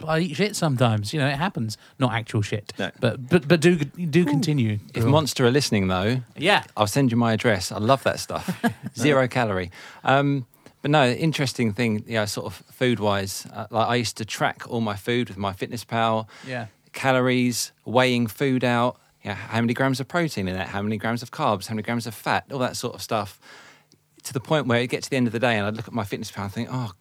I 0.07 0.21
eat 0.21 0.37
shit 0.37 0.55
sometimes. 0.55 1.13
You 1.13 1.21
know, 1.21 1.27
it 1.27 1.37
happens. 1.37 1.79
Not 1.99 2.13
actual 2.13 2.43
shit, 2.43 2.73
No. 2.79 2.91
but 3.01 3.29
but 3.29 3.49
but 3.49 3.61
do 3.61 3.77
do 3.77 4.25
continue. 4.25 4.79
If 4.95 5.05
Monster 5.05 5.47
are 5.47 5.51
listening, 5.51 5.89
though, 5.89 6.21
yeah, 6.37 6.65
I'll 6.77 6.87
send 6.87 7.11
you 7.11 7.17
my 7.17 7.33
address. 7.33 7.73
I 7.73 7.79
love 7.79 8.03
that 8.05 8.21
stuff. 8.21 8.63
Zero 8.97 9.27
calorie. 9.27 9.71
Um, 10.05 10.47
but 10.85 10.91
no, 10.91 11.09
interesting 11.09 11.73
thing, 11.73 12.05
yeah, 12.07 12.27
sort 12.27 12.45
of 12.45 12.57
food 12.71 13.01
wise. 13.01 13.47
Uh, 13.51 13.67
like 13.71 13.89
I 13.89 13.95
used 13.95 14.19
to 14.19 14.27
track 14.27 14.65
all 14.69 14.83
my 14.83 14.97
food 14.97 15.31
with 15.31 15.39
MyFitnessPal, 15.39 16.27
yeah. 16.47 16.67
calories, 16.93 17.73
weighing 17.87 18.27
food 18.27 18.65
out, 18.65 19.01
yeah, 19.25 19.33
how 19.33 19.63
many 19.63 19.73
grams 19.73 19.99
of 19.99 20.09
protein 20.09 20.47
in 20.47 20.57
it, 20.57 20.69
how 20.69 20.83
many 20.83 20.99
grams 20.99 21.23
of 21.23 21.31
carbs, 21.31 21.69
how 21.69 21.75
many 21.75 21.85
grams 21.85 22.07
of 22.07 22.15
fat, 22.15 22.45
all 22.53 22.59
that 22.59 22.77
sort 22.77 22.95
of 22.95 23.01
stuff. 23.01 23.41
To 24.25 24.35
the 24.35 24.41
point 24.41 24.67
where 24.67 24.79
it 24.79 24.89
gets 24.89 25.07
to 25.07 25.11
the 25.11 25.17
end 25.17 25.27
of 25.27 25.33
the 25.33 25.39
day 25.39 25.57
and 25.57 25.67
I'd 25.67 25.75
look 25.75 25.89
at 25.89 25.95
MyFitnessPal 25.95 26.43
and 26.43 26.53
think, 26.53 26.69
oh, 26.71 26.93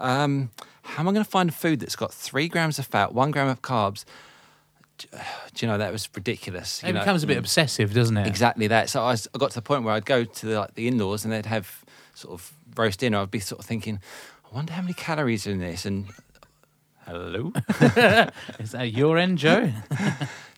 um, 0.00 0.50
how 0.82 1.02
am 1.04 1.08
I 1.08 1.12
going 1.12 1.24
to 1.24 1.30
find 1.30 1.48
a 1.48 1.52
food 1.52 1.78
that's 1.78 1.94
got 1.94 2.12
three 2.12 2.48
grams 2.48 2.80
of 2.80 2.86
fat, 2.86 3.14
one 3.14 3.30
gram 3.30 3.46
of 3.46 3.62
carbs? 3.62 4.04
Do 4.98 5.18
you 5.58 5.68
know 5.68 5.78
that 5.78 5.92
was 5.92 6.08
ridiculous? 6.12 6.82
You 6.82 6.88
It 6.88 6.92
know? 6.94 7.00
becomes 7.02 7.22
a 7.22 7.28
bit 7.28 7.38
obsessive, 7.38 7.94
doesn't 7.94 8.16
it? 8.16 8.26
Exactly 8.26 8.66
that. 8.66 8.90
So 8.90 9.00
I, 9.00 9.12
was, 9.12 9.28
I 9.32 9.38
got 9.38 9.50
to 9.50 9.54
the 9.54 9.62
point 9.62 9.84
where 9.84 9.94
I'd 9.94 10.06
go 10.06 10.24
to 10.24 10.46
the, 10.46 10.58
like, 10.58 10.74
the 10.74 10.88
in-laws 10.88 11.22
and 11.22 11.32
they'd 11.32 11.46
have 11.46 11.81
sort 12.14 12.34
of 12.34 12.52
roast 12.76 13.00
dinner. 13.00 13.18
I'd 13.18 13.30
be 13.30 13.40
sort 13.40 13.58
of 13.60 13.66
thinking, 13.66 13.98
I 14.50 14.54
wonder 14.54 14.72
how 14.72 14.82
many 14.82 14.94
calories 14.94 15.46
are 15.46 15.50
in 15.52 15.58
this. 15.58 15.84
And 15.86 16.06
hello. 17.06 17.52
Is 18.58 18.72
that 18.72 18.92
your 18.92 19.18
end, 19.18 19.38
Joe? 19.38 19.70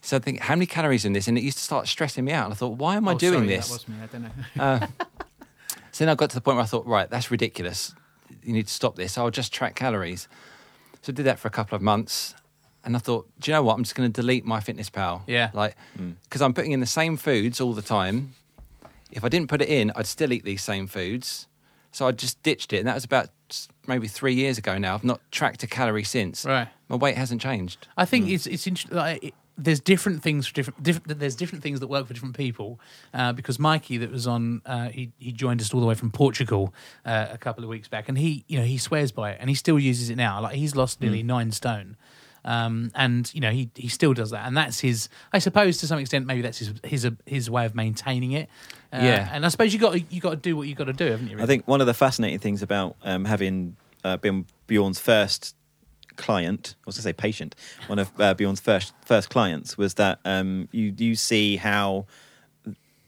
so 0.01 0.17
I 0.17 0.19
think 0.19 0.39
how 0.41 0.55
many 0.55 0.65
calories 0.65 1.05
in 1.05 1.13
this, 1.13 1.27
and 1.27 1.37
it 1.37 1.41
used 1.43 1.57
to 1.57 1.63
start 1.63 1.87
stressing 1.87 2.25
me 2.25 2.31
out. 2.31 2.45
And 2.45 2.53
I 2.53 2.55
thought, 2.55 2.77
why 2.77 2.95
am 2.95 3.07
I 3.07 3.13
Oh, 3.13 3.17
doing 3.17 3.33
sorry, 3.39 3.47
this? 3.47 3.67
That 3.67 3.73
was 3.73 3.87
me. 3.87 3.95
I 4.01 4.05
don't 4.07 4.21
know. 4.23 4.63
Uh, 4.63 4.87
so 5.91 6.03
then 6.05 6.09
I 6.11 6.15
got 6.15 6.29
to 6.31 6.35
the 6.35 6.41
point 6.41 6.55
where 6.57 6.63
I 6.63 6.67
thought, 6.67 6.85
right, 6.85 7.09
that's 7.09 7.31
ridiculous. 7.31 7.93
You 8.43 8.53
need 8.53 8.67
to 8.67 8.73
stop 8.73 8.95
this. 8.95 9.17
I'll 9.17 9.31
just 9.31 9.53
track 9.53 9.75
calories. 9.75 10.27
So 11.01 11.11
I 11.11 11.13
did 11.13 11.25
that 11.25 11.39
for 11.39 11.47
a 11.47 11.51
couple 11.51 11.75
of 11.75 11.81
months. 11.81 12.35
And 12.83 12.95
I 12.95 12.99
thought, 12.99 13.27
do 13.39 13.49
you 13.49 13.55
know 13.55 13.63
what? 13.63 13.73
I'm 13.75 13.83
just 13.83 13.95
going 13.95 14.11
to 14.11 14.21
delete 14.21 14.45
MyFitnessPal. 14.45 15.21
Yeah. 15.25 15.49
Like, 15.53 15.75
because 16.23 16.41
I'm 16.43 16.53
putting 16.53 16.71
in 16.71 16.81
the 16.81 16.85
same 16.85 17.17
foods 17.17 17.59
all 17.59 17.73
the 17.73 17.81
time. 17.81 18.33
If 19.11 19.23
I 19.23 19.29
didn't 19.29 19.49
put 19.49 19.61
it 19.61 19.69
in, 19.69 19.91
I'd 19.95 20.07
still 20.07 20.33
eat 20.33 20.43
these 20.43 20.63
same 20.63 20.87
foods. 20.87 21.47
So 21.91 22.07
I 22.07 22.11
just 22.11 22.41
ditched 22.43 22.73
it. 22.73 22.79
And 22.79 22.87
that 22.87 22.95
was 22.95 23.05
about 23.05 23.29
maybe 23.87 24.07
three 24.07 24.33
years 24.33 24.57
ago 24.57 24.77
now. 24.77 24.95
I've 24.95 25.03
not 25.03 25.21
tracked 25.31 25.63
a 25.63 25.67
calorie 25.67 26.03
since. 26.03 26.43
Right. 26.45 26.67
My 26.89 26.97
weight 26.97 27.15
hasn't 27.15 27.41
changed. 27.41 27.87
I 27.95 28.05
think 28.05 28.27
it's 28.29 28.45
it's 28.47 28.67
interesting. 28.67 28.97
Like, 28.97 29.23
it, 29.23 29.33
there's 29.57 29.79
different 29.79 30.21
things 30.21 30.47
for 30.47 30.53
different, 30.53 30.83
different. 30.83 31.19
There's 31.19 31.35
different 31.35 31.63
things 31.63 31.79
that 31.79 31.87
work 31.87 32.07
for 32.07 32.13
different 32.13 32.35
people. 32.35 32.79
Uh, 33.13 33.31
because 33.31 33.57
Mikey, 33.59 33.97
that 33.97 34.11
was 34.11 34.27
on, 34.27 34.61
uh, 34.65 34.89
he 34.89 35.13
he 35.17 35.31
joined 35.31 35.61
us 35.61 35.73
all 35.73 35.79
the 35.79 35.85
way 35.85 35.95
from 35.95 36.11
Portugal 36.11 36.73
uh, 37.05 37.27
a 37.31 37.37
couple 37.37 37.63
of 37.63 37.69
weeks 37.69 37.87
back, 37.87 38.09
and 38.09 38.17
he 38.17 38.43
you 38.47 38.59
know 38.59 38.65
he 38.65 38.77
swears 38.77 39.11
by 39.11 39.31
it, 39.31 39.37
and 39.39 39.49
he 39.49 39.55
still 39.55 39.79
uses 39.79 40.09
it 40.09 40.15
now. 40.15 40.41
Like 40.41 40.55
he's 40.55 40.75
lost 40.75 41.01
nearly 41.01 41.23
nine 41.23 41.51
stone. 41.51 41.95
Um, 42.45 42.91
and 42.95 43.29
you 43.33 43.41
know 43.41 43.49
he 43.51 43.69
he 43.75 43.87
still 43.87 44.13
does 44.13 44.29
that, 44.29 44.45
and 44.47 44.55
that's 44.55 44.79
his. 44.79 45.09
I 45.33 45.39
suppose 45.39 45.77
to 45.79 45.87
some 45.87 45.99
extent, 45.99 46.25
maybe 46.27 46.41
that's 46.41 46.59
his 46.59 46.71
his 46.83 47.09
his 47.25 47.49
way 47.49 47.65
of 47.65 47.73
maintaining 47.75 48.33
it. 48.33 48.47
Uh, 48.93 48.99
Yeah. 49.01 49.29
and 49.33 49.45
I 49.45 49.49
suppose 49.49 49.73
you 49.73 49.79
got 49.79 50.11
you 50.11 50.21
got 50.21 50.29
to 50.29 50.35
do 50.37 50.55
what 50.55 50.67
you 50.67 50.75
got 50.75 50.85
to 50.85 50.93
do, 50.93 51.05
haven't 51.11 51.27
you? 51.27 51.41
I 51.41 51.47
think 51.47 51.67
one 51.67 51.81
of 51.81 51.87
the 51.87 51.93
fascinating 51.95 52.39
things 52.39 52.61
about 52.61 52.95
um, 53.03 53.25
having 53.25 53.75
uh, 54.03 54.17
been 54.17 54.45
Bjorn's 54.67 54.99
first 54.99 55.55
client, 56.17 56.75
I 56.79 56.83
was 56.85 56.95
to 56.95 57.01
say 57.01 57.13
patient, 57.13 57.55
one 57.87 57.99
of 57.99 58.11
uh, 58.19 58.33
Bjorn's 58.35 58.59
first 58.61 58.93
first 59.05 59.29
clients 59.29 59.77
was 59.77 59.95
that 59.95 60.19
um, 60.23 60.69
you 60.71 60.93
you 60.97 61.15
see 61.15 61.57
how 61.57 62.05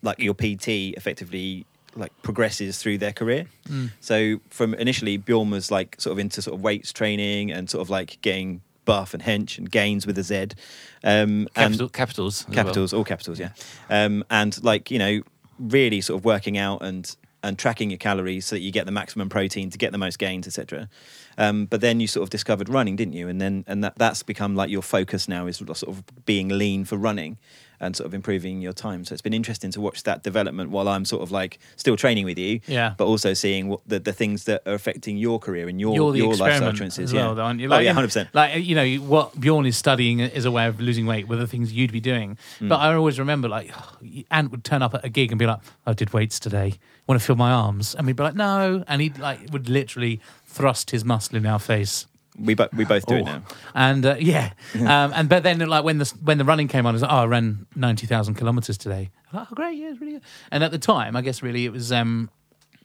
like 0.02 0.20
your 0.20 0.34
PT 0.34 0.68
effectively 0.98 1.66
like 1.96 2.12
progresses 2.22 2.78
through 2.80 2.98
their 3.00 3.12
career. 3.14 3.46
So 4.00 4.40
from 4.50 4.74
initially 4.76 5.18
Bjorn 5.18 5.50
was 5.50 5.72
like 5.72 5.96
sort 6.00 6.12
of 6.14 6.20
into 6.20 6.42
sort 6.42 6.56
of 6.56 6.62
weights 6.62 6.94
training 6.94 7.52
and 7.52 7.70
sort 7.70 7.82
of 7.82 7.90
like 7.90 8.20
getting 8.22 8.62
buff 8.88 9.14
and 9.14 9.22
hench 9.22 9.60
and 9.60 9.70
gains 9.70 10.08
with 10.08 10.18
a 10.18 10.24
Z. 10.24 10.36
Um, 11.04 11.48
and- 11.56 11.74
Capital, 11.74 11.90
capitals. 11.90 12.46
well. 12.48 12.56
capitals, 12.56 12.94
all 12.94 13.04
capitals, 13.04 13.40
yeah. 13.40 13.52
Um, 13.92 14.24
and 14.32 14.62
like 14.64 14.90
you 14.90 14.98
know, 14.98 15.22
really 15.60 16.02
sort 16.02 16.20
of 16.20 16.26
working 16.26 16.58
out 16.58 16.82
and 16.82 17.16
and 17.44 17.60
tracking 17.60 17.92
your 17.92 18.00
calories 18.00 18.48
so 18.48 18.56
that 18.56 18.62
you 18.62 18.72
get 18.72 18.88
the 18.88 18.92
maximum 18.92 19.30
protein 19.30 19.70
to 19.70 19.78
get 19.78 19.92
the 19.92 19.98
most 20.00 20.18
gains, 20.18 20.48
etc. 20.48 20.90
Um, 21.38 21.66
but 21.66 21.82
then 21.82 22.00
you 22.00 22.08
sort 22.08 22.24
of 22.24 22.30
discovered 22.30 22.70
running, 22.70 22.96
didn't 22.96 23.14
you? 23.14 23.28
And 23.28 23.40
then 23.40 23.64
and 23.68 23.84
that 23.84 23.96
that's 23.98 24.24
become 24.24 24.56
like 24.56 24.70
your 24.70 24.82
focus 24.82 25.28
now 25.28 25.48
is 25.48 25.58
sort 25.58 25.84
of 25.84 26.04
being 26.26 26.50
lean 26.50 26.86
for 26.86 26.98
running 26.98 27.38
and 27.80 27.96
sort 27.96 28.08
of 28.08 28.14
improving 28.16 28.60
your 28.60 28.74
time. 28.74 29.06
So 29.06 29.14
it's 29.14 29.22
been 29.22 29.36
interesting 29.36 29.70
to 29.72 29.80
watch 29.82 30.02
that 30.04 30.24
development 30.24 30.72
while 30.72 30.88
I'm 30.88 31.06
sort 31.06 31.22
of 31.22 31.30
like 31.32 31.60
still 31.76 31.96
training 31.96 32.26
with 32.26 32.40
you, 32.40 32.60
Yeah. 32.66 32.96
but 32.98 33.06
also 33.06 33.36
seeing 33.36 33.68
what 33.68 33.82
the, 33.86 34.00
the 34.00 34.14
things 34.14 34.46
that 34.46 34.64
are 34.66 34.74
affecting 34.74 35.16
your 35.18 35.38
career 35.38 35.68
and 35.68 35.80
your 35.80 36.16
your 36.16 36.34
lifestyle 36.34 36.74
choices. 36.74 36.98
as 37.00 37.14
yeah. 37.14 37.34
though, 37.34 37.44
aren't 37.44 37.60
you? 37.60 37.72
oh 37.72 37.78
yeah, 37.78 37.94
hundred 37.94 38.08
percent. 38.08 38.30
Like 38.34 38.64
you 38.64 38.74
know 38.74 38.96
what 39.08 39.40
Bjorn 39.40 39.68
is 39.68 39.78
studying 39.78 40.22
is 40.22 40.46
a 40.46 40.52
way 40.52 40.66
of 40.66 40.82
losing 40.82 41.06
weight 41.06 41.28
were 41.28 41.36
the 41.36 41.46
things 41.46 41.72
you'd 41.72 41.92
be 41.92 42.00
doing. 42.00 42.38
Hmm. 42.58 42.68
But 42.70 42.78
I 42.78 42.96
always 42.96 43.20
remember 43.20 43.48
like 43.48 43.72
Ant 44.32 44.50
would 44.50 44.64
turn 44.64 44.82
up 44.82 44.96
at 44.96 45.06
a 45.06 45.10
gig 45.10 45.32
and 45.32 45.38
be 45.38 45.46
like, 45.46 45.60
"I 45.86 45.94
did 45.94 46.14
weights 46.14 46.40
today. 46.40 46.74
Want 47.06 47.22
to 47.22 47.26
feel 47.26 47.36
my 47.36 47.52
arms?" 47.52 47.94
And 47.94 48.08
we'd 48.08 48.16
be 48.16 48.24
like, 48.24 48.36
"No," 48.36 48.84
and 48.88 49.02
he'd 49.04 49.20
like 49.20 49.52
would 49.52 49.70
literally 49.70 50.20
thrust 50.48 50.92
his 50.92 51.04
muscle 51.06 51.38
in 51.38 51.46
our 51.46 51.60
face. 51.60 52.08
We 52.40 52.54
bo- 52.54 52.70
we 52.76 52.86
both 52.86 53.06
do 53.08 53.16
it 53.16 53.22
Oh. 53.22 53.26
now. 53.26 53.44
And 53.74 54.06
uh, 54.06 54.16
yeah, 54.20 54.54
um, 54.76 55.12
and 55.16 55.28
but 55.30 55.44
then 55.44 55.60
like 55.60 55.84
when 55.84 55.98
the 55.98 56.14
when 56.24 56.38
the 56.38 56.46
running 56.46 56.68
came 56.68 56.86
on, 56.86 56.92
I 56.92 56.94
was 56.94 57.02
like, 57.02 57.12
"Oh, 57.12 57.18
I 57.18 57.26
ran 57.26 57.66
ninety 57.76 58.06
thousand 58.08 58.36
kilometers 58.36 58.78
today." 58.78 59.10
I'm 59.34 59.40
like, 59.40 59.48
oh, 59.52 59.56
great, 59.56 59.78
yeah, 59.78 59.90
it's 59.90 60.00
really 60.00 60.14
good. 60.14 60.22
And 60.52 60.64
at 60.64 60.72
the 60.72 60.78
time, 60.78 61.16
I 61.16 61.22
guess 61.22 61.42
really 61.42 61.66
it 61.66 61.72
was 61.72 61.92
um, 61.92 62.30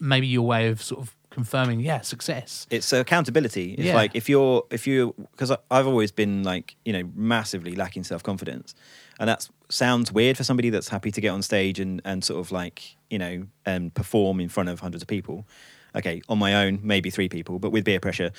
maybe 0.01 0.27
your 0.27 0.46
way 0.46 0.68
of 0.68 0.83
sort 0.83 1.03
of 1.03 1.14
confirming, 1.31 1.81
yeah, 1.81 2.01
success. 2.01 2.66
it's 2.70 2.92
accountability. 2.92 3.72
It's 3.75 3.85
Yeah. 3.88 3.94
like 3.94 4.12
if 4.14 4.29
you're 4.29 4.64
if 4.70 4.87
you 4.87 5.14
because 5.33 5.51
I've 5.70 5.87
always 5.87 6.11
been 6.12 6.42
like 6.44 6.77
you 6.87 6.92
know 6.94 7.11
massively 7.14 7.75
lacking 7.77 8.05
self 8.05 8.22
confidence, 8.22 8.75
and 9.20 9.29
that 9.29 9.48
sounds 9.68 10.11
weird 10.11 10.38
for 10.38 10.44
somebody 10.44 10.70
that's 10.70 10.88
happy 10.88 11.11
to 11.11 11.20
get 11.20 11.29
on 11.29 11.42
stage 11.42 11.79
and 11.79 12.01
and 12.07 12.25
sort 12.25 12.40
of 12.40 12.53
like 12.53 12.96
you 13.11 13.18
know 13.18 13.46
and 13.66 13.92
perform 13.92 14.40
in 14.40 14.48
front 14.48 14.70
of 14.70 14.81
hundreds 14.81 15.03
of 15.03 15.09
people. 15.09 15.46
Okay, 15.94 16.22
on 16.28 16.38
my 16.38 16.64
own, 16.66 16.81
maybe 16.83 17.11
three 17.11 17.28
people, 17.28 17.59
but 17.59 17.70
with 17.70 17.85
beer 17.85 18.00
pressure, 18.00 18.31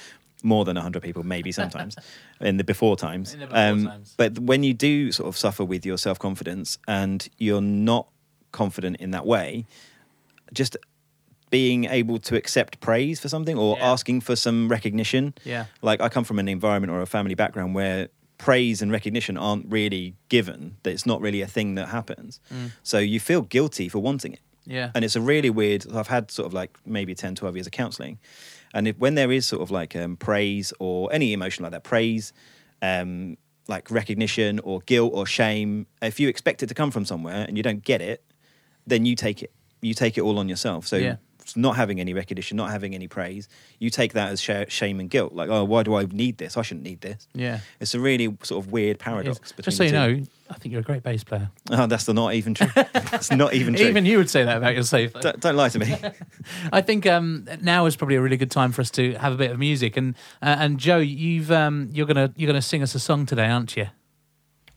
more 0.44 0.66
than 0.66 0.76
hundred 0.76 1.04
people, 1.04 1.24
maybe 1.24 1.52
sometimes 1.62 1.96
in 2.42 2.58
the 2.58 2.64
before 2.64 2.96
times. 2.98 3.34
In 3.34 3.40
the 3.42 3.46
before 3.48 3.60
um, 3.60 3.86
times. 3.86 4.14
But 4.18 4.40
when 4.40 4.64
you 4.64 4.74
do 4.74 5.12
sort 5.12 5.30
of 5.30 5.38
suffer 5.38 5.64
with 5.64 5.86
your 5.86 5.98
self 5.98 6.20
confidence 6.20 6.78
and 6.88 7.28
you're 7.38 7.62
not 7.62 8.08
confident 8.52 8.98
in 8.98 9.12
that 9.12 9.26
way, 9.26 9.66
just 10.54 10.78
being 11.50 11.86
able 11.86 12.18
to 12.18 12.36
accept 12.36 12.80
praise 12.80 13.20
for 13.20 13.30
something 13.30 13.58
or 13.58 13.78
Yeah. 13.78 13.92
asking 13.92 14.22
for 14.22 14.36
some 14.36 14.68
recognition. 14.70 15.36
Yeah. 15.44 15.66
Like 15.84 16.02
I 16.02 16.10
come 16.10 16.24
from 16.24 16.40
an 16.40 16.48
environment 16.48 16.92
or 16.92 17.02
a 17.02 17.06
family 17.06 17.36
background 17.36 17.76
where 17.76 18.10
praise 18.40 18.82
and 18.82 18.92
recognition 18.92 19.38
aren't 19.38 19.72
really 19.72 20.16
given. 20.30 20.78
That 20.82 20.92
it's 20.92 21.06
not 21.06 21.22
really 21.22 21.42
a 21.42 21.48
thing 21.48 21.76
that 21.76 21.90
happens. 21.90 22.40
Mm. 22.52 22.72
So 22.82 22.98
you 22.98 23.20
feel 23.20 23.44
guilty 23.44 23.88
for 23.88 24.00
wanting 24.00 24.34
it. 24.34 24.40
Yeah, 24.66 24.92
And 24.96 25.04
it's 25.04 25.16
a 25.16 25.22
really 25.22 25.50
weird 25.50 25.86
I've 25.94 26.08
had 26.08 26.32
sort 26.32 26.46
of 26.46 26.54
like 26.54 26.78
maybe 26.86 27.16
10 27.16 27.36
12 27.36 27.56
years 27.56 27.68
of 27.68 27.74
counseling. 27.74 28.20
And 28.74 28.88
if, 28.88 28.98
when 28.98 29.16
there 29.16 29.32
is 29.32 29.46
sort 29.46 29.62
of 29.62 29.72
like 29.72 29.96
um, 29.96 30.18
praise 30.18 30.74
or 30.80 31.12
any 31.14 31.34
emotion 31.34 31.64
like 31.64 31.72
that, 31.74 31.84
praise 31.84 32.34
um, 32.82 33.38
like 33.68 33.92
recognition 33.92 34.60
or 34.60 34.80
guilt 34.82 35.12
or 35.14 35.26
shame, 35.26 35.86
if 36.02 36.20
you 36.20 36.28
expect 36.28 36.64
it 36.64 36.68
to 36.68 36.74
come 36.74 36.92
from 36.92 37.06
somewhere 37.06 37.46
and 37.48 37.58
you 37.58 37.64
don't 37.64 37.84
get 37.84 38.02
it, 38.02 38.24
then 38.88 39.06
you 39.06 39.16
take 39.16 39.44
it. 39.44 39.52
You 39.82 39.94
take 39.94 40.18
it 40.18 40.22
all 40.22 40.40
on 40.40 40.50
yourself. 40.50 40.88
So 40.88 40.96
Yeah. 40.98 41.18
Not 41.56 41.76
having 41.76 42.00
any 42.00 42.14
recognition, 42.14 42.58
not 42.58 42.72
having 42.72 42.94
any 42.96 43.08
praise, 43.08 43.48
you 43.80 43.90
take 43.90 44.14
that 44.14 44.32
as 44.32 44.42
sh- 44.42 44.70
shame 44.70 45.00
and 45.00 45.10
guilt. 45.10 45.34
Like, 45.34 45.50
oh, 45.50 45.64
why 45.64 45.84
do 45.84 45.96
I 45.96 46.06
need 46.06 46.38
this? 46.38 46.58
I 46.58 46.62
shouldn't 46.62 46.86
need 46.86 47.02
this. 47.02 47.28
yeah. 47.34 47.60
It's 47.80 47.94
a 47.94 48.00
really 48.00 48.36
sort 48.44 48.66
of 48.66 48.72
weird 48.72 49.00
paradox. 49.00 49.52
Between 49.52 49.64
Just 49.66 49.78
so 49.78 49.84
the 49.84 49.90
you 49.90 49.92
two. 50.16 50.22
know, 50.22 50.28
I 50.50 50.54
think 50.56 50.72
you're 50.72 50.82
a 50.82 50.84
great 50.84 51.04
bass 51.04 51.24
player. 51.24 51.50
oh, 51.72 51.88
that's 51.88 52.08
not 52.08 52.34
even 52.34 52.54
true. 52.54 52.68
it's 52.76 53.32
not 53.32 53.54
even 53.54 53.74
true. 53.76 53.88
Even 53.88 54.06
you 54.06 54.18
would 54.18 54.30
say 54.30 54.44
that 54.44 54.58
about 54.58 54.76
yourself. 54.76 55.14
don't, 55.22 55.40
don't 55.40 55.56
lie 55.56 55.70
to 55.70 55.80
me. 55.80 55.96
I 56.72 56.82
think 56.82 57.06
um, 57.06 57.48
now 57.62 57.86
is 57.86 57.96
probably 57.96 58.16
a 58.16 58.22
really 58.22 58.38
good 58.38 58.52
time 58.52 58.72
for 58.72 58.82
us 58.82 58.92
to 58.92 59.14
have 59.16 59.34
a 59.34 59.38
bit 59.38 59.52
of 59.52 59.60
music. 59.60 59.98
And 59.98 60.16
uh, 60.42 60.56
and 60.60 60.80
Joe, 60.80 60.98
you've 61.00 61.52
um, 61.52 61.90
you're 61.92 62.06
gonna 62.08 62.32
you're 62.36 62.48
gonna 62.48 62.62
sing 62.62 62.82
us 62.84 62.94
a 62.96 63.00
song 63.00 63.26
today, 63.26 63.48
aren't 63.48 63.76
you? 63.76 63.88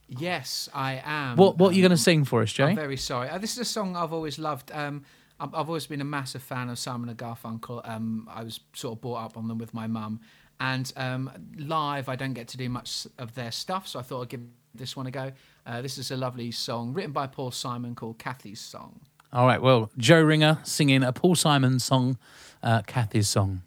Yes, 0.09 0.69
I 0.73 1.01
am. 1.05 1.35
What 1.35 1.57
what 1.57 1.71
are 1.73 1.75
you 1.75 1.83
Um, 1.83 1.89
gonna 1.89 1.97
sing 1.97 2.23
for 2.23 2.41
us, 2.41 2.51
Joe? 2.53 2.67
I'm 2.67 2.75
very 2.75 2.97
sorry. 2.97 3.29
Uh, 3.29 3.37
this 3.37 3.51
is 3.53 3.57
a 3.59 3.65
song 3.65 3.95
I've 3.95 4.13
always 4.13 4.39
loved. 4.39 4.71
Um, 4.71 5.03
I've, 5.03 5.16
I've 5.39 5.53
always 5.53 5.85
been 5.85 6.01
a 6.01 6.05
massive 6.05 6.41
fan 6.41 6.69
of 6.69 6.79
Simon 6.79 7.09
and 7.09 7.17
Garfunkel. 7.17 7.87
Um, 7.87 8.27
I 8.31 8.43
was 8.43 8.59
sort 8.73 8.97
of 8.97 9.01
brought 9.01 9.23
up 9.23 9.37
on 9.37 9.47
them 9.47 9.59
with 9.59 9.73
my 9.73 9.85
mum. 9.85 10.19
And 10.59 10.91
um, 10.97 11.29
live, 11.57 12.09
I 12.09 12.15
don't 12.15 12.33
get 12.33 12.47
to 12.49 12.57
do 12.57 12.67
much 12.67 13.05
of 13.19 13.35
their 13.35 13.51
stuff, 13.51 13.87
so 13.87 13.99
I 13.99 14.01
thought 14.01 14.23
I'd 14.23 14.29
give 14.29 14.41
this 14.73 14.95
one 14.95 15.05
a 15.05 15.11
go. 15.11 15.31
Uh, 15.65 15.81
this 15.83 15.99
is 15.99 16.09
a 16.09 16.17
lovely 16.17 16.49
song 16.49 16.93
written 16.93 17.11
by 17.11 17.27
Paul 17.27 17.51
Simon 17.51 17.93
called 17.93 18.17
Kathy's 18.17 18.59
Song. 18.59 19.01
All 19.31 19.45
right. 19.45 19.61
Well, 19.61 19.91
Joe 19.97 20.21
Ringer 20.21 20.59
singing 20.63 21.03
a 21.03 21.13
Paul 21.13 21.35
Simon 21.35 21.77
song, 21.79 22.17
uh, 22.63 22.81
Kathy's 22.87 23.27
song. 23.27 23.61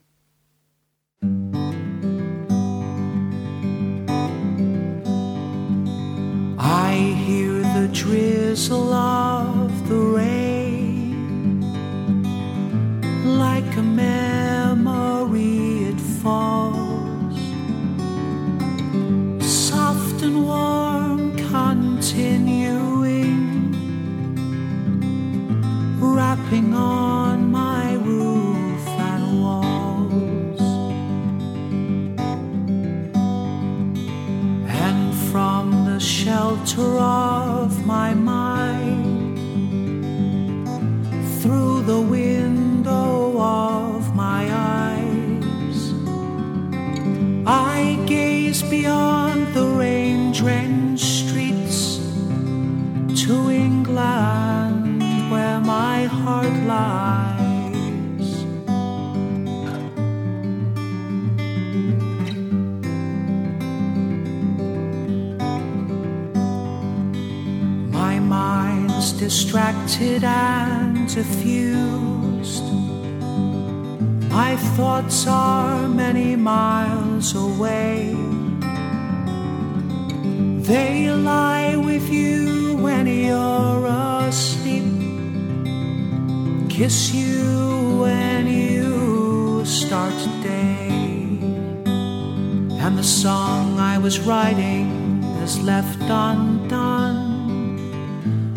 I 6.59 6.95
hear 7.25 7.63
the 7.81 7.89
drizzle 7.93 8.93
of 8.93 9.89
the 9.89 9.95
rain 9.95 10.60
like 13.39 13.77
a 13.77 13.83
memory 13.83 15.85
it 15.91 16.01
falls. 16.01 17.39
Soft 19.41 20.23
and 20.23 20.45
warm 20.45 21.37
continuing. 21.37 23.39
Rapping 26.01 26.75
on 26.75 27.51
my 27.51 27.95
roof 27.95 28.87
and 29.13 29.43
walls. 29.43 30.61
And 34.87 35.15
from 35.31 35.85
the 35.85 36.01
shelter 36.01 36.99
of 36.99 37.87
my 37.87 38.15
mind 38.15 39.39
through 41.41 41.83
the 41.83 42.01
window 42.01 42.40
beyond 48.81 49.53
the 49.53 49.67
rain 49.83 50.33
drenched 50.33 51.05
streets 51.05 51.99
to 53.23 53.35
England 53.51 55.03
where 55.31 55.61
my 55.61 56.05
heart 56.05 56.57
lies 56.75 58.31
My 68.01 68.19
mind's 68.19 69.13
distracted 69.13 70.25
and 70.25 71.07
diffused. 71.15 72.67
My 74.39 74.57
thoughts 74.77 75.27
are 75.27 75.87
many 75.89 76.35
miles 76.35 77.35
away. 77.35 78.40
They 80.71 81.11
lie 81.11 81.75
with 81.75 82.09
you 82.09 82.77
when 82.77 83.09
you're 83.09 83.87
asleep. 84.29 84.85
Kiss 86.71 87.13
you 87.13 87.99
when 88.03 88.47
you 88.47 89.65
start 89.65 90.15
today. 90.27 90.87
And 92.85 92.97
the 92.97 93.03
song 93.03 93.81
I 93.81 93.99
was 93.99 94.21
writing 94.21 95.25
is 95.43 95.61
left 95.61 96.03
undone. 96.03 97.19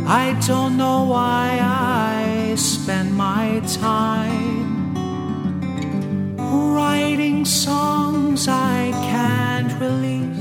I 0.05 0.39
don't 0.45 0.77
know 0.77 1.05
why 1.05 1.57
I 1.63 2.53
spend 2.57 3.17
my 3.17 3.59
time 3.65 4.93
writing 6.75 7.43
songs 7.43 8.47
I 8.47 8.91
can't 9.09 9.73
release 9.81 10.32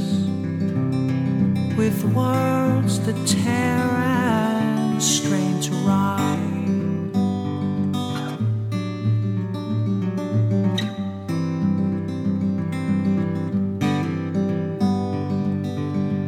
with 1.77 2.05
words 2.05 3.01
that 3.01 3.27
tear 3.27 3.53
and 3.53 5.03
strain 5.03 5.61
to 5.61 5.71
rhyme. 5.87 7.13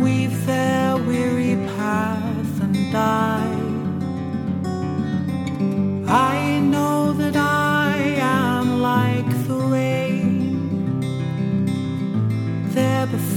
weave 0.03 0.47
their 0.47 0.97
weary 0.97 1.57
path 1.77 2.63
and 2.63 2.93
die, 2.93 3.64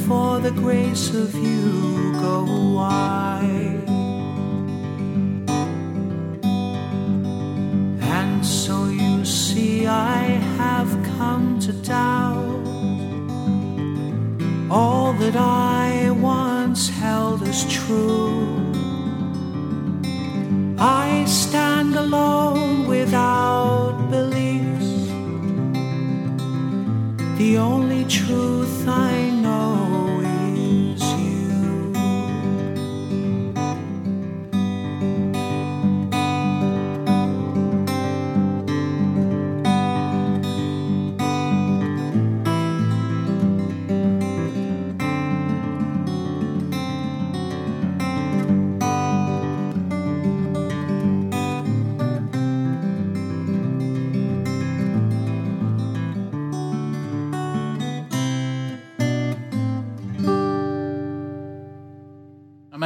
before 0.08 0.40
the 0.40 0.52
grace 0.52 1.14
of 1.14 1.36
you 1.36 2.14
go 2.22 2.46
wide. 2.74 3.84
And 8.18 8.46
so 8.46 8.86
you 8.86 9.26
see, 9.26 9.86
I 9.86 10.22
have 10.62 10.90
come 11.18 11.60
to 11.60 11.74
doubt 11.74 12.68
all 14.72 15.12
that 15.22 15.36
I 15.36 16.10
once 16.12 16.88
held 16.88 17.44
as 17.44 17.60
true. 17.70 18.48
I 20.80 21.26
stand 21.26 21.98
alone 21.98 22.88
without 22.88 24.10
beliefs. 24.10 24.90
The 27.38 27.58
only 27.58 28.06
truth 28.06 28.67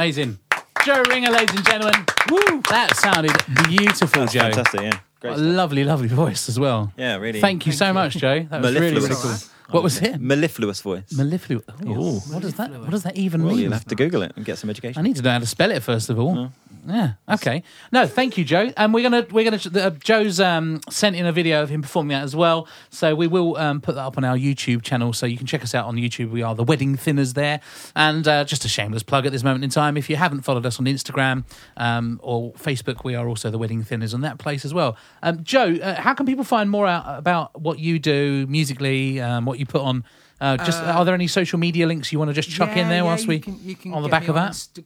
Amazing. 0.02 0.36
Joe 0.84 1.00
Ringer, 1.08 1.30
ladies 1.30 1.54
and 1.54 1.64
gentlemen. 1.64 2.04
Woo! 2.28 2.60
That 2.70 2.96
sounded 2.96 3.30
beautiful, 3.68 4.22
That's 4.22 4.32
Joe. 4.32 4.40
fantastic. 4.40 4.80
Yeah, 4.80 4.98
great. 5.20 5.34
A 5.34 5.36
lovely, 5.36 5.84
lovely 5.84 6.08
voice 6.08 6.48
as 6.48 6.58
well. 6.58 6.92
Yeah, 6.96 7.18
really. 7.18 7.40
Thank 7.40 7.66
you 7.66 7.72
so 7.72 7.92
much, 7.92 8.16
Joe. 8.16 8.40
That 8.50 8.62
was 8.62 8.74
really, 8.74 8.96
really 8.96 9.14
cool. 9.14 9.36
Mellifluous. 9.72 9.74
What 9.74 9.82
was 9.82 10.14
it? 10.14 10.20
Mellifluous 10.20 10.80
voice. 10.80 11.12
Mellifluous. 11.12 11.64
Ooh, 11.84 12.20
what 12.32 12.42
does 12.42 12.54
that? 12.54 12.70
What 12.70 12.90
does 12.90 13.02
that 13.04 13.16
even 13.16 13.44
well, 13.44 13.54
mean? 13.54 13.64
you'll 13.64 13.72
have 13.72 13.86
to 13.86 13.94
Google 13.94 14.22
it 14.22 14.32
and 14.36 14.44
get 14.44 14.58
some 14.58 14.70
education. 14.70 14.98
I 14.98 15.02
need 15.02 15.16
to 15.16 15.22
know 15.22 15.30
how 15.30 15.38
to 15.38 15.46
spell 15.46 15.70
it 15.70 15.82
first 15.82 16.10
of 16.10 16.18
all. 16.18 16.50
Yeah. 16.86 17.12
Okay. 17.28 17.62
No, 17.92 18.06
thank 18.06 18.36
you, 18.36 18.44
Joe. 18.44 18.72
And 18.76 18.92
we're 18.92 19.08
gonna 19.08 19.26
we're 19.30 19.48
gonna 19.48 19.86
uh, 19.86 19.90
Joe's 19.90 20.40
um, 20.40 20.80
sent 20.90 21.14
in 21.14 21.26
a 21.26 21.32
video 21.32 21.62
of 21.62 21.68
him 21.68 21.82
performing 21.82 22.16
that 22.16 22.24
as 22.24 22.34
well. 22.34 22.66
So 22.90 23.14
we 23.14 23.28
will 23.28 23.56
um, 23.56 23.80
put 23.80 23.94
that 23.94 24.00
up 24.02 24.18
on 24.18 24.24
our 24.24 24.36
YouTube 24.36 24.82
channel, 24.82 25.12
so 25.12 25.24
you 25.26 25.36
can 25.36 25.46
check 25.46 25.62
us 25.62 25.74
out 25.74 25.86
on 25.86 25.96
YouTube. 25.96 26.30
We 26.30 26.42
are 26.42 26.54
the 26.54 26.64
Wedding 26.64 26.96
Thinners 26.96 27.34
there. 27.34 27.60
And 27.94 28.26
uh, 28.26 28.44
just 28.44 28.64
a 28.64 28.68
shameless 28.68 29.04
plug 29.04 29.26
at 29.26 29.32
this 29.32 29.44
moment 29.44 29.62
in 29.62 29.70
time. 29.70 29.96
If 29.96 30.10
you 30.10 30.16
haven't 30.16 30.42
followed 30.42 30.66
us 30.66 30.80
on 30.80 30.86
Instagram 30.86 31.44
um, 31.76 32.18
or 32.22 32.52
Facebook, 32.54 33.04
we 33.04 33.14
are 33.14 33.28
also 33.28 33.50
the 33.50 33.58
Wedding 33.58 33.84
Thinners 33.84 34.12
on 34.12 34.22
that 34.22 34.38
place 34.38 34.64
as 34.64 34.74
well. 34.74 34.96
Um, 35.22 35.44
Joe, 35.44 35.76
uh, 35.80 36.00
how 36.00 36.14
can 36.14 36.26
people 36.26 36.44
find 36.44 36.68
more 36.68 36.86
out 36.88 37.18
about 37.18 37.60
what 37.60 37.78
you 37.78 38.00
do 38.00 38.46
musically, 38.48 39.20
um, 39.20 39.44
what 39.44 39.60
you 39.62 39.66
put 39.66 39.82
on? 39.82 40.04
Uh, 40.40 40.56
just 40.58 40.82
are 40.82 41.04
there 41.04 41.14
any 41.14 41.28
social 41.28 41.58
media 41.58 41.86
links 41.86 42.12
you 42.12 42.18
want 42.18 42.28
to 42.28 42.34
just 42.34 42.50
chuck 42.50 42.70
in 42.70 42.76
Yeah, 42.78 42.88
there 42.88 42.96
yeah, 42.98 43.02
whilst 43.04 43.26
we 43.28 43.38
can, 43.38 43.58
you 43.62 43.74
can 43.76 43.94
on 43.94 44.02
the 44.02 44.08
back 44.08 44.28
of 44.28 44.34
that? 44.34 44.52
Insta- 44.52 44.84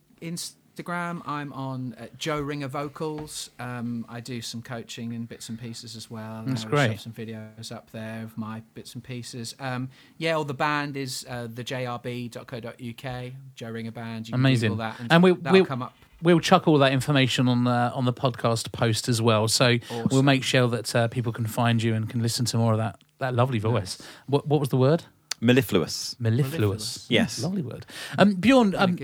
Instagram. 0.76 1.22
I'm 1.26 1.50
on 1.54 1.94
uh, 1.98 2.06
Joe 2.18 2.40
Ringer 2.40 2.68
Vocals. 2.68 3.48
Um, 3.58 4.04
I 4.08 4.20
do 4.20 4.42
some 4.42 4.60
coaching 4.60 5.14
and 5.14 5.26
bits 5.26 5.48
and 5.48 5.58
pieces 5.58 5.96
as 5.96 6.10
well. 6.10 6.42
That's 6.46 6.66
I 6.66 6.68
great. 6.68 7.00
Some 7.00 7.12
videos 7.12 7.72
up 7.74 7.90
there 7.92 8.22
of 8.24 8.36
my 8.36 8.62
bits 8.74 8.94
and 8.94 9.02
pieces. 9.02 9.54
Um, 9.58 9.88
yeah, 10.18 10.36
or 10.36 10.44
the 10.44 10.52
band 10.54 10.96
is 10.98 11.24
uh, 11.28 11.48
thejrb.co.uk. 11.50 13.32
Joe 13.54 13.70
Ringer 13.70 13.90
Band. 13.90 14.28
You 14.28 14.32
can 14.32 14.40
Amazing. 14.40 14.70
Google 14.72 14.84
that 14.84 15.00
and, 15.00 15.12
And 15.12 15.22
we- 15.22 15.32
that'll 15.32 15.52
we'll- 15.52 15.66
come 15.66 15.82
up. 15.82 15.94
We'll 16.22 16.40
chuck 16.40 16.66
all 16.66 16.78
that 16.78 16.92
information 16.92 17.46
on 17.46 17.64
the 17.64 17.70
on 17.70 18.06
the 18.06 18.12
podcast 18.12 18.72
post 18.72 19.06
as 19.06 19.20
well. 19.20 19.48
So 19.48 19.76
we'll 20.10 20.22
make 20.22 20.42
sure 20.44 20.66
that 20.68 20.96
uh, 20.96 21.08
people 21.08 21.30
can 21.30 21.46
find 21.46 21.82
you 21.82 21.92
and 21.94 22.08
can 22.08 22.22
listen 22.22 22.46
to 22.46 22.56
more 22.56 22.72
of 22.72 22.78
that 22.78 22.98
that 23.18 23.34
lovely 23.34 23.58
voice. 23.58 24.00
What 24.26 24.46
what 24.46 24.60
was 24.60 24.68
the 24.68 24.76
word? 24.76 25.04
Mellifluous. 25.40 26.16
Mellifluous. 26.18 27.06
Yes. 27.10 27.42
lovely 27.42 27.60
word. 27.60 27.84
Um, 28.16 28.34
Bjorn, 28.36 28.74
um, 28.74 28.96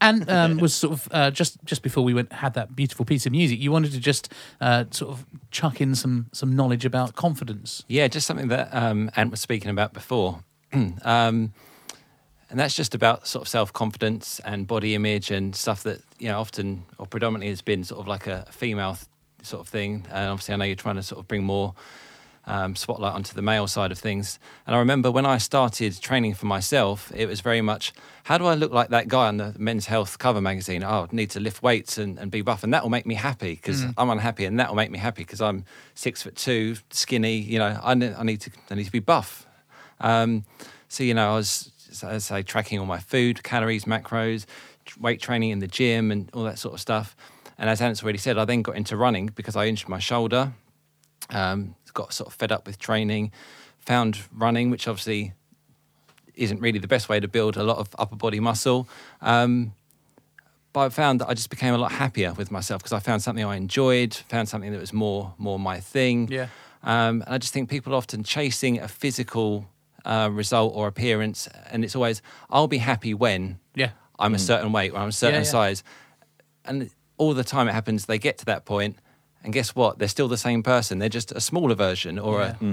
and 0.00 0.30
um, 0.30 0.56
was 0.60 0.74
sort 0.74 0.94
of 0.94 1.08
uh, 1.12 1.30
just 1.30 1.62
just 1.64 1.82
before 1.82 2.02
we 2.02 2.14
went 2.14 2.32
had 2.32 2.54
that 2.54 2.74
beautiful 2.74 3.04
piece 3.04 3.26
of 3.26 3.32
music. 3.32 3.60
You 3.60 3.70
wanted 3.70 3.92
to 3.92 4.00
just 4.00 4.32
uh, 4.60 4.84
sort 4.90 5.12
of 5.12 5.26
chuck 5.50 5.80
in 5.80 5.94
some 5.94 6.26
some 6.32 6.56
knowledge 6.56 6.86
about 6.86 7.16
confidence. 7.16 7.84
Yeah, 7.86 8.08
just 8.08 8.26
something 8.26 8.48
that 8.48 8.74
um, 8.74 9.10
Ant 9.14 9.30
was 9.30 9.40
speaking 9.40 9.70
about 9.70 9.92
before. 9.92 10.40
um, 10.72 11.52
and 12.50 12.60
that's 12.60 12.74
just 12.74 12.94
about 12.94 13.26
sort 13.26 13.42
of 13.42 13.48
self 13.48 13.72
confidence 13.72 14.40
and 14.44 14.66
body 14.66 14.94
image 14.94 15.30
and 15.30 15.54
stuff 15.54 15.82
that 15.82 16.00
you 16.18 16.28
know 16.28 16.40
often 16.40 16.84
or 16.98 17.06
predominantly 17.06 17.48
has 17.48 17.62
been 17.62 17.84
sort 17.84 18.00
of 18.00 18.06
like 18.08 18.26
a 18.26 18.46
female 18.50 18.94
th- 18.94 19.06
sort 19.42 19.60
of 19.60 19.68
thing. 19.68 20.06
And 20.10 20.30
obviously, 20.30 20.54
I 20.54 20.56
know 20.56 20.64
you're 20.64 20.76
trying 20.76 20.96
to 20.96 21.02
sort 21.02 21.20
of 21.20 21.28
bring 21.28 21.44
more 21.44 21.74
um, 22.46 22.76
spotlight 22.76 23.14
onto 23.14 23.34
the 23.34 23.42
male 23.42 23.66
side 23.66 23.90
of 23.90 23.98
things. 23.98 24.38
And 24.66 24.76
I 24.76 24.78
remember 24.78 25.10
when 25.10 25.26
I 25.26 25.38
started 25.38 26.00
training 26.00 26.34
for 26.34 26.46
myself, 26.46 27.10
it 27.14 27.26
was 27.26 27.40
very 27.40 27.60
much 27.60 27.92
how 28.24 28.38
do 28.38 28.46
I 28.46 28.54
look 28.54 28.72
like 28.72 28.88
that 28.88 29.08
guy 29.08 29.28
on 29.28 29.36
the 29.36 29.54
Men's 29.58 29.86
Health 29.86 30.18
cover 30.18 30.40
magazine? 30.40 30.82
Oh, 30.82 31.06
I 31.10 31.14
need 31.14 31.30
to 31.30 31.40
lift 31.40 31.62
weights 31.62 31.98
and, 31.98 32.18
and 32.18 32.30
be 32.30 32.40
buff, 32.40 32.64
and 32.64 32.72
that 32.72 32.82
will 32.82 32.90
make 32.90 33.04
me 33.04 33.14
happy 33.14 33.54
because 33.54 33.84
I'm 33.98 34.08
unhappy, 34.08 34.46
and 34.46 34.58
that 34.60 34.70
will 34.70 34.76
make 34.76 34.90
me 34.90 34.98
happy 34.98 35.22
because 35.22 35.42
I'm 35.42 35.64
six 35.94 36.22
foot 36.22 36.34
two, 36.34 36.76
skinny. 36.90 37.36
You 37.36 37.58
know, 37.58 37.78
I, 37.82 37.94
ne- 37.94 38.14
I 38.14 38.22
need 38.22 38.40
to 38.42 38.50
I 38.70 38.76
need 38.76 38.84
to 38.84 38.92
be 38.92 39.00
buff. 39.00 39.46
Um, 40.00 40.44
so 40.88 41.04
you 41.04 41.12
know, 41.12 41.32
I 41.32 41.36
was 41.36 41.70
as 41.90 42.02
I 42.02 42.18
say 42.18 42.42
tracking 42.42 42.78
all 42.78 42.86
my 42.86 42.98
food, 42.98 43.42
calories, 43.42 43.84
macros, 43.84 44.46
weight 44.98 45.20
training 45.20 45.50
in 45.50 45.58
the 45.58 45.68
gym, 45.68 46.10
and 46.10 46.30
all 46.32 46.44
that 46.44 46.58
sort 46.58 46.72
of 46.72 46.80
stuff. 46.80 47.14
And 47.58 47.68
as 47.68 47.80
Ant's 47.80 48.02
already 48.02 48.18
said, 48.18 48.38
I 48.38 48.46
then 48.46 48.62
got 48.62 48.76
into 48.76 48.96
running 48.96 49.26
because 49.26 49.54
I 49.54 49.66
injured 49.66 49.88
my 49.88 49.98
shoulder 50.00 50.54
um, 51.30 51.74
got 51.92 52.12
sort 52.12 52.28
of 52.28 52.34
fed 52.34 52.50
up 52.52 52.66
with 52.66 52.78
training, 52.78 53.32
found 53.78 54.18
running, 54.32 54.70
which 54.70 54.88
obviously 54.88 55.32
isn't 56.34 56.60
really 56.60 56.78
the 56.80 56.88
best 56.88 57.08
way 57.08 57.20
to 57.20 57.28
build 57.28 57.56
a 57.56 57.62
lot 57.62 57.78
of 57.78 57.88
upper 57.98 58.16
body 58.16 58.40
muscle. 58.40 58.88
Um, 59.20 59.72
but 60.72 60.80
I 60.80 60.88
found 60.88 61.20
that 61.20 61.28
I 61.28 61.34
just 61.34 61.50
became 61.50 61.72
a 61.74 61.78
lot 61.78 61.92
happier 61.92 62.32
with 62.34 62.50
myself 62.50 62.82
because 62.82 62.92
I 62.92 62.98
found 62.98 63.22
something 63.22 63.44
I 63.44 63.54
enjoyed, 63.56 64.12
found 64.14 64.48
something 64.48 64.72
that 64.72 64.80
was 64.80 64.92
more 64.92 65.34
more 65.38 65.58
my 65.58 65.78
thing. 65.78 66.28
Yeah. 66.28 66.48
Um, 66.82 67.22
and 67.22 67.34
I 67.34 67.38
just 67.38 67.52
think 67.52 67.70
people 67.70 67.94
are 67.94 67.96
often 67.96 68.24
chasing 68.24 68.80
a 68.80 68.88
physical 68.88 69.66
uh, 70.04 70.28
result 70.32 70.74
or 70.74 70.88
appearance, 70.88 71.48
and 71.70 71.84
it's 71.84 71.94
always 71.94 72.20
I'll 72.50 72.66
be 72.66 72.78
happy 72.78 73.14
when 73.14 73.60
Yeah. 73.76 73.90
I'm 74.18 74.34
a 74.34 74.38
certain 74.38 74.72
weight 74.72 74.92
or 74.92 74.98
I'm 74.98 75.08
a 75.08 75.12
certain 75.12 75.40
Yeah, 75.42 75.46
yeah. 75.46 75.50
size. 75.50 75.84
And 76.64 76.90
all 77.18 77.34
the 77.34 77.44
time 77.44 77.68
it 77.68 77.72
happens, 77.72 78.06
they 78.06 78.18
get 78.18 78.38
to 78.38 78.44
that 78.46 78.64
point, 78.64 78.96
and 79.44 79.52
guess 79.52 79.76
what? 79.76 79.98
They're 79.98 80.08
still 80.08 80.26
the 80.26 80.38
same 80.38 80.62
person. 80.62 80.98
They're 80.98 81.08
just 81.10 81.30
a 81.30 81.40
smaller 81.40 81.74
version 81.74 82.18
or 82.18 82.40
a, 82.40 82.56
a 82.60 82.64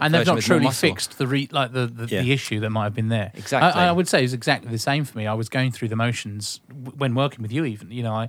and 0.00 0.12
they've 0.12 0.26
not 0.26 0.34
with 0.36 0.44
truly 0.44 0.70
fixed 0.70 1.16
the 1.16 1.26
re, 1.26 1.48
like 1.52 1.72
the 1.72 1.86
the, 1.86 2.06
Yeah. 2.06 2.22
the 2.22 2.32
issue 2.32 2.58
that 2.60 2.70
might 2.70 2.84
have 2.84 2.94
been 2.94 3.08
there. 3.08 3.30
Exactly. 3.34 3.80
I, 3.80 3.88
I 3.88 3.92
would 3.92 4.08
say 4.08 4.24
it's 4.24 4.32
exactly 4.32 4.70
the 4.70 4.78
same 4.78 5.04
for 5.04 5.16
me. 5.16 5.26
I 5.26 5.34
was 5.34 5.48
going 5.48 5.70
through 5.72 5.88
the 5.88 5.96
motions 5.96 6.60
when 6.96 7.14
working 7.14 7.40
with 7.42 7.52
you. 7.52 7.64
Even 7.64 7.90
you 7.90 8.02
know, 8.02 8.12
I 8.14 8.28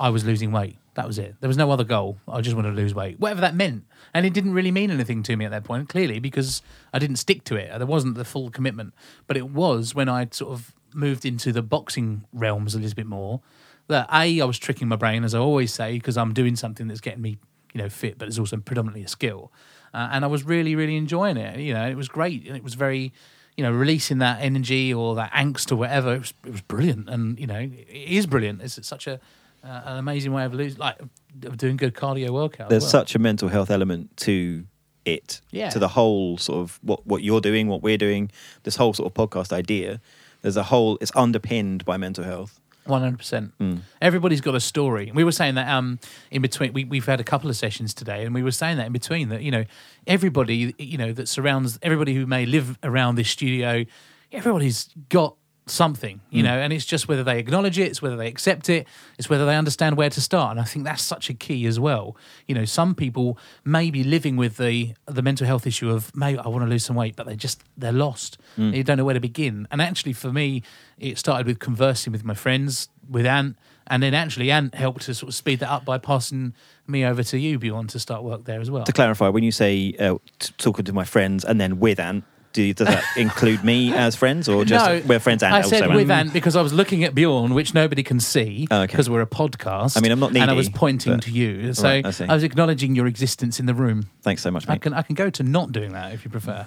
I 0.00 0.08
was 0.08 0.24
losing 0.24 0.50
weight. 0.50 0.76
That 0.94 1.06
was 1.06 1.18
it. 1.18 1.34
There 1.40 1.48
was 1.48 1.58
no 1.58 1.70
other 1.70 1.84
goal. 1.84 2.16
I 2.26 2.40
just 2.40 2.56
wanted 2.56 2.70
to 2.70 2.76
lose 2.76 2.94
weight, 2.94 3.20
whatever 3.20 3.42
that 3.42 3.54
meant. 3.54 3.84
And 4.14 4.24
it 4.24 4.32
didn't 4.32 4.54
really 4.54 4.70
mean 4.70 4.90
anything 4.90 5.22
to 5.24 5.36
me 5.36 5.44
at 5.44 5.50
that 5.50 5.62
point, 5.62 5.90
clearly, 5.90 6.18
because 6.20 6.62
I 6.94 6.98
didn't 6.98 7.16
stick 7.16 7.44
to 7.44 7.56
it. 7.56 7.70
There 7.76 7.86
wasn't 7.86 8.14
the 8.14 8.24
full 8.24 8.48
commitment. 8.50 8.94
But 9.26 9.36
it 9.36 9.50
was 9.50 9.94
when 9.94 10.08
I 10.08 10.26
sort 10.30 10.52
of 10.54 10.72
moved 10.94 11.26
into 11.26 11.52
the 11.52 11.60
boxing 11.60 12.24
realms 12.32 12.74
a 12.74 12.78
little 12.78 12.94
bit 12.94 13.04
more 13.06 13.42
that 13.88 14.08
A, 14.12 14.40
I 14.40 14.44
was 14.44 14.58
tricking 14.58 14.88
my 14.88 14.96
brain, 14.96 15.24
as 15.24 15.34
I 15.34 15.38
always 15.38 15.72
say, 15.72 15.94
because 15.94 16.16
I'm 16.16 16.32
doing 16.34 16.56
something 16.56 16.88
that's 16.88 17.00
getting 17.00 17.22
me, 17.22 17.38
you 17.72 17.80
know, 17.82 17.88
fit, 17.88 18.18
but 18.18 18.28
it's 18.28 18.38
also 18.38 18.56
predominantly 18.56 19.04
a 19.04 19.08
skill. 19.08 19.52
Uh, 19.94 20.08
and 20.12 20.24
I 20.24 20.28
was 20.28 20.44
really, 20.44 20.74
really 20.74 20.96
enjoying 20.96 21.36
it. 21.36 21.58
You 21.60 21.72
know, 21.72 21.86
it 21.88 21.96
was 21.96 22.08
great. 22.08 22.46
And 22.46 22.56
it 22.56 22.64
was 22.64 22.74
very, 22.74 23.12
you 23.56 23.62
know, 23.64 23.72
releasing 23.72 24.18
that 24.18 24.42
energy 24.42 24.92
or 24.92 25.14
that 25.14 25.32
angst 25.32 25.72
or 25.72 25.76
whatever. 25.76 26.14
It 26.14 26.18
was, 26.18 26.34
it 26.44 26.52
was 26.52 26.60
brilliant. 26.62 27.08
And, 27.08 27.38
you 27.38 27.46
know, 27.46 27.58
it 27.58 27.86
is 27.88 28.26
brilliant. 28.26 28.60
It's 28.60 28.84
such 28.86 29.06
a, 29.06 29.20
uh, 29.64 29.80
an 29.84 29.98
amazing 29.98 30.32
way 30.32 30.44
of 30.44 30.52
losing, 30.52 30.78
like, 30.78 30.98
of 31.44 31.56
doing 31.56 31.76
good 31.76 31.94
cardio 31.94 32.30
workout. 32.30 32.68
There's 32.68 32.82
well. 32.82 32.90
such 32.90 33.14
a 33.14 33.18
mental 33.18 33.48
health 33.48 33.70
element 33.70 34.16
to 34.18 34.66
it, 35.04 35.40
Yeah. 35.52 35.70
to 35.70 35.78
the 35.78 35.88
whole 35.88 36.36
sort 36.36 36.58
of 36.58 36.78
what 36.82 37.06
what 37.06 37.22
you're 37.22 37.40
doing, 37.40 37.68
what 37.68 37.80
we're 37.82 37.96
doing, 37.96 38.30
this 38.64 38.76
whole 38.76 38.92
sort 38.92 39.06
of 39.06 39.14
podcast 39.14 39.52
idea. 39.52 40.00
There's 40.42 40.56
a 40.56 40.64
whole. 40.64 40.98
It's 41.00 41.12
underpinned 41.14 41.84
by 41.84 41.96
mental 41.96 42.24
health. 42.24 42.60
One 42.88 43.02
hundred 43.02 43.18
percent. 43.18 43.52
Mm. 43.58 43.80
Everybody's 44.00 44.40
got 44.40 44.54
a 44.54 44.60
story. 44.60 45.10
We 45.14 45.24
were 45.24 45.32
saying 45.32 45.56
that 45.56 45.68
um, 45.68 45.98
in 46.30 46.42
between. 46.42 46.72
We, 46.72 46.84
we've 46.84 47.06
had 47.06 47.20
a 47.20 47.24
couple 47.24 47.50
of 47.50 47.56
sessions 47.56 47.94
today, 47.94 48.24
and 48.24 48.34
we 48.34 48.42
were 48.42 48.52
saying 48.52 48.76
that 48.78 48.86
in 48.86 48.92
between 48.92 49.28
that 49.30 49.42
you 49.42 49.50
know 49.50 49.64
everybody 50.06 50.74
you 50.78 50.98
know 50.98 51.12
that 51.12 51.28
surrounds 51.28 51.78
everybody 51.82 52.14
who 52.14 52.26
may 52.26 52.46
live 52.46 52.78
around 52.82 53.16
this 53.16 53.30
studio, 53.30 53.84
everybody's 54.32 54.88
got 55.08 55.36
something, 55.68 56.20
you 56.30 56.44
know, 56.44 56.56
and 56.58 56.72
it's 56.72 56.84
just 56.84 57.08
whether 57.08 57.24
they 57.24 57.40
acknowledge 57.40 57.76
it, 57.76 57.88
it's 57.88 58.00
whether 58.00 58.16
they 58.16 58.28
accept 58.28 58.68
it, 58.68 58.86
it's 59.18 59.28
whether 59.28 59.44
they 59.44 59.56
understand 59.56 59.96
where 59.96 60.08
to 60.08 60.20
start. 60.20 60.52
And 60.52 60.60
I 60.60 60.64
think 60.64 60.84
that's 60.84 61.02
such 61.02 61.28
a 61.28 61.34
key 61.34 61.66
as 61.66 61.80
well. 61.80 62.16
You 62.46 62.54
know, 62.54 62.64
some 62.64 62.94
people 62.94 63.36
may 63.64 63.90
be 63.90 64.04
living 64.04 64.36
with 64.36 64.58
the 64.58 64.94
the 65.06 65.22
mental 65.22 65.46
health 65.46 65.66
issue 65.66 65.90
of, 65.90 66.14
mate, 66.14 66.38
I 66.38 66.48
want 66.48 66.64
to 66.64 66.70
lose 66.70 66.84
some 66.84 66.94
weight, 66.94 67.16
but 67.16 67.26
they 67.26 67.34
just 67.34 67.62
they're 67.76 67.92
lost. 67.92 68.38
They 68.56 68.82
don't 68.82 68.96
know 68.96 69.04
where 69.04 69.14
to 69.14 69.20
begin. 69.20 69.66
And 69.70 69.82
actually, 69.82 70.12
for 70.12 70.32
me, 70.32 70.62
it 70.98 71.18
started 71.18 71.46
with 71.46 71.58
conversing 71.58 72.12
with 72.12 72.24
my 72.24 72.34
friends, 72.34 72.88
with 73.08 73.26
Ant, 73.26 73.56
and 73.88 74.02
then 74.02 74.14
actually 74.14 74.50
Ant 74.52 74.74
helped 74.74 75.02
to 75.02 75.14
sort 75.14 75.28
of 75.28 75.34
speed 75.34 75.58
that 75.60 75.70
up 75.70 75.84
by 75.84 75.98
passing 75.98 76.54
me 76.86 77.04
over 77.04 77.22
to 77.24 77.38
you, 77.38 77.58
Bjorn, 77.58 77.88
to 77.88 77.98
start 77.98 78.22
work 78.22 78.44
there 78.44 78.60
as 78.60 78.70
well. 78.70 78.84
To 78.84 78.92
clarify, 78.92 79.28
when 79.28 79.42
you 79.42 79.52
say 79.52 79.94
uh, 79.98 80.16
t- 80.38 80.54
talking 80.58 80.84
to 80.84 80.92
my 80.92 81.04
friends 81.04 81.44
and 81.44 81.60
then 81.60 81.80
with 81.80 81.98
Ant, 81.98 82.24
do, 82.56 82.74
does 82.74 82.88
that 82.88 83.04
include 83.16 83.62
me 83.62 83.94
as 83.94 84.16
friends 84.16 84.48
or 84.48 84.64
just 84.64 84.84
no, 84.84 85.00
we're 85.06 85.20
friends 85.20 85.42
and 85.42 85.54
I 85.54 85.58
also 85.62 85.76
said 85.78 85.94
with 85.94 86.10
Ant 86.10 86.32
because 86.32 86.56
I 86.56 86.62
was 86.62 86.72
looking 86.72 87.04
at 87.04 87.14
Bjorn, 87.14 87.54
which 87.54 87.74
nobody 87.74 88.02
can 88.02 88.18
see 88.18 88.66
Oh, 88.70 88.82
okay. 88.82 88.86
because 88.92 89.08
we're 89.08 89.20
a 89.22 89.26
podcast. 89.26 89.96
I 89.96 90.00
mean, 90.00 90.10
I'm 90.12 90.18
not 90.20 90.34
and 90.36 90.50
I 90.50 90.54
was 90.54 90.68
pointing 90.68 91.14
but- 91.14 91.22
to 91.22 91.30
you, 91.30 91.72
so 91.74 91.84
Right, 91.84 92.20
I. 92.20 92.26
I 92.26 92.34
was 92.34 92.42
acknowledging 92.42 92.94
your 92.96 93.06
existence 93.06 93.60
in 93.60 93.66
the 93.66 93.74
room. 93.74 94.08
Thanks 94.22 94.42
so 94.42 94.50
much, 94.50 94.68
I 94.68 94.78
can 94.78 94.92
I 94.92 95.02
can 95.02 95.14
go 95.14 95.30
to 95.30 95.42
not 95.42 95.70
doing 95.72 95.92
that 95.92 96.12
if 96.12 96.24
you 96.24 96.30
prefer. 96.30 96.66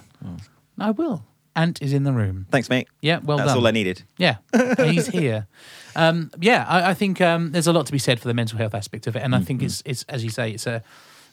I 0.80 0.92
will. 0.92 1.26
Ant 1.56 1.82
is 1.82 1.92
in 1.94 2.04
the 2.04 2.14
room. 2.14 2.46
Thanks, 2.52 2.70
mate. 2.70 2.88
Yeah, 3.02 3.20
well 3.24 3.38
done. 3.38 3.48
That's 3.48 3.56
done. 3.56 3.64
all 3.64 3.68
I 3.68 3.72
needed. 3.72 4.04
Yeah, 4.18 4.36
he's 4.78 5.08
here. 5.08 5.48
Um, 5.96 6.32
yeah, 6.40 6.64
I, 6.70 6.92
I 6.92 6.94
think 6.94 7.20
um, 7.20 7.52
there's 7.52 7.68
a 7.68 7.74
lot 7.74 7.86
to 7.88 7.92
be 7.92 7.98
said 8.00 8.20
for 8.20 8.28
the 8.28 8.34
mental 8.34 8.58
health 8.58 8.74
aspect 8.76 9.08
of 9.08 9.16
it, 9.16 9.24
and 9.24 9.36
I 9.36 9.42
think 9.42 9.62
it's 9.64 9.82
it's 9.86 10.04
as 10.08 10.24
you 10.24 10.30
say, 10.30 10.52
it's 10.52 10.68
a 10.68 10.84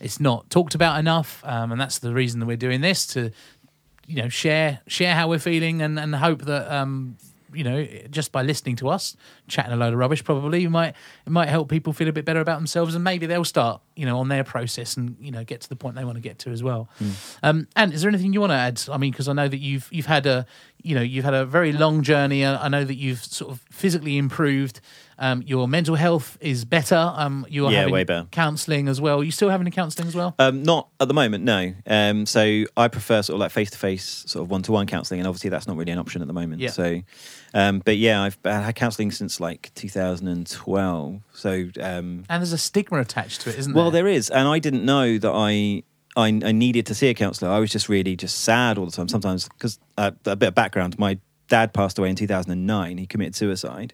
it's 0.00 0.18
not 0.18 0.50
talked 0.50 0.74
about 0.74 0.98
enough, 0.98 1.42
um, 1.44 1.70
and 1.70 1.80
that's 1.80 1.98
the 2.00 2.12
reason 2.12 2.40
that 2.40 2.46
we're 2.46 2.56
doing 2.56 2.80
this 2.80 3.06
to 3.08 3.30
you 4.06 4.22
know 4.22 4.28
share 4.28 4.80
share 4.86 5.14
how 5.14 5.28
we're 5.28 5.38
feeling 5.38 5.82
and 5.82 5.98
and 5.98 6.14
hope 6.14 6.42
that 6.42 6.70
um, 6.70 7.16
you 7.52 7.64
know 7.64 7.86
just 8.10 8.32
by 8.32 8.42
listening 8.42 8.76
to 8.76 8.88
us 8.88 9.16
chatting 9.48 9.72
a 9.72 9.76
load 9.76 9.92
of 9.92 9.98
rubbish, 9.98 10.22
probably 10.22 10.60
you 10.60 10.70
might 10.70 10.94
it 11.26 11.30
might 11.30 11.48
help 11.48 11.68
people 11.68 11.92
feel 11.92 12.08
a 12.08 12.12
bit 12.12 12.24
better 12.24 12.40
about 12.40 12.58
themselves, 12.58 12.94
and 12.94 13.02
maybe 13.02 13.26
they'll 13.26 13.44
start 13.44 13.80
you 13.94 14.04
know 14.06 14.18
on 14.18 14.28
their 14.28 14.44
process 14.44 14.96
and 14.96 15.16
you 15.20 15.30
know 15.30 15.44
get 15.44 15.60
to 15.62 15.68
the 15.68 15.76
point 15.76 15.96
they 15.96 16.04
want 16.04 16.16
to 16.16 16.20
get 16.22 16.38
to 16.40 16.50
as 16.50 16.62
well. 16.62 16.88
Um, 17.42 17.66
and 17.76 17.92
is 17.92 18.02
there 18.02 18.08
anything 18.08 18.32
you 18.32 18.40
want 18.40 18.50
to 18.50 18.56
add? 18.56 18.82
I 18.90 18.98
mean, 18.98 19.10
because 19.10 19.28
I 19.28 19.32
know 19.32 19.48
that 19.48 19.58
you've 19.58 19.88
you've 19.90 20.06
had 20.06 20.26
a 20.26 20.46
you 20.82 20.94
know 20.94 21.02
you've 21.02 21.24
had 21.24 21.34
a 21.34 21.46
very 21.46 21.72
long 21.72 22.02
journey. 22.02 22.44
I 22.44 22.68
know 22.68 22.84
that 22.84 22.96
you've 22.96 23.24
sort 23.24 23.50
of 23.52 23.60
physically 23.70 24.18
improved. 24.18 24.80
Um, 25.18 25.42
your 25.46 25.66
mental 25.66 25.94
health 25.94 26.36
is 26.40 26.64
better. 26.64 26.94
Um, 27.16 27.46
you're 27.48 27.70
Yeah, 27.70 27.78
having 27.78 27.94
way 27.94 28.04
better. 28.04 28.28
counselling 28.30 28.86
as 28.88 29.00
well. 29.00 29.24
you 29.24 29.30
still 29.30 29.48
having 29.48 29.70
counselling 29.70 30.08
as 30.08 30.14
well? 30.14 30.34
Um, 30.38 30.62
not 30.62 30.88
at 31.00 31.08
the 31.08 31.14
moment, 31.14 31.42
no. 31.44 31.72
Um, 31.86 32.26
so 32.26 32.64
I 32.76 32.88
prefer 32.88 33.22
sort 33.22 33.36
of 33.36 33.40
like 33.40 33.50
face 33.50 33.70
to 33.70 33.78
face, 33.78 34.24
sort 34.26 34.42
of 34.44 34.50
one 34.50 34.62
to 34.62 34.72
one 34.72 34.86
counselling, 34.86 35.20
and 35.20 35.26
obviously 35.26 35.48
that's 35.50 35.66
not 35.66 35.76
really 35.76 35.92
an 35.92 35.98
option 35.98 36.20
at 36.20 36.28
the 36.28 36.34
moment. 36.34 36.60
Yeah. 36.60 36.70
So, 36.70 37.00
um, 37.54 37.80
but 37.84 37.96
yeah, 37.96 38.22
I've 38.22 38.38
had 38.44 38.74
counselling 38.74 39.10
since 39.10 39.40
like 39.40 39.70
2012. 39.74 41.20
So, 41.32 41.50
um, 41.80 42.24
and 42.28 42.40
there's 42.42 42.52
a 42.52 42.58
stigma 42.58 42.98
attached 43.00 43.42
to 43.42 43.50
it, 43.50 43.56
isn't 43.58 43.72
there? 43.72 43.82
well, 43.82 43.90
there 43.90 44.06
is, 44.08 44.30
and 44.30 44.46
I 44.48 44.58
didn't 44.58 44.84
know 44.84 45.18
that 45.18 45.32
I. 45.32 45.82
I, 46.18 46.28
I 46.28 46.52
needed 46.52 46.86
to 46.86 46.94
see 46.94 47.08
a 47.08 47.14
counsellor. 47.14 47.50
I 47.50 47.58
was 47.58 47.70
just 47.70 47.90
really 47.90 48.16
just 48.16 48.38
sad 48.40 48.78
all 48.78 48.86
the 48.86 48.90
time. 48.92 49.06
Sometimes 49.06 49.50
because 49.50 49.78
uh, 49.98 50.12
a 50.24 50.34
bit 50.34 50.46
of 50.48 50.54
background, 50.54 50.98
my 50.98 51.18
dad 51.48 51.74
passed 51.74 51.98
away 51.98 52.08
in 52.08 52.16
2009. 52.16 52.96
He 52.96 53.06
committed 53.06 53.34
suicide, 53.34 53.92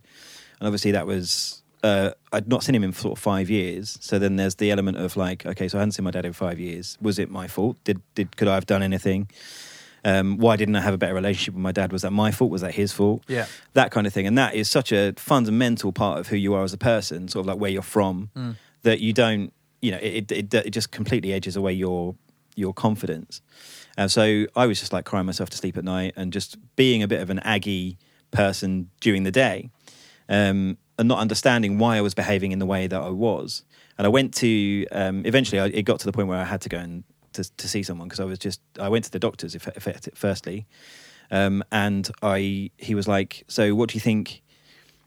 and 0.63 0.69
obviously 0.69 0.93
that 0.93 1.09
was 1.09 1.61
uh, 1.83 2.13
I'd 2.33 2.47
not 2.47 2.63
seen 2.63 2.77
him 2.77 2.85
in 2.85 2.93
sort 2.93 3.19
of 3.19 3.23
five 3.23 3.51
years. 3.51 3.99
So 4.01 4.21
then 4.21 4.37
there's 4.37 4.55
the 4.55 4.71
element 4.71 4.99
of 4.99 5.17
like, 5.17 5.45
okay, 5.45 5.67
so 5.67 5.79
I 5.79 5.81
hadn't 5.81 5.93
seen 5.93 6.05
my 6.05 6.13
dad 6.13 6.25
in 6.25 6.33
five 6.33 6.61
years. 6.61 6.97
Was 7.01 7.19
it 7.19 7.29
my 7.29 7.49
fault? 7.49 7.77
Did 7.83 8.01
did 8.15 8.37
could 8.37 8.47
I 8.47 8.55
have 8.55 8.67
done 8.67 8.81
anything? 8.85 9.29
Um, 10.05 10.37
why 10.39 10.55
didn't 10.55 10.77
I 10.77 10.81
have 10.81 10.95
a 10.95 10.99
better 10.99 11.15
relationship 11.15 11.55
with 11.55 11.63
my 11.63 11.73
dad? 11.73 11.91
Was 11.91 12.03
that 12.03 12.13
my 12.13 12.31
fault? 12.31 12.53
Was 12.53 12.61
that 12.61 12.75
his 12.75 12.93
fault? 12.93 13.23
Yeah. 13.27 13.47
that 13.75 13.91
kind 13.91 14.07
of 14.07 14.13
thing. 14.13 14.29
And 14.29 14.39
that 14.39 14.55
is 14.55 14.71
such 14.71 14.93
a 14.93 15.13
fundamental 15.17 15.91
part 15.93 16.21
of 16.21 16.29
who 16.29 16.37
you 16.37 16.55
are 16.55 16.63
as 16.63 16.73
a 16.73 16.79
person, 16.79 17.27
sort 17.27 17.43
of 17.43 17.47
like 17.49 17.59
where 17.59 17.71
you're 17.71 17.83
from, 17.83 18.31
Mm. 18.37 18.57
that 18.83 19.01
you 19.01 19.13
don't, 19.13 19.53
you 19.81 19.91
know, 19.93 19.99
it, 20.01 20.31
it, 20.31 20.55
it 20.55 20.71
just 20.71 20.91
completely 20.93 21.33
edges 21.33 21.57
away 21.57 21.73
your 21.73 22.15
your 22.55 22.73
confidence. 22.75 23.41
And 23.97 24.11
so 24.11 24.47
I 24.55 24.67
was 24.67 24.79
just 24.79 24.93
like 24.93 25.05
crying 25.05 25.27
myself 25.27 25.51
to 25.51 25.57
sleep 25.57 25.77
at 25.77 25.85
night 25.85 26.13
and 26.17 26.33
just 26.33 26.57
being 26.77 27.03
a 27.03 27.09
bit 27.09 27.21
of 27.21 27.31
an 27.31 27.39
aggy 27.41 27.97
person 28.31 28.89
during 29.01 29.23
the 29.25 29.31
day 29.33 29.71
um, 30.33 30.79
and 30.99 31.07
not 31.07 31.19
understanding 31.19 31.79
why 31.79 31.99
I 31.99 32.01
was 32.01 32.15
behaving 32.15 32.51
in 32.51 32.59
the 32.59 32.67
way 32.67 32.87
that 32.87 33.01
I 33.01 33.11
was. 33.11 33.63
And 33.99 34.07
I 34.07 34.09
went 34.09 34.35
to, 34.37 34.87
um, 34.91 35.25
eventually, 35.27 35.61
I, 35.61 35.67
it 35.67 35.83
got 35.83 36.01
to 36.01 36.07
the 36.07 36.13
point 36.13 36.27
where 36.27 36.39
I 36.39 36.45
had 36.45 36.63
to 36.63 36.69
go 36.69 36.79
and 36.79 37.05
to, 37.35 37.45
to 37.59 37.69
see 37.69 37.83
someone 37.83 38.09
because 38.09 38.19
I 38.19 38.25
was 38.25 38.39
just, 38.39 38.61
I 38.81 38.89
went 38.89 39.05
to 39.05 39.11
the 39.11 39.19
doctors, 39.19 39.55
if, 39.55 39.69
if, 39.69 40.09
firstly. 40.15 40.67
Um, 41.31 41.63
and 41.71 42.11
I, 42.23 42.71
he 42.77 42.95
was 42.95 43.09
like, 43.09 43.45
"So, 43.49 43.75
what 43.75 43.89
do 43.89 43.95
you 43.95 44.01
think? 44.01 44.43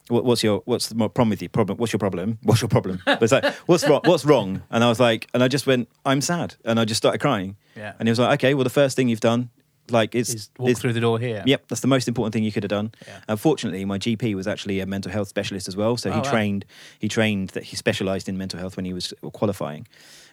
What, 0.07 0.25
what's 0.25 0.43
your 0.43 0.63
what's 0.65 0.87
the 0.87 0.95
problem 0.95 1.29
with 1.29 1.41
you? 1.41 1.49
Problem? 1.49 1.77
What's 1.77 1.93
your 1.93 1.99
problem? 1.99 2.39
What's 2.43 2.61
your 2.61 2.69
problem?" 2.69 2.99
But 3.05 3.21
it's 3.21 3.31
like, 3.31 3.45
"What's 3.67 3.87
wrong? 3.87 4.01
What's 4.05 4.25
wrong?" 4.25 4.63
And 4.71 4.83
I 4.83 4.89
was 4.89 4.99
like, 4.99 5.27
and 5.35 5.43
I 5.43 5.47
just 5.47 5.67
went, 5.67 5.87
"I'm 6.03 6.21
sad," 6.21 6.55
and 6.65 6.79
I 6.79 6.85
just 6.85 6.97
started 6.97 7.19
crying. 7.19 7.57
Yeah. 7.75 7.93
And 7.99 8.07
he 8.07 8.11
was 8.11 8.17
like, 8.17 8.39
"Okay, 8.39 8.55
well, 8.55 8.63
the 8.63 8.71
first 8.71 8.95
thing 8.95 9.07
you've 9.07 9.19
done 9.19 9.51
Like 9.91 10.15
it's, 10.15 10.33
Is 10.33 10.49
walk 10.57 10.69
it's 10.71 10.79
through 10.79 10.93
the 10.93 10.99
door 10.99 11.19
here. 11.19 11.43
Yep, 11.45 11.67
that's 11.67 11.81
the 11.81 11.87
most 11.87 12.07
important 12.07 12.33
thing 12.33 12.43
you 12.43 12.51
could 12.51 12.63
have 12.63 12.69
done. 12.69 12.91
Yeah. 13.07 13.19
Unfortunately, 13.27 13.85
my 13.85 13.99
GP 13.99 14.33
was 14.33 14.47
actually 14.47 14.79
a 14.79 14.85
mental 14.85 15.11
health 15.11 15.27
specialist 15.27 15.67
as 15.67 15.75
well, 15.77 15.95
so 15.97 16.09
he 16.11 16.15
Oh, 16.19 16.21
wow. 16.23 16.31
trained. 16.31 16.65
He 16.99 17.07
trained 17.07 17.49
that 17.49 17.65
he 17.65 17.75
specialised 17.75 18.27
in 18.27 18.37
mental 18.37 18.59
health 18.59 18.77
when 18.77 18.85
he 18.85 18.93
was 18.93 19.13
qualifying, 19.33 19.87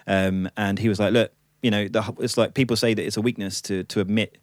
um, 0.07 0.49
and 0.57 0.79
he 0.79 0.89
was 0.89 0.99
like, 0.99 1.13
"Look, 1.13 1.33
you 1.63 1.71
know, 1.71 1.87
the, 1.89 2.15
it's 2.21 2.37
like 2.39 2.55
people 2.55 2.77
say 2.77 2.95
that 2.95 3.05
it's 3.05 3.17
a 3.19 3.21
weakness 3.23 3.61
to 3.63 3.85
to 3.85 4.01
admit 4.01 4.39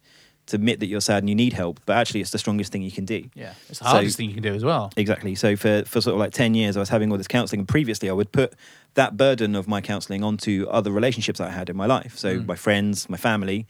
to 0.46 0.56
admit 0.56 0.80
that 0.80 0.86
you're 0.86 1.00
sad 1.00 1.18
and 1.22 1.28
you 1.28 1.34
need 1.34 1.52
help, 1.52 1.78
but 1.86 1.96
actually, 1.96 2.20
it's 2.20 2.30
the 2.30 2.38
strongest 2.38 2.70
thing 2.72 2.82
you 2.82 2.90
can 2.92 3.04
do." 3.04 3.28
Yeah. 3.34 3.52
It's 3.68 3.78
the 3.80 3.84
So- 3.86 3.90
hardest 3.90 4.16
thing 4.16 4.28
you 4.28 4.34
can 4.34 4.42
do 4.44 4.54
as 4.54 4.64
well. 4.64 4.90
Exactly. 4.96 5.34
So 5.34 5.54
for, 5.56 5.82
for 5.84 6.00
sort 6.00 6.14
of 6.14 6.20
like 6.20 6.32
10 6.32 6.54
years, 6.54 6.76
I 6.76 6.80
was 6.80 6.88
having 6.88 7.10
all 7.12 7.18
this 7.18 7.28
counselling. 7.28 7.60
And 7.60 7.68
previously, 7.68 8.08
I 8.08 8.12
would 8.12 8.32
put 8.32 8.54
that 8.94 9.16
burden 9.16 9.54
of 9.54 9.68
my 9.68 9.80
counselling 9.80 10.24
onto 10.24 10.66
other 10.70 10.90
relationships 10.90 11.40
I 11.40 11.50
had 11.50 11.68
in 11.68 11.76
my 11.76 11.86
life. 11.86 12.16
So 12.16 12.38
Mm. 12.38 12.46
my 12.46 12.56
friends, 12.56 13.08
my 13.08 13.16
family. 13.16 13.66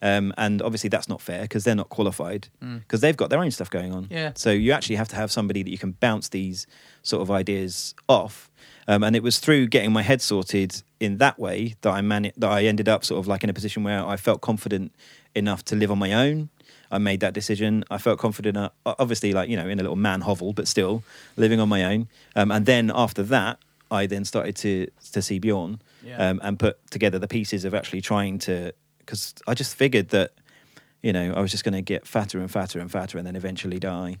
Um, 0.00 0.32
and 0.38 0.62
obviously, 0.62 0.88
that's 0.88 1.08
not 1.08 1.20
fair 1.20 1.42
because 1.42 1.64
they're 1.64 1.74
not 1.74 1.88
qualified 1.88 2.48
because 2.60 3.00
they've 3.00 3.16
got 3.16 3.30
their 3.30 3.40
own 3.40 3.50
stuff 3.50 3.68
going 3.70 3.92
on. 3.92 4.04
Mm. 4.04 4.10
Yeah. 4.12 4.32
So 4.36 4.50
you 4.50 4.72
actually 4.72 4.96
have 4.96 5.08
to 5.08 5.16
have 5.16 5.30
somebody 5.32 5.62
that 5.64 5.70
you 5.70 5.78
can 5.78 5.92
bounce 5.92 6.28
these 6.28 6.66
sort 7.02 7.22
of 7.22 7.30
ideas 7.30 7.94
off. 8.08 8.48
Um, 8.86 9.02
and 9.04 9.14
it 9.16 9.22
was 9.22 9.38
through 9.38 9.66
getting 9.68 9.92
my 9.92 10.02
head 10.02 10.22
sorted 10.22 10.82
in 11.00 11.18
that 11.18 11.38
way 11.38 11.74
that 11.82 11.90
I 11.90 12.00
mani- 12.00 12.32
that 12.36 12.50
I 12.50 12.64
ended 12.64 12.88
up 12.88 13.04
sort 13.04 13.18
of 13.18 13.26
like 13.26 13.44
in 13.44 13.50
a 13.50 13.52
position 13.52 13.82
where 13.84 14.04
I 14.06 14.16
felt 14.16 14.40
confident 14.40 14.92
enough 15.34 15.64
to 15.66 15.76
live 15.76 15.90
on 15.90 15.98
my 15.98 16.12
own. 16.12 16.48
I 16.90 16.96
made 16.98 17.20
that 17.20 17.34
decision. 17.34 17.84
I 17.90 17.98
felt 17.98 18.18
confident, 18.18 18.56
uh, 18.56 18.70
obviously, 18.86 19.32
like 19.34 19.50
you 19.50 19.56
know, 19.56 19.68
in 19.68 19.78
a 19.78 19.82
little 19.82 19.96
man 19.96 20.22
hovel, 20.22 20.52
but 20.54 20.66
still 20.66 21.02
living 21.36 21.60
on 21.60 21.68
my 21.68 21.84
own. 21.84 22.08
Um, 22.34 22.50
and 22.50 22.64
then 22.64 22.90
after 22.94 23.22
that, 23.24 23.58
I 23.90 24.06
then 24.06 24.24
started 24.24 24.56
to 24.56 24.86
to 25.12 25.20
see 25.20 25.38
Bjorn 25.38 25.80
Yeah. 26.02 26.30
um, 26.30 26.40
and 26.42 26.58
put 26.58 26.78
together 26.90 27.18
the 27.18 27.28
pieces 27.28 27.64
of 27.66 27.74
actually 27.74 28.00
trying 28.00 28.38
to 28.40 28.72
because 29.08 29.34
I 29.46 29.54
just 29.54 29.74
figured 29.74 30.10
that 30.10 30.32
you 31.02 31.12
know 31.12 31.32
I 31.34 31.40
was 31.40 31.50
just 31.50 31.64
going 31.64 31.74
to 31.74 31.80
get 31.82 32.06
fatter 32.06 32.38
and 32.38 32.50
fatter 32.50 32.78
and 32.78 32.90
fatter 32.92 33.16
and 33.18 33.26
then 33.26 33.36
eventually 33.36 33.78
die. 33.78 34.18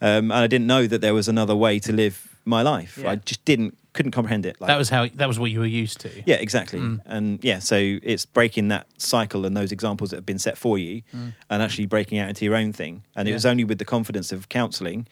Um, 0.00 0.30
and 0.30 0.34
I 0.34 0.46
didn't 0.46 0.68
know 0.68 0.86
that 0.86 1.00
there 1.00 1.12
was 1.14 1.26
another 1.26 1.56
way 1.56 1.80
to 1.80 1.92
live 1.92 2.38
my 2.44 2.62
life. 2.62 2.98
Yeah. 3.02 3.10
I 3.10 3.16
just 3.16 3.44
didn't 3.44 3.76
couldn't 3.94 4.12
comprehend 4.12 4.46
it. 4.46 4.60
Like, 4.60 4.68
that 4.68 4.78
was 4.78 4.90
how. 4.90 5.08
That 5.14 5.26
was 5.26 5.40
what 5.40 5.50
you 5.50 5.58
were 5.58 5.66
used 5.66 5.98
to. 6.02 6.10
yeah, 6.24 6.36
exactly. 6.36 6.78
Mm. 6.78 7.00
And 7.04 7.42
yeah, 7.44 7.58
so 7.58 7.76
it's 7.76 8.24
breaking 8.24 8.68
that 8.68 8.86
cycle 8.98 9.44
and 9.44 9.56
those 9.56 9.72
examples 9.72 10.10
that 10.10 10.16
have 10.16 10.26
been 10.26 10.38
set 10.38 10.56
for 10.56 10.78
you 10.78 11.02
and 11.50 11.62
actually 11.62 11.86
breaking 11.86 12.18
out 12.20 12.28
into 12.28 12.44
your 12.44 12.54
own 12.54 12.72
thing. 12.72 13.02
And 13.16 13.26
it 13.28 13.32
Mm. 13.32 13.34
Was 13.34 13.46
only 13.46 13.64
with 13.64 13.78
the 13.78 13.84
confidence 13.84 14.30
of 14.30 14.48
counseling 14.48 15.08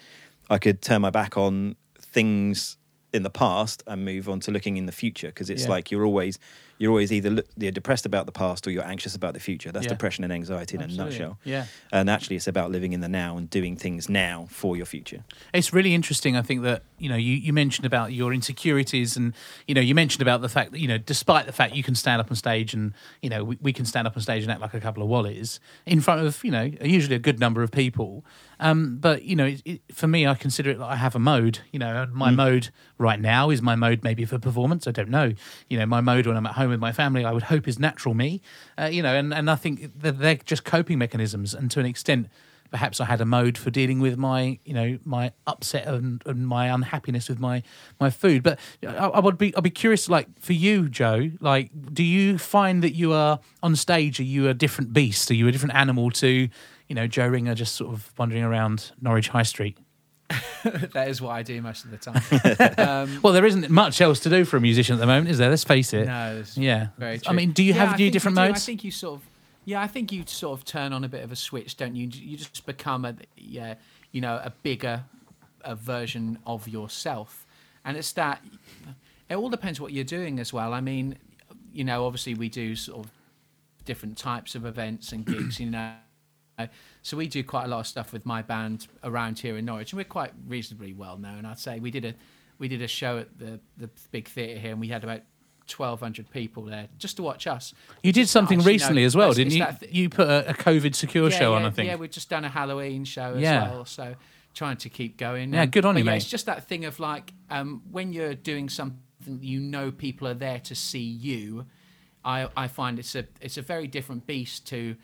I 0.48 0.58
could 0.58 0.80
turn 0.82 1.00
my 1.02 1.10
back 1.10 1.36
on 1.36 1.74
things 2.00 2.76
in 3.12 3.24
the 3.24 3.30
past 3.30 3.82
and 3.88 4.04
move 4.04 4.28
on 4.28 4.38
to 4.40 4.50
looking 4.52 4.76
in 4.76 4.86
the 4.86 4.92
future 4.92 5.28
because 5.28 5.50
it's 5.50 5.64
Yeah. 5.64 5.70
like 5.70 5.90
you're 5.90 6.04
always 6.04 6.38
you're 6.78 6.90
always 6.90 7.12
either 7.12 7.42
you're 7.56 7.72
depressed 7.72 8.04
about 8.06 8.26
the 8.26 8.32
past 8.32 8.66
or 8.66 8.70
you're 8.70 8.84
anxious 8.84 9.14
about 9.14 9.34
the 9.34 9.40
future. 9.40 9.72
That's 9.72 9.84
Yeah. 9.86 9.90
depression 9.90 10.24
and 10.24 10.32
anxiety 10.32 10.76
in 10.76 10.82
Absolutely. 10.82 11.16
a 11.16 11.18
nutshell. 11.18 11.38
Yeah. 11.44 11.66
And 11.92 12.10
actually 12.10 12.36
it's 12.36 12.46
about 12.46 12.70
living 12.70 12.92
in 12.92 13.00
the 13.00 13.08
now 13.08 13.36
and 13.38 13.48
doing 13.48 13.76
things 13.76 14.08
now 14.08 14.46
for 14.50 14.76
your 14.76 14.86
future. 14.86 15.24
It's 15.54 15.72
really 15.72 15.94
interesting. 15.94 16.36
I 16.36 16.42
think 16.42 16.62
that 16.62 16.82
you 16.98 17.08
know 17.08 17.16
you, 17.16 17.34
you 17.34 17.52
mentioned 17.52 17.86
about 17.86 18.12
your 18.12 18.32
insecurities, 18.32 19.16
and 19.16 19.34
you 19.66 19.74
know 19.74 19.80
you 19.80 19.94
mentioned 19.94 20.22
about 20.22 20.40
the 20.40 20.48
fact 20.48 20.72
that 20.72 20.78
you 20.78 20.88
know 20.88 20.98
despite 20.98 21.46
the 21.46 21.52
fact 21.52 21.74
you 21.74 21.82
can 21.82 21.94
stand 21.94 22.20
up 22.20 22.30
on 22.30 22.36
stage, 22.36 22.74
and 22.74 22.92
you 23.22 23.30
know 23.30 23.44
we, 23.44 23.58
we 23.60 23.72
can 23.72 23.84
stand 23.84 24.06
up 24.06 24.16
on 24.16 24.22
stage 24.22 24.42
and 24.42 24.52
act 24.52 24.60
like 24.60 24.74
a 24.74 24.80
couple 24.80 25.02
of 25.02 25.08
wallies 25.08 25.58
in 25.84 26.00
front 26.00 26.26
of 26.26 26.42
you 26.44 26.50
know 26.50 26.70
usually 26.82 27.16
a 27.16 27.20
good 27.20 27.40
number 27.40 27.62
of 27.62 27.70
people. 27.70 28.24
Um, 28.58 28.96
but 28.96 29.22
you 29.22 29.36
know, 29.36 29.46
it, 29.46 29.62
it, 29.64 29.80
for 29.92 30.06
me, 30.06 30.26
I 30.26 30.34
consider 30.34 30.70
it 30.70 30.78
like 30.78 30.90
I 30.90 30.96
have 30.96 31.14
a 31.14 31.18
mode. 31.18 31.60
You 31.72 31.78
know, 31.78 32.02
and 32.02 32.12
my 32.12 32.30
mode 32.30 32.70
right 32.98 33.20
now 33.20 33.50
is 33.50 33.60
my 33.60 33.76
mode 33.76 34.02
maybe 34.02 34.24
for 34.24 34.38
performance. 34.38 34.86
I 34.86 34.92
don't 34.92 35.10
know. 35.10 35.32
You 35.68 35.78
know, 35.78 35.86
my 35.86 36.00
mode 36.00 36.26
when 36.26 36.36
I'm 36.36 36.46
at 36.46 36.54
home 36.54 36.70
with 36.70 36.80
my 36.80 36.92
family, 36.92 37.24
I 37.24 37.32
would 37.32 37.44
hope 37.44 37.68
is 37.68 37.78
natural 37.78 38.14
me. 38.14 38.40
Uh, 38.78 38.86
you 38.86 39.02
know, 39.02 39.14
and 39.14 39.32
and 39.34 39.50
I 39.50 39.56
think 39.56 39.92
they're 39.96 40.36
just 40.36 40.64
coping 40.64 40.98
mechanisms, 40.98 41.54
and 41.54 41.70
to 41.70 41.80
an 41.80 41.86
extent 41.86 42.28
perhaps 42.70 43.00
I 43.00 43.04
had 43.06 43.20
a 43.20 43.24
mode 43.24 43.56
for 43.58 43.70
dealing 43.70 44.00
with 44.00 44.16
my, 44.16 44.58
you 44.64 44.74
know, 44.74 44.98
my 45.04 45.32
upset 45.46 45.86
and, 45.86 46.22
and 46.26 46.46
my 46.46 46.66
unhappiness 46.68 47.28
with 47.28 47.38
my 47.38 47.62
my 48.00 48.10
food. 48.10 48.42
But 48.42 48.58
I, 48.86 48.94
I 49.08 49.20
would 49.20 49.38
be, 49.38 49.54
I'd 49.56 49.62
be 49.62 49.70
curious, 49.70 50.08
like 50.08 50.26
for 50.40 50.52
you, 50.52 50.88
Joe, 50.88 51.30
like, 51.40 51.70
do 51.92 52.02
you 52.02 52.38
find 52.38 52.82
that 52.82 52.94
you 52.94 53.12
are 53.12 53.40
on 53.62 53.76
stage? 53.76 54.18
Are 54.20 54.24
you 54.24 54.48
a 54.48 54.54
different 54.54 54.92
beast? 54.92 55.30
Are 55.30 55.34
you 55.34 55.48
a 55.48 55.52
different 55.52 55.74
animal 55.74 56.10
to, 56.12 56.48
you 56.88 56.94
know, 56.94 57.06
Joe 57.06 57.26
Ringer 57.28 57.54
just 57.54 57.74
sort 57.74 57.92
of 57.92 58.12
wandering 58.18 58.42
around 58.44 58.92
Norwich 59.00 59.28
High 59.28 59.42
Street? 59.44 59.78
that 60.64 61.06
is 61.08 61.22
what 61.22 61.30
I 61.30 61.42
do 61.44 61.62
most 61.62 61.84
of 61.84 61.92
the 61.92 61.98
time. 61.98 62.20
um, 62.78 63.20
Well, 63.22 63.32
there 63.32 63.46
isn't 63.46 63.70
much 63.70 64.00
else 64.00 64.18
to 64.20 64.28
do 64.28 64.44
for 64.44 64.56
a 64.56 64.60
musician 64.60 64.94
at 64.94 64.98
the 65.00 65.06
moment, 65.06 65.28
is 65.30 65.38
there? 65.38 65.50
Let's 65.50 65.62
face 65.64 65.92
it. 65.92 66.06
no, 66.06 66.42
Yeah. 66.54 66.88
very 66.98 67.18
true. 67.20 67.30
I 67.30 67.34
mean, 67.34 67.52
do 67.52 67.62
you 67.62 67.72
Yeah, 67.72 67.78
have 67.78 67.88
I 67.90 67.92
any 67.94 68.04
think 68.04 68.12
different 68.14 68.36
you 68.36 68.42
do. 68.42 68.48
modes? 68.48 68.62
I 68.62 68.66
think 68.66 68.82
you 68.84 68.90
sort 68.90 69.20
of, 69.20 69.26
yeah, 69.66 69.82
I 69.82 69.88
think 69.88 70.12
you 70.12 70.22
sort 70.26 70.58
of 70.58 70.64
turn 70.64 70.92
on 70.92 71.02
a 71.02 71.08
bit 71.08 71.24
of 71.24 71.32
a 71.32 71.36
switch, 71.36 71.76
don't 71.76 71.96
you? 71.96 72.06
You 72.06 72.36
just 72.36 72.64
become 72.64 73.04
a, 73.04 73.16
yeah, 73.36 73.74
you 74.12 74.20
know, 74.20 74.40
a 74.42 74.50
bigger 74.62 75.04
a 75.62 75.74
version 75.74 76.38
of 76.46 76.68
yourself, 76.68 77.44
and 77.84 77.96
it's 77.96 78.12
that. 78.12 78.42
It 79.28 79.34
all 79.34 79.50
depends 79.50 79.80
what 79.80 79.92
you're 79.92 80.04
doing 80.04 80.38
as 80.38 80.52
well. 80.52 80.72
I 80.72 80.80
mean, 80.80 81.18
you 81.72 81.82
know, 81.82 82.06
obviously 82.06 82.34
we 82.34 82.48
do 82.48 82.76
sort 82.76 83.04
of 83.04 83.10
different 83.84 84.16
types 84.16 84.54
of 84.54 84.64
events 84.64 85.10
and 85.10 85.26
gigs, 85.26 85.58
you 85.58 85.68
know. 85.68 85.96
So 87.02 87.16
we 87.16 87.26
do 87.26 87.42
quite 87.42 87.64
a 87.64 87.68
lot 87.68 87.80
of 87.80 87.86
stuff 87.88 88.12
with 88.12 88.24
my 88.24 88.42
band 88.42 88.86
around 89.02 89.40
here 89.40 89.56
in 89.56 89.64
Norwich, 89.64 89.92
and 89.92 89.98
we're 89.98 90.04
quite 90.04 90.32
reasonably 90.46 90.92
well 90.92 91.18
known. 91.18 91.44
I'd 91.44 91.58
say 91.58 91.80
we 91.80 91.90
did 91.90 92.04
a 92.04 92.14
we 92.58 92.68
did 92.68 92.82
a 92.82 92.88
show 92.88 93.18
at 93.18 93.36
the 93.36 93.58
the 93.76 93.90
big 94.12 94.28
theatre 94.28 94.60
here, 94.60 94.70
and 94.70 94.80
we 94.80 94.88
had 94.88 95.02
about 95.02 95.22
twelve 95.66 96.00
hundred 96.00 96.30
people 96.30 96.64
there 96.64 96.88
just 96.98 97.16
to 97.16 97.22
watch 97.22 97.46
us. 97.46 97.74
You 98.02 98.12
did 98.12 98.28
something 98.28 98.58
Nice, 98.58 98.66
you 98.66 98.70
know, 98.72 98.74
recently 98.74 99.04
as 99.04 99.16
well, 99.16 99.32
didn't 99.32 99.52
you? 99.52 99.64
th- 99.80 99.92
you 99.92 100.08
put 100.08 100.28
a, 100.28 100.50
a 100.50 100.54
COVID 100.54 100.94
secure 100.94 101.30
yeah, 101.30 101.38
show 101.38 101.50
yeah, 101.52 101.56
on, 101.56 101.64
I 101.64 101.70
think. 101.70 101.88
Yeah, 101.88 101.96
we've 101.96 102.10
just 102.10 102.30
done 102.30 102.44
a 102.44 102.48
Halloween 102.48 103.04
show 103.04 103.34
as 103.34 103.40
Yeah. 103.42 103.70
well, 103.70 103.84
so 103.84 104.14
trying 104.54 104.76
to 104.78 104.88
keep 104.88 105.16
going. 105.18 105.52
Yeah, 105.52 105.62
Um, 105.62 105.70
good 105.70 105.84
on 105.84 105.96
you, 105.96 106.04
yeah, 106.04 106.12
mate. 106.12 106.16
It's 106.18 106.30
just 106.30 106.46
that 106.46 106.66
thing 106.66 106.84
of 106.84 106.98
like 107.00 107.32
um, 107.50 107.82
when 107.90 108.12
you're 108.12 108.34
doing 108.34 108.68
something 108.68 108.98
you 109.40 109.58
know 109.60 109.90
people 109.90 110.28
are 110.28 110.34
there 110.34 110.60
to 110.60 110.74
see 110.74 111.00
you. 111.00 111.66
I 112.24 112.48
I 112.56 112.68
find 112.68 112.98
it's 112.98 113.14
a 113.14 113.24
it's 113.40 113.56
a 113.58 113.62
very 113.62 113.86
different 113.86 114.26
beast 114.26 114.66
to, 114.68 114.96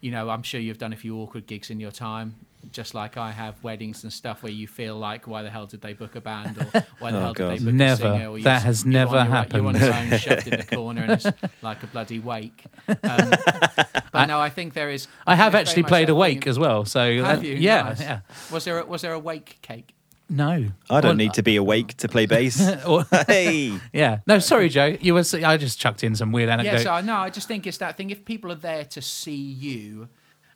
you 0.00 0.10
know, 0.10 0.28
I'm 0.30 0.42
sure 0.42 0.60
you've 0.60 0.78
done 0.78 0.92
a 0.92 0.96
few 0.96 1.16
awkward 1.18 1.46
gigs 1.46 1.70
in 1.70 1.80
your 1.80 1.90
time, 1.90 2.34
just 2.72 2.94
like 2.94 3.16
I 3.16 3.32
have 3.32 3.62
weddings 3.64 4.02
and 4.04 4.12
stuff 4.12 4.42
where 4.42 4.52
you 4.52 4.66
feel 4.68 4.96
like 4.96 5.26
why 5.26 5.42
the 5.42 5.50
hell 5.50 5.66
did 5.66 5.80
they 5.80 5.92
book 5.94 6.14
a 6.14 6.20
band 6.20 6.58
or 6.58 6.64
why 6.98 7.10
the 7.10 7.18
Oh, 7.18 7.20
hell 7.20 7.32
God. 7.32 7.50
did 7.50 7.60
they 7.60 7.64
book 7.64 7.74
Never. 7.74 8.06
a 8.06 8.12
singer? 8.14 8.30
Or 8.30 8.40
That 8.40 8.62
has 8.62 8.84
you're 8.84 8.92
never 8.92 9.16
your- 9.16 9.24
happened. 9.24 9.62
You're 9.62 9.68
on 9.68 9.80
your 9.80 9.94
own, 10.12 10.18
shoved 10.18 10.46
in 10.48 10.60
the 10.60 10.66
corner, 10.66 11.02
and 11.02 11.12
it's 11.12 11.26
like 11.62 11.82
a 11.82 11.86
bloody 11.86 12.18
wake. 12.18 12.64
Um, 12.88 12.96
but 14.12 14.26
no, 14.26 14.40
I 14.40 14.50
think 14.50 14.74
there 14.74 14.90
is. 14.90 15.08
I 15.26 15.34
have 15.36 15.54
actually 15.54 15.84
played 15.84 16.08
that 16.08 16.12
a 16.12 16.16
wake 16.16 16.46
as 16.46 16.58
well. 16.58 16.84
So 16.84 17.22
Have 17.24 17.40
that- 17.40 17.46
you? 17.46 17.54
yeah, 17.54 17.82
Nice. 17.82 18.00
yeah. 18.00 18.20
Was 18.52 18.64
there 18.64 18.80
a, 18.80 18.86
was 18.86 19.02
there 19.02 19.12
a 19.12 19.18
wake 19.18 19.58
cake? 19.62 19.94
No, 20.32 20.66
I 20.88 21.00
don't 21.00 21.04
Well, 21.08 21.14
need 21.16 21.32
to 21.34 21.42
be 21.42 21.56
awake 21.56 21.96
to 21.96 22.08
play 22.08 22.26
bass. 22.26 22.60
or- 22.86 23.04
hey. 23.26 23.80
yeah. 23.92 24.18
No, 24.28 24.38
sorry, 24.38 24.68
Joe. 24.68 24.96
You 25.00 25.14
were. 25.14 25.24
I 25.44 25.56
just 25.56 25.80
chucked 25.80 26.04
in 26.04 26.14
some 26.14 26.30
weird 26.30 26.48
anecdote. 26.48 26.72
Yeah, 26.72 26.78
so 26.82 26.90
I 26.92 27.00
know. 27.00 27.16
I 27.16 27.30
just 27.30 27.48
think 27.48 27.66
it's 27.66 27.78
that 27.78 27.96
thing. 27.96 28.10
If 28.10 28.24
people 28.24 28.52
are 28.52 28.56
there 28.56 28.84
to 28.84 29.02
see 29.02 29.34
you, 29.34 30.08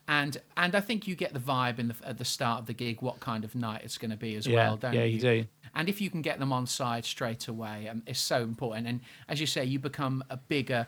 and 0.09 0.36
and 0.57 0.74
I 0.74 0.80
think 0.80 1.07
you 1.07 1.14
get 1.14 1.32
the 1.32 1.40
vibe 1.40 1.78
in 1.78 1.88
the, 1.88 1.94
at 2.05 2.18
the 2.18 2.24
start 2.24 2.61
of 2.61 2.66
the 2.66 2.74
gig 2.74 3.00
what 3.00 3.20
kind 3.20 3.44
of 3.44 3.55
night 3.55 3.82
it's 3.84 3.98
going 3.98 4.11
to 4.11 4.16
be 4.16 4.36
as 4.36 4.46
Yeah, 4.46 4.57
well, 4.57 4.76
don't 4.76 4.92
yeah, 4.92 5.05
you? 5.05 5.14
you 5.16 5.20
do. 5.20 5.44
And 5.74 5.88
if 5.88 6.00
you 6.00 6.11
can 6.11 6.22
get 6.22 6.38
them 6.38 6.52
on 6.52 6.66
side 6.66 7.05
straight 7.05 7.48
away, 7.48 7.88
um, 7.88 8.02
it's 8.07 8.20
so 8.20 8.42
important. 8.42 8.86
And 8.86 9.00
as 9.28 9.40
you 9.40 9.46
say, 9.46 9.64
you 9.64 9.78
become 9.78 10.22
a 10.30 10.36
bigger, 10.36 10.86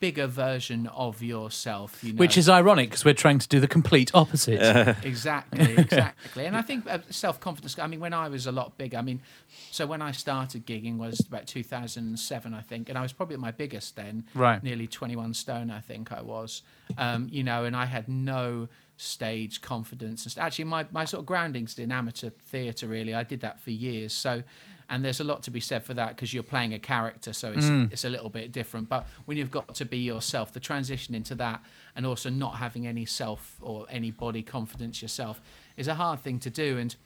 bigger 0.00 0.26
version 0.26 0.86
of 0.88 1.22
yourself. 1.22 2.02
You 2.02 2.12
know? 2.12 2.18
Which 2.18 2.36
is 2.36 2.48
ironic 2.48 2.90
because 2.90 3.04
we're 3.04 3.14
trying 3.14 3.38
to 3.38 3.48
do 3.48 3.60
the 3.60 3.68
complete 3.68 4.10
opposite. 4.14 4.60
exactly, 5.04 5.76
exactly. 5.76 6.46
and 6.46 6.56
I 6.56 6.62
think 6.62 6.86
uh, 6.88 6.98
self 7.10 7.40
confidence. 7.40 7.78
I 7.78 7.86
mean, 7.86 8.00
when 8.00 8.12
I 8.12 8.28
was 8.28 8.46
a 8.46 8.52
lot 8.52 8.78
bigger, 8.78 8.96
I 8.98 9.02
mean, 9.02 9.20
so 9.70 9.86
when 9.86 10.02
I 10.02 10.12
started 10.12 10.66
gigging 10.66 10.98
was 10.98 11.20
about 11.20 11.46
2007, 11.46 12.54
I 12.54 12.60
think, 12.60 12.88
and 12.88 12.98
I 12.98 13.02
was 13.02 13.12
probably 13.12 13.34
at 13.34 13.40
my 13.40 13.50
biggest 13.52 13.96
then, 13.96 14.24
Right. 14.34 14.62
Nearly 14.62 14.86
21 14.86 15.34
stone, 15.34 15.70
I 15.70 15.80
think 15.80 16.12
I 16.12 16.22
was. 16.22 16.62
Um, 16.96 17.28
you 17.30 17.42
know, 17.42 17.64
and 17.64 17.76
I 17.76 17.86
had 17.86 18.08
no 18.08 18.68
stage 18.96 19.60
confidence. 19.60 20.24
And 20.24 20.44
Actually, 20.44 20.64
my 20.66 20.86
my 20.90 21.04
sort 21.04 21.20
of 21.20 21.26
groundings 21.26 21.78
in 21.78 21.92
amateur 21.92 22.30
theatre. 22.46 22.86
Really, 22.86 23.14
I 23.14 23.22
did 23.22 23.40
that 23.40 23.60
for 23.60 23.70
years. 23.70 24.12
So. 24.12 24.42
And 24.90 25.04
there's 25.04 25.20
a 25.20 25.24
lot 25.24 25.42
to 25.42 25.50
be 25.50 25.60
said 25.60 25.84
for 25.84 25.92
that 25.94 26.16
because 26.16 26.32
you're 26.32 26.42
playing 26.42 26.72
a 26.72 26.78
character, 26.78 27.34
so 27.34 27.52
it's 27.52 27.66
mm. 27.66 27.92
it's 27.92 28.04
a 28.04 28.08
little 28.08 28.30
bit 28.30 28.52
different. 28.52 28.88
But 28.88 29.06
when 29.26 29.36
you've 29.36 29.50
got 29.50 29.74
to 29.74 29.84
be 29.84 29.98
yourself, 29.98 30.52
the 30.52 30.60
transition 30.60 31.14
into 31.14 31.34
that, 31.34 31.62
and 31.94 32.06
also 32.06 32.30
not 32.30 32.56
having 32.56 32.86
any 32.86 33.04
self 33.04 33.58
or 33.60 33.86
any 33.90 34.10
body 34.10 34.42
confidence 34.42 35.02
yourself, 35.02 35.42
is 35.76 35.88
a 35.88 35.94
hard 35.94 36.20
thing 36.20 36.38
to 36.40 36.48
do. 36.48 36.78
And 36.78 36.96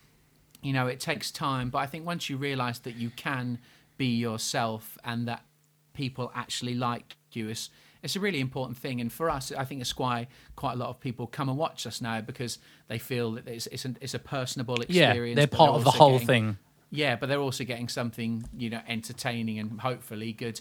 you 0.63 0.73
know, 0.73 0.87
it 0.87 1.01
takes 1.01 1.31
time. 1.31 1.71
But 1.71 1.79
I 1.79 1.87
think 1.87 2.07
once 2.07 2.31
you 2.31 2.37
realise 2.37 2.79
that 2.81 2.95
you 2.95 3.11
can 3.11 3.59
be 3.99 4.07
yourself 4.07 4.97
and 5.05 5.29
that 5.29 5.45
people 5.93 6.33
actually 6.35 6.75
like 6.75 7.17
you, 7.33 7.49
it's, 7.49 7.69
it's 8.03 8.17
a 8.17 8.21
really 8.21 8.41
important 8.41 8.79
thing. 8.79 9.01
And 9.01 9.13
for 9.13 9.29
us, 9.29 9.53
I 9.53 9.65
think 9.65 9.81
it's 9.81 9.97
why 9.99 10.29
quite 10.57 10.75
a 10.75 10.77
lot 10.77 10.89
of 10.89 11.01
people 11.01 11.27
come 11.27 11.49
and 11.49 11.59
watch 11.59 11.87
us 11.87 12.01
now 12.01 12.21
because 12.21 12.59
they 12.89 12.99
feel 12.99 13.33
that 13.33 13.49
it's 13.49 13.67
it's, 13.69 13.85
an, 13.85 13.99
it's 14.01 14.15
a 14.15 14.19
personable 14.19 14.81
experience. 14.81 15.37
yeah, 15.37 15.47
they're 15.47 15.59
part 15.59 15.71
of 15.71 15.85
the 15.85 15.91
whole 15.91 16.13
getting- 16.13 16.27
thing. 16.27 16.59
Yeah, 16.93 17.17
but 17.17 17.29
they're 17.29 17.41
also 17.41 17.65
getting 17.65 17.89
something 17.89 18.45
you 18.57 18.71
know 18.71 18.81
entertaining 18.87 19.59
and 19.59 19.81
hopefully 19.81 20.33
good 20.33 20.61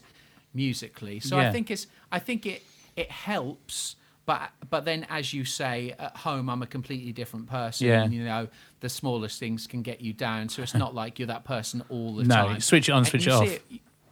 musically. 0.53 1.19
So 1.19 1.37
Yeah. 1.37 1.49
I 1.49 1.51
think 1.51 1.69
it's 1.71 1.87
I 2.11 2.19
think 2.19 2.45
it 2.45 2.63
it 2.95 3.09
helps 3.11 3.95
but 4.25 4.51
but 4.69 4.85
then, 4.85 5.05
as 5.09 5.33
you 5.33 5.43
say, 5.45 5.95
at 5.97 6.15
home 6.15 6.49
I'm 6.49 6.61
a 6.61 6.67
completely 6.67 7.11
different 7.11 7.47
person. 7.49 7.87
Yeah. 7.87 8.03
And, 8.03 8.13
you 8.13 8.23
know, 8.23 8.47
the 8.79 8.87
smallest 8.89 9.39
things 9.39 9.65
can 9.67 9.81
get 9.81 9.99
you 10.01 10.13
down. 10.13 10.47
So 10.49 10.61
it's 10.61 10.75
not 10.75 10.93
like 10.93 11.17
you're 11.19 11.27
that 11.27 11.43
person 11.43 11.83
all 11.89 12.15
the 12.15 12.23
No, 12.25 12.35
time. 12.35 12.53
No, 12.53 12.59
switch 12.59 12.87
it 12.87 12.91
on, 12.91 12.99
And 12.99 13.07
switch 13.07 13.27
it 13.27 13.33
off. 13.33 13.59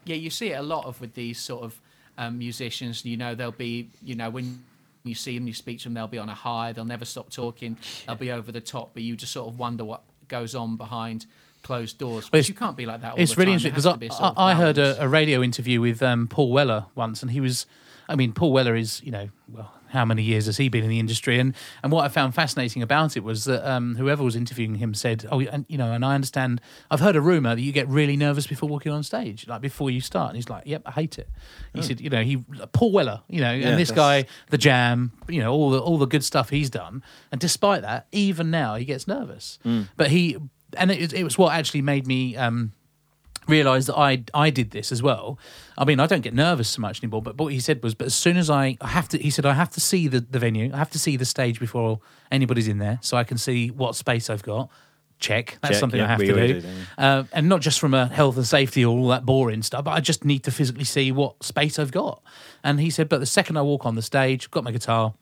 yeah, 0.05 0.15
you 0.15 0.29
see 0.31 0.51
it 0.51 0.55
a 0.59 0.63
lot 0.63 0.85
of 0.85 0.99
with 0.99 1.13
these 1.13 1.39
sort 1.39 1.63
of 1.63 1.79
um, 2.17 2.39
musicians. 2.39 3.05
You 3.05 3.17
know, 3.17 3.35
they'll 3.35 3.51
be, 3.51 3.91
you 4.03 4.15
know, 4.15 4.31
when 4.31 4.63
you 5.03 5.13
see 5.13 5.37
them, 5.37 5.47
you 5.47 5.53
speak 5.53 5.77
to 5.79 5.83
them, 5.85 5.93
they'll 5.93 6.07
be 6.07 6.17
on 6.17 6.27
a 6.29 6.35
high. 6.35 6.73
They'll 6.73 6.85
never 6.85 7.05
stop 7.05 7.29
talking. 7.29 7.77
They'll 8.07 8.15
be 8.15 8.31
over 8.31 8.51
the 8.51 8.61
top, 8.61 8.91
but 8.95 9.03
you 9.03 9.15
just 9.15 9.31
sort 9.31 9.47
of 9.47 9.59
wonder 9.59 9.85
what 9.85 10.01
goes 10.27 10.55
on 10.55 10.75
behind 10.75 11.27
closed 11.63 11.97
doors. 11.97 12.29
But 12.29 12.47
you 12.47 12.55
can't 12.55 12.77
be 12.77 12.85
like 12.85 13.01
that. 13.01 13.13
All 13.13 13.19
it's 13.19 13.35
the 13.35 13.39
really 13.39 13.51
time. 13.51 13.65
Interesting 13.67 13.73
has 13.75 13.93
to 13.93 13.97
be 13.99 14.07
because 14.07 14.33
I, 14.37 14.51
I 14.51 14.53
heard 14.55 14.77
a, 14.77 15.03
a 15.03 15.07
radio 15.07 15.41
interview 15.41 15.81
with 15.81 16.01
um, 16.01 16.27
Paul 16.27 16.51
Weller 16.51 16.85
once, 16.95 17.21
and 17.21 17.31
he 17.31 17.41
was, 17.41 17.65
I 18.07 18.15
mean, 18.15 18.33
Paul 18.33 18.51
Weller 18.53 18.75
is, 18.75 19.01
you 19.03 19.11
know, 19.11 19.29
well, 19.51 19.73
how 19.89 20.05
many 20.05 20.21
years 20.21 20.45
has 20.45 20.57
he 20.57 20.69
been 20.69 20.83
in 20.83 20.89
the 20.91 20.99
industry? 20.99 21.39
And 21.39 21.55
and 21.81 21.91
what 21.91 22.05
I 22.05 22.09
found 22.09 22.35
fascinating 22.35 22.83
about 22.83 23.17
it 23.17 23.23
was 23.23 23.45
that 23.45 23.67
um, 23.67 23.95
whoever 23.95 24.23
was 24.23 24.35
interviewing 24.35 24.75
him 24.75 24.93
said, 24.93 25.25
oh, 25.31 25.39
and 25.41 25.65
you 25.67 25.79
know, 25.79 25.91
and 25.91 26.05
I 26.05 26.13
understand, 26.13 26.61
I've 26.91 26.99
heard 26.99 27.15
a 27.15 27.21
rumor 27.21 27.55
that 27.55 27.61
you 27.61 27.71
get 27.71 27.87
really 27.87 28.15
nervous 28.15 28.45
before 28.45 28.69
walking 28.69 28.91
on 28.91 29.01
stage, 29.01 29.47
like 29.47 29.61
before 29.61 29.89
you 29.89 29.99
start. 29.99 30.29
And 30.29 30.35
he's 30.35 30.47
like, 30.47 30.63
yep, 30.67 30.83
I 30.85 30.91
hate 30.91 31.17
it. 31.17 31.27
He 31.73 31.81
said, 31.81 31.99
you 32.01 32.11
know, 32.11 32.21
he 32.21 32.37
Paul 32.71 32.91
Weller, 32.91 33.21
you 33.27 33.41
know, 33.41 33.51
Yeah, 33.51 33.69
and 33.69 33.79
this 33.79 33.89
that's- 33.89 34.25
guy, 34.25 34.29
the 34.51 34.59
Jam, 34.59 35.11
you 35.27 35.41
know, 35.41 35.51
all 35.51 35.71
the 35.71 35.79
all 35.79 35.97
the 35.97 36.05
good 36.05 36.23
stuff 36.23 36.51
he's 36.51 36.69
done, 36.69 37.01
and 37.31 37.41
despite 37.41 37.81
that, 37.81 38.05
even 38.11 38.51
now 38.51 38.75
he 38.75 38.85
gets 38.85 39.07
nervous. 39.07 39.57
But 39.97 40.11
he, 40.11 40.37
and 40.77 40.91
it, 40.91 41.13
it 41.13 41.23
was 41.23 41.37
what 41.37 41.53
actually 41.53 41.81
made 41.81 42.07
me. 42.07 42.35
Um, 42.35 42.73
realized 43.47 43.87
that 43.87 43.97
I 43.97 44.23
I 44.33 44.51
did 44.51 44.69
this 44.71 44.91
as 44.91 45.01
well. 45.01 45.39
I 45.77 45.83
mean, 45.83 45.99
I 45.99 46.05
don't 46.05 46.21
get 46.21 46.35
nervous 46.35 46.69
so 46.69 46.81
much 46.81 47.01
anymore. 47.01 47.23
But, 47.23 47.35
but 47.35 47.45
what 47.45 47.53
he 47.53 47.59
said 47.59 47.81
was, 47.81 47.95
but 47.95 48.05
as 48.05 48.13
soon 48.13 48.37
as 48.37 48.47
I, 48.49 48.77
I 48.79 48.89
have 48.89 49.09
to, 49.09 49.17
he 49.17 49.31
said, 49.31 49.45
I 49.45 49.53
have 49.53 49.71
to 49.71 49.79
see 49.79 50.07
the, 50.07 50.19
the 50.19 50.37
venue, 50.37 50.71
I 50.71 50.77
have 50.77 50.91
to 50.91 50.99
see 50.99 51.17
the 51.17 51.25
stage 51.25 51.59
before 51.59 51.99
anybody's 52.31 52.67
in 52.67 52.77
there, 52.77 52.99
so 53.01 53.17
I 53.17 53.23
can 53.23 53.39
see 53.39 53.69
what 53.69 53.95
space 53.95 54.29
I've 54.29 54.43
got. 54.43 54.69
Check. 55.17 55.57
That's 55.61 55.73
Check, 55.73 55.79
something 55.79 55.99
yeah, 55.99 56.05
I 56.05 56.09
have 56.09 56.19
to 56.19 56.33
do, 56.33 56.61
do, 56.61 56.67
uh, 56.97 57.23
and 57.33 57.49
not 57.49 57.61
just 57.61 57.79
from 57.79 57.93
a 57.93 58.07
health 58.07 58.37
and 58.37 58.47
safety 58.47 58.85
or 58.85 58.97
all 58.97 59.07
that 59.09 59.25
boring 59.25 59.63
stuff. 59.63 59.83
But 59.83 59.91
I 59.91 59.99
just 59.99 60.23
need 60.23 60.43
to 60.43 60.51
physically 60.51 60.85
see 60.85 61.11
what 61.11 61.43
space 61.43 61.77
I've 61.77 61.91
got. 61.91 62.21
And 62.63 62.79
he 62.79 62.89
said, 62.89 63.09
but 63.09 63.19
the 63.19 63.25
second 63.25 63.57
I 63.57 63.63
walk 63.63 63.85
on 63.85 63.95
the 63.95 64.01
stage, 64.01 64.49
got 64.51 64.63
my 64.63 64.71
guitar. 64.71 65.13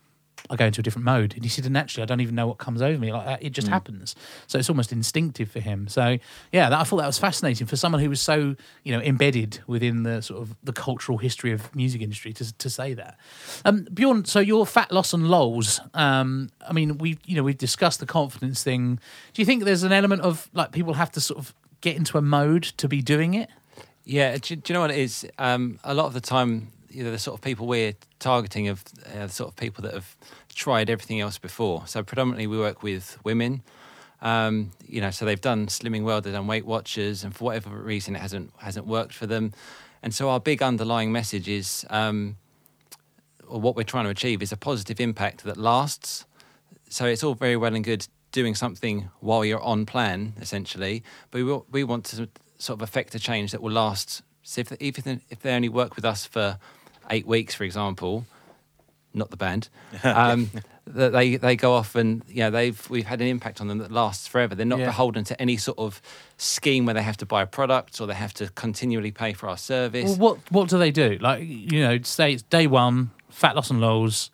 I 0.49 0.55
go 0.55 0.65
into 0.65 0.81
a 0.81 0.83
different 0.83 1.05
mode. 1.05 1.33
And 1.33 1.43
he 1.43 1.49
said, 1.49 1.65
and 1.65 1.77
actually, 1.77 2.03
I 2.03 2.05
don't 2.05 2.21
even 2.21 2.35
know 2.35 2.47
what 2.47 2.57
comes 2.57 2.81
over 2.81 2.97
me 2.97 3.11
like 3.11 3.25
that. 3.25 3.43
It 3.43 3.51
just 3.51 3.67
happens. 3.67 4.15
So 4.47 4.57
it's 4.57 4.69
almost 4.69 4.91
instinctive 4.91 5.51
for 5.51 5.59
him. 5.59 5.87
So 5.87 6.17
yeah, 6.51 6.69
that, 6.69 6.79
I 6.79 6.83
thought 6.83 6.97
that 6.97 7.07
was 7.07 7.17
fascinating 7.17 7.67
for 7.67 7.75
someone 7.75 8.01
who 8.01 8.09
was 8.09 8.21
so 8.21 8.55
you 8.83 8.91
know 8.93 9.01
embedded 9.01 9.59
within 9.67 10.03
the 10.03 10.21
sort 10.21 10.41
of 10.41 10.55
the 10.63 10.73
cultural 10.73 11.17
history 11.17 11.51
of 11.51 11.73
music 11.75 12.01
industry 12.01 12.33
to 12.33 12.53
to 12.53 12.69
say 12.69 12.93
that. 12.93 13.17
Um, 13.65 13.87
Bjorn, 13.93 14.25
so 14.25 14.39
your 14.39 14.65
fat 14.65 14.91
loss 14.91 15.13
and 15.13 15.27
lows. 15.27 15.79
Um, 15.93 16.49
I 16.67 16.73
mean, 16.73 16.97
we 16.97 17.17
you 17.25 17.35
know 17.35 17.43
we've 17.43 17.57
discussed 17.57 17.99
the 17.99 18.05
confidence 18.05 18.63
thing. 18.63 18.99
Do 19.33 19.41
you 19.41 19.45
think 19.45 19.63
there's 19.63 19.83
an 19.83 19.91
element 19.91 20.21
of 20.21 20.49
like 20.53 20.71
people 20.71 20.93
have 20.93 21.11
to 21.13 21.21
sort 21.21 21.39
of 21.39 21.53
get 21.81 21.95
into 21.95 22.17
a 22.17 22.21
mode 22.21 22.63
to 22.63 22.87
be 22.87 23.01
doing 23.01 23.33
it? 23.33 23.49
Yeah, 24.03 24.37
do, 24.37 24.55
do 24.55 24.71
you 24.71 24.73
know 24.73 24.81
what 24.81 24.91
it 24.91 24.99
is? 24.99 25.27
Um, 25.37 25.79
a 25.83 25.93
lot 25.93 26.05
of 26.05 26.13
the 26.13 26.21
time, 26.21 26.69
you 26.97 27.03
know, 27.03 27.11
the 27.11 27.19
sort 27.19 27.37
of 27.37 27.43
people 27.43 27.67
we're 27.67 27.93
targeting 28.17 28.69
of 28.69 28.83
uh, 29.13 29.27
the 29.27 29.31
sort 29.31 29.49
of 29.49 29.55
people 29.55 29.83
that 29.83 29.93
have 29.93 30.17
tried 30.49 30.89
everything 30.89 31.19
else 31.19 31.37
before. 31.37 31.85
So 31.85 32.01
predominantly, 32.01 32.47
we 32.47 32.57
work 32.57 32.81
with 32.81 33.19
women. 33.23 33.61
Um, 34.23 34.71
you 34.87 34.99
know, 34.99 35.11
so 35.11 35.23
they've 35.23 35.39
done 35.39 35.67
Slimming 35.67 36.03
World, 36.05 36.23
they've 36.23 36.33
done 36.33 36.47
Weight 36.47 36.65
Watchers, 36.65 37.23
and 37.23 37.35
for 37.35 37.43
whatever 37.43 37.69
reason, 37.69 38.15
it 38.15 38.19
hasn't 38.19 38.51
hasn't 38.57 38.87
worked 38.87 39.13
for 39.13 39.27
them. 39.27 39.53
And 40.01 40.11
so, 40.11 40.31
our 40.31 40.39
big 40.39 40.63
underlying 40.63 41.11
message 41.11 41.47
is, 41.47 41.85
um, 41.91 42.37
or 43.47 43.61
what 43.61 43.75
we're 43.75 43.83
trying 43.83 44.05
to 44.05 44.09
achieve, 44.09 44.41
is 44.41 44.51
a 44.51 44.57
positive 44.57 44.99
impact 44.99 45.43
that 45.43 45.55
lasts. 45.55 46.25
So 46.89 47.05
it's 47.05 47.23
all 47.23 47.35
very 47.35 47.57
well 47.57 47.75
and 47.75 47.83
good 47.83 48.07
doing 48.31 48.55
something 48.55 49.11
while 49.19 49.45
you're 49.45 49.61
on 49.61 49.85
plan, 49.85 50.33
essentially, 50.41 51.03
but 51.29 51.43
we, 51.43 51.59
we 51.69 51.83
want 51.83 52.05
to 52.05 52.27
sort 52.57 52.79
of 52.79 52.81
affect 52.81 53.13
a 53.13 53.19
change 53.19 53.51
that 53.51 53.61
will 53.61 53.73
last. 53.73 54.23
So 54.41 54.61
if, 54.61 54.71
even 54.81 55.21
if 55.29 55.41
they 55.41 55.53
only 55.53 55.69
work 55.69 55.95
with 55.95 56.05
us 56.05 56.25
for 56.25 56.57
eight 57.09 57.25
weeks, 57.27 57.53
for 57.55 57.63
example, 57.63 58.25
not 59.13 59.29
the 59.29 59.37
band, 59.37 59.69
um, 60.03 60.49
that 60.85 61.11
they 61.11 61.35
they 61.37 61.55
go 61.55 61.73
off 61.73 61.95
and 61.95 62.21
you 62.27 62.37
know 62.43 62.49
they've 62.51 62.89
we've 62.89 63.05
had 63.05 63.19
an 63.21 63.27
impact 63.27 63.59
on 63.61 63.67
them 63.67 63.79
that 63.79 63.91
lasts 63.91 64.27
forever. 64.27 64.55
They're 64.55 64.65
not 64.65 64.79
Yeah. 64.79 64.85
beholden 64.85 65.23
to 65.25 65.41
any 65.41 65.57
sort 65.57 65.77
of 65.79 66.01
scheme 66.37 66.85
where 66.85 66.93
they 66.93 67.01
have 67.03 67.17
to 67.17 67.25
buy 67.25 67.41
a 67.41 67.47
product 67.47 67.99
or 67.99 68.07
they 68.07 68.13
have 68.13 68.33
to 68.35 68.49
continually 68.49 69.11
pay 69.11 69.33
for 69.33 69.49
our 69.49 69.57
service. 69.57 70.17
Well, 70.17 70.35
what 70.35 70.51
what 70.51 70.69
do 70.69 70.77
they 70.77 70.91
do? 70.91 71.17
Like 71.19 71.43
you 71.45 71.81
know, 71.81 71.99
say 72.03 72.33
it's 72.33 72.43
day 72.43 72.67
one, 72.67 73.11
fat 73.29 73.55
loss 73.55 73.69
and 73.69 73.81
lows. 73.81 74.29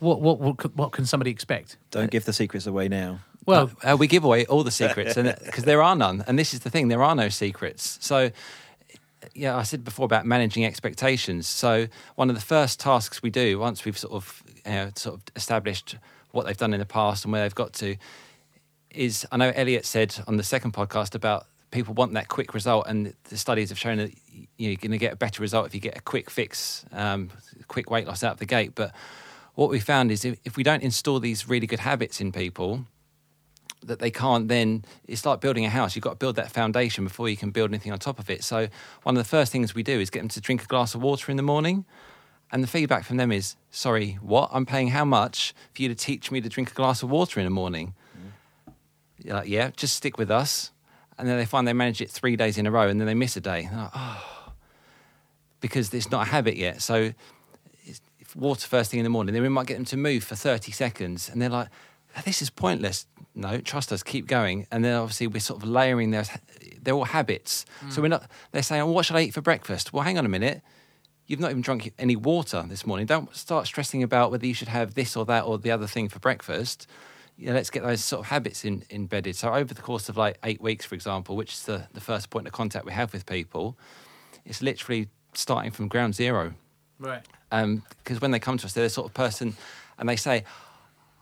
What 0.00 0.20
what 0.20 0.38
what, 0.40 0.76
what 0.76 0.92
can 0.92 1.06
somebody 1.06 1.30
expect? 1.30 1.76
Don't 1.90 2.10
give 2.10 2.24
the 2.24 2.32
secrets 2.32 2.66
away 2.66 2.88
now. 2.88 3.20
Well, 3.46 3.70
Uh, 3.84 3.92
uh, 3.92 3.96
we 3.96 4.08
give 4.08 4.24
away 4.24 4.44
all 4.46 4.64
the 4.64 4.72
secrets, 4.72 5.16
and 5.16 5.32
because 5.44 5.62
there 5.64 5.80
are 5.80 5.94
none, 5.94 6.24
and 6.26 6.36
this 6.36 6.52
is 6.52 6.60
the 6.60 6.70
thing: 6.70 6.88
there 6.88 7.02
are 7.04 7.14
no 7.14 7.28
secrets. 7.28 7.96
So, 8.00 8.30
yeah, 9.36 9.56
I 9.56 9.62
said 9.62 9.84
before 9.84 10.04
about 10.04 10.26
managing 10.26 10.64
expectations. 10.64 11.46
So, 11.46 11.88
one 12.14 12.30
of 12.30 12.36
the 12.36 12.42
first 12.42 12.80
tasks 12.80 13.22
we 13.22 13.30
do 13.30 13.58
once 13.58 13.84
we've 13.84 13.98
sort 13.98 14.14
of 14.14 14.42
you 14.64 14.72
know, 14.72 14.90
sort 14.96 15.16
of 15.16 15.22
established 15.36 15.96
what 16.32 16.46
they've 16.46 16.56
done 16.56 16.72
in 16.72 16.80
the 16.80 16.86
past 16.86 17.24
and 17.24 17.32
where 17.32 17.42
they've 17.42 17.54
got 17.54 17.72
to 17.74 17.96
is 18.90 19.26
I 19.30 19.36
know 19.36 19.52
Elliot 19.54 19.84
said 19.84 20.16
on 20.26 20.36
the 20.36 20.42
second 20.42 20.72
podcast 20.72 21.14
about 21.14 21.46
people 21.70 21.94
want 21.94 22.14
that 22.14 22.28
quick 22.28 22.54
result, 22.54 22.86
and 22.88 23.14
the 23.24 23.36
studies 23.36 23.68
have 23.68 23.78
shown 23.78 23.98
that 23.98 24.12
you're 24.56 24.76
going 24.76 24.92
to 24.92 24.98
get 24.98 25.12
a 25.12 25.16
better 25.16 25.42
result 25.42 25.66
if 25.66 25.74
you 25.74 25.80
get 25.80 25.96
a 25.96 26.00
quick 26.00 26.30
fix, 26.30 26.84
um, 26.92 27.30
quick 27.68 27.90
weight 27.90 28.06
loss 28.06 28.24
out 28.24 28.32
of 28.32 28.38
the 28.38 28.46
gate. 28.46 28.74
But 28.74 28.92
what 29.54 29.70
we 29.70 29.80
found 29.80 30.10
is 30.10 30.24
if, 30.24 30.38
if 30.44 30.56
we 30.56 30.62
don't 30.62 30.82
install 30.82 31.20
these 31.20 31.48
really 31.48 31.66
good 31.66 31.80
habits 31.80 32.20
in 32.20 32.32
people, 32.32 32.86
that 33.86 33.98
they 33.98 34.10
can't 34.10 34.48
then 34.48 34.84
it's 35.06 35.24
like 35.24 35.40
building 35.40 35.64
a 35.64 35.70
house. 35.70 35.96
You've 35.96 36.02
got 36.02 36.10
to 36.10 36.16
build 36.16 36.36
that 36.36 36.50
foundation 36.50 37.04
before 37.04 37.28
you 37.28 37.36
can 37.36 37.50
build 37.50 37.70
anything 37.70 37.92
on 37.92 37.98
top 37.98 38.18
of 38.18 38.30
it. 38.30 38.44
So 38.44 38.68
one 39.02 39.16
of 39.16 39.22
the 39.22 39.28
first 39.28 39.52
things 39.52 39.74
we 39.74 39.82
do 39.82 40.00
is 40.00 40.10
get 40.10 40.20
them 40.20 40.28
to 40.28 40.40
drink 40.40 40.62
a 40.62 40.66
glass 40.66 40.94
of 40.94 41.02
water 41.02 41.30
in 41.30 41.36
the 41.36 41.42
morning. 41.42 41.84
And 42.52 42.62
the 42.62 42.68
feedback 42.68 43.04
from 43.04 43.16
them 43.16 43.32
is 43.32 43.56
sorry 43.70 44.18
what? 44.20 44.50
I'm 44.52 44.66
paying 44.66 44.88
how 44.88 45.04
much 45.04 45.52
for 45.74 45.82
you 45.82 45.88
to 45.88 45.94
teach 45.94 46.30
me 46.30 46.40
to 46.40 46.48
drink 46.48 46.70
a 46.70 46.74
glass 46.74 47.02
of 47.02 47.10
water 47.10 47.40
in 47.40 47.46
the 47.46 47.50
morning? 47.50 47.94
You're 49.18 49.34
like 49.34 49.48
yeah 49.48 49.70
just 49.76 49.96
stick 49.96 50.18
with 50.18 50.30
us. 50.30 50.72
And 51.18 51.26
then 51.26 51.38
they 51.38 51.46
find 51.46 51.66
they 51.66 51.72
manage 51.72 52.00
it 52.00 52.10
three 52.10 52.36
days 52.36 52.58
in 52.58 52.66
a 52.66 52.70
row 52.70 52.88
and 52.88 53.00
then 53.00 53.06
they 53.06 53.14
miss 53.14 53.36
a 53.36 53.40
day. 53.40 53.68
Like, 53.72 53.90
oh 53.94 54.52
because 55.60 55.92
it's 55.92 56.10
not 56.10 56.26
a 56.26 56.30
habit 56.30 56.56
yet. 56.56 56.82
So 56.82 57.12
water 58.34 58.66
first 58.68 58.90
thing 58.90 59.00
in 59.00 59.04
the 59.04 59.10
morning 59.10 59.32
then 59.32 59.42
we 59.42 59.48
might 59.48 59.66
get 59.66 59.74
them 59.76 59.84
to 59.86 59.96
move 59.96 60.22
for 60.22 60.36
30 60.36 60.70
seconds. 60.72 61.28
And 61.28 61.40
they're 61.40 61.48
like 61.48 61.68
this 62.24 62.40
is 62.40 62.50
pointless 62.50 63.06
no 63.36 63.58
trust 63.58 63.92
us 63.92 64.02
keep 64.02 64.26
going. 64.26 64.66
And 64.70 64.84
then 64.84 64.94
obviously 64.94 65.26
we're 65.26 65.40
sort 65.40 65.62
of 65.62 65.68
layering 65.68 66.10
those 66.10 66.30
they're 66.82 66.94
all 66.94 67.04
habits. 67.04 67.66
So 67.90 68.02
we're 68.02 68.08
not 68.08 68.28
they're 68.52 68.62
saying 68.62 68.82
oh, 68.82 68.90
what 68.90 69.04
should 69.04 69.16
i 69.16 69.20
eat 69.20 69.34
for 69.34 69.42
breakfast? 69.42 69.92
Well 69.92 70.02
hang 70.02 70.18
on 70.18 70.26
a 70.26 70.28
minute. 70.28 70.62
You've 71.26 71.40
not 71.40 71.50
even 71.50 71.62
drunk 71.62 71.92
any 71.98 72.16
water 72.16 72.64
this 72.68 72.86
morning. 72.86 73.06
Don't 73.06 73.34
start 73.34 73.66
stressing 73.66 74.02
about 74.02 74.30
whether 74.30 74.46
you 74.46 74.54
should 74.54 74.68
have 74.68 74.94
this 74.94 75.16
or 75.16 75.24
that 75.26 75.44
or 75.44 75.58
the 75.58 75.72
other 75.72 75.86
thing 75.86 76.08
for 76.08 76.20
breakfast. 76.20 76.86
Yeah, 77.36 77.52
let's 77.52 77.68
get 77.68 77.82
those 77.82 78.02
sort 78.02 78.20
of 78.20 78.26
habits 78.26 78.64
in, 78.64 78.84
embedded. 78.90 79.36
So 79.36 79.52
over 79.52 79.74
the 79.74 79.82
course 79.82 80.08
of 80.08 80.16
like 80.16 80.38
eight 80.44 80.60
weeks, 80.60 80.86
for 80.86 80.94
example, 80.94 81.36
which 81.36 81.52
is 81.52 81.62
the, 81.64 81.86
the 81.92 82.00
first 82.00 82.30
point 82.30 82.46
of 82.46 82.52
contact 82.52 82.86
we 82.86 82.92
have 82.92 83.12
with 83.12 83.26
people, 83.26 83.76
it's 84.46 84.62
literally 84.62 85.08
starting 85.34 85.70
from 85.70 85.88
ground 85.88 86.14
zero. 86.14 86.54
Right. 86.98 87.22
Um, 87.52 87.82
because 87.98 88.20
when 88.20 88.30
they 88.30 88.38
come 88.38 88.56
to 88.58 88.66
us, 88.66 88.72
they're 88.72 88.84
the 88.84 88.90
sort 88.90 89.08
of 89.08 89.14
person, 89.14 89.56
and 89.98 90.08
they 90.08 90.16
say, 90.16 90.44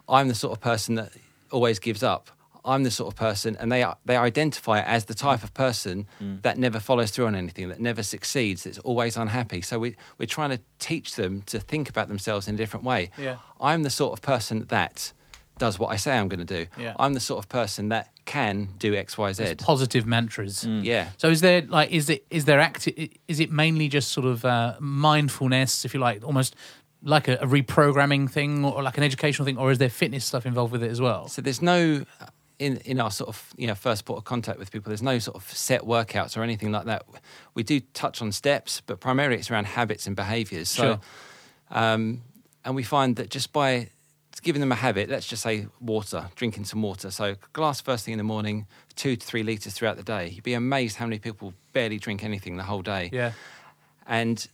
"I'm 0.09 0.29
the 0.29 0.35
sort 0.35 0.53
of 0.53 0.61
person 0.61 0.95
that 0.95 1.12
always 1.55 1.78
gives 1.78 2.02
up. 2.02 2.30
I'm 2.66 2.82
the 2.82 2.90
sort 2.90 3.12
of 3.12 3.16
person," 3.28 3.57
and 3.61 3.70
they 3.70 3.84
they 4.07 4.16
identify 4.16 4.76
it 4.80 4.86
as 4.96 5.05
the 5.05 5.14
type 5.14 5.42
of 5.44 5.52
person 5.52 6.07
that 6.42 6.57
never 6.59 6.80
follows 6.80 7.11
through 7.11 7.26
on 7.26 7.34
anything, 7.34 7.68
that 7.68 7.80
never 7.80 8.02
succeeds, 8.02 8.64
that's 8.64 8.78
always 8.90 9.16
unhappy. 9.16 9.61
So 9.62 9.78
we 9.78 9.96
we're 10.18 10.34
trying 10.38 10.50
to 10.57 10.61
teach 10.78 11.09
them 11.20 11.42
to 11.52 11.59
think 11.61 11.88
about 11.88 12.09
themselves 12.09 12.48
in 12.48 12.55
a 12.55 12.59
different 12.59 12.84
way. 12.84 13.11
Yeah. 13.18 13.36
I'm 13.61 13.82
the 13.82 13.90
sort 13.90 14.12
of 14.14 14.20
person 14.22 14.66
that 14.68 15.12
does 15.59 15.78
what 15.78 15.88
I 15.94 15.96
say 15.96 16.12
I'm 16.18 16.28
going 16.28 16.46
to 16.46 16.55
do. 16.59 16.66
Yeah. 16.84 16.94
I'm 16.98 17.14
the 17.14 17.20
sort 17.20 17.38
of 17.44 17.48
person 17.48 17.90
that 17.90 18.09
can 18.24 18.68
do 18.78 18.94
X, 18.94 19.16
Y, 19.18 19.32
Z. 19.32 19.55
Positive 19.59 20.05
mantras. 20.07 20.64
Yeah. 20.64 21.11
So 21.18 21.28
is 21.28 21.40
there 21.40 21.62
like 21.62 21.90
is 21.92 22.09
it 22.11 22.24
is 22.30 22.44
there 22.46 22.61
acti- 22.61 23.20
is 23.28 23.40
it 23.40 23.50
mainly 23.52 23.88
just 23.88 24.09
sort 24.11 24.26
of 24.26 24.44
uh, 24.44 24.74
mindfulness, 24.80 25.84
if 25.84 25.94
you 25.94 26.00
like, 26.00 26.24
almost 26.24 26.57
like 27.07 27.28
a, 27.28 27.34
a 27.34 27.46
reprogramming 27.46 28.30
thing 28.30 28.64
or 28.64 28.82
like 28.82 28.96
an 28.98 29.05
educational 29.05 29.44
thing, 29.46 29.59
or 29.59 29.70
is 29.70 29.78
there 29.78 29.90
fitness 29.90 30.24
stuff 30.24 30.46
involved 30.46 30.72
with 30.72 30.82
it 30.82 30.90
as 30.90 31.00
well? 31.00 31.28
So 31.28 31.42
there's 31.42 31.61
no 31.62 32.05
in 32.59 32.78
in 32.78 33.00
our 33.00 33.11
sort 33.11 33.28
of 33.28 33.52
you 33.57 33.66
know 33.66 33.74
first 33.74 34.05
port 34.05 34.18
of 34.18 34.24
contact 34.24 34.59
with 34.59 34.70
people. 34.70 34.88
There's 34.90 35.02
no 35.02 35.18
sort 35.18 35.36
of 35.36 35.44
set 35.52 35.82
workouts 35.82 36.36
or 36.36 36.42
anything 36.42 36.72
like 36.72 36.86
that. 36.86 37.05
We 37.55 37.62
do 37.62 37.80
touch 37.92 38.22
on 38.22 38.32
steps, 38.32 38.80
but 38.86 39.00
primarily 39.00 39.36
it's 39.36 39.50
around 39.50 39.66
habits 39.66 40.07
and 40.07 40.16
behaviours. 40.16 40.68
So, 40.70 40.82
Sure. 40.82 41.00
um, 41.70 42.22
and 42.64 42.74
we 42.74 42.82
find 42.82 43.16
that 43.16 43.28
just 43.28 43.52
by 43.52 43.90
giving 44.42 44.61
them 44.61 44.72
a 44.72 44.76
habit, 44.76 45.09
let's 45.09 45.26
just 45.26 45.42
say 45.42 45.66
water, 45.80 46.28
drinking 46.36 46.64
some 46.64 46.82
water. 46.82 47.11
So 47.11 47.36
glass 47.52 47.80
first 47.80 48.05
thing 48.05 48.12
in 48.12 48.18
the 48.18 48.24
morning, 48.24 48.66
two 48.96 49.16
to 49.16 49.26
three 49.26 49.42
litres 49.42 49.74
throughout 49.74 49.96
the 49.96 50.02
day. 50.02 50.28
You'd 50.28 50.44
be 50.44 50.55
amazed 50.55 50.96
how 50.96 51.07
many 51.07 51.18
people 51.18 51.55
barely 51.72 51.98
drink 51.98 52.24
anything 52.24 52.57
the 52.57 52.62
whole 52.64 52.82
day 52.82 53.11
Yeah. 53.12 53.32
and 54.07 54.46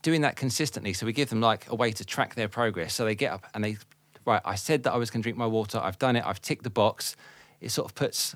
doing 0.00 0.22
that 0.22 0.36
consistently. 0.36 0.92
So 0.92 1.06
we 1.06 1.12
give 1.12 1.28
them 1.28 1.40
like 1.40 1.68
a 1.68 1.74
way 1.74 1.92
to 1.92 2.04
track 2.04 2.34
their 2.34 2.48
progress. 2.48 2.94
So 2.94 3.04
they 3.04 3.14
get 3.14 3.32
up 3.32 3.46
and 3.54 3.62
they, 3.62 3.76
right, 4.24 4.40
I 4.44 4.54
said 4.54 4.84
that 4.84 4.92
I 4.92 4.96
was 4.96 5.10
going 5.10 5.22
to 5.22 5.24
drink 5.24 5.36
my 5.38 5.46
water. 5.46 5.78
I've 5.78 5.98
done 5.98 6.16
it. 6.16 6.24
I've 6.26 6.40
ticked 6.40 6.64
the 6.64 6.70
box. 6.70 7.16
It 7.60 7.70
sort 7.70 7.88
of 7.88 7.94
puts, 7.94 8.34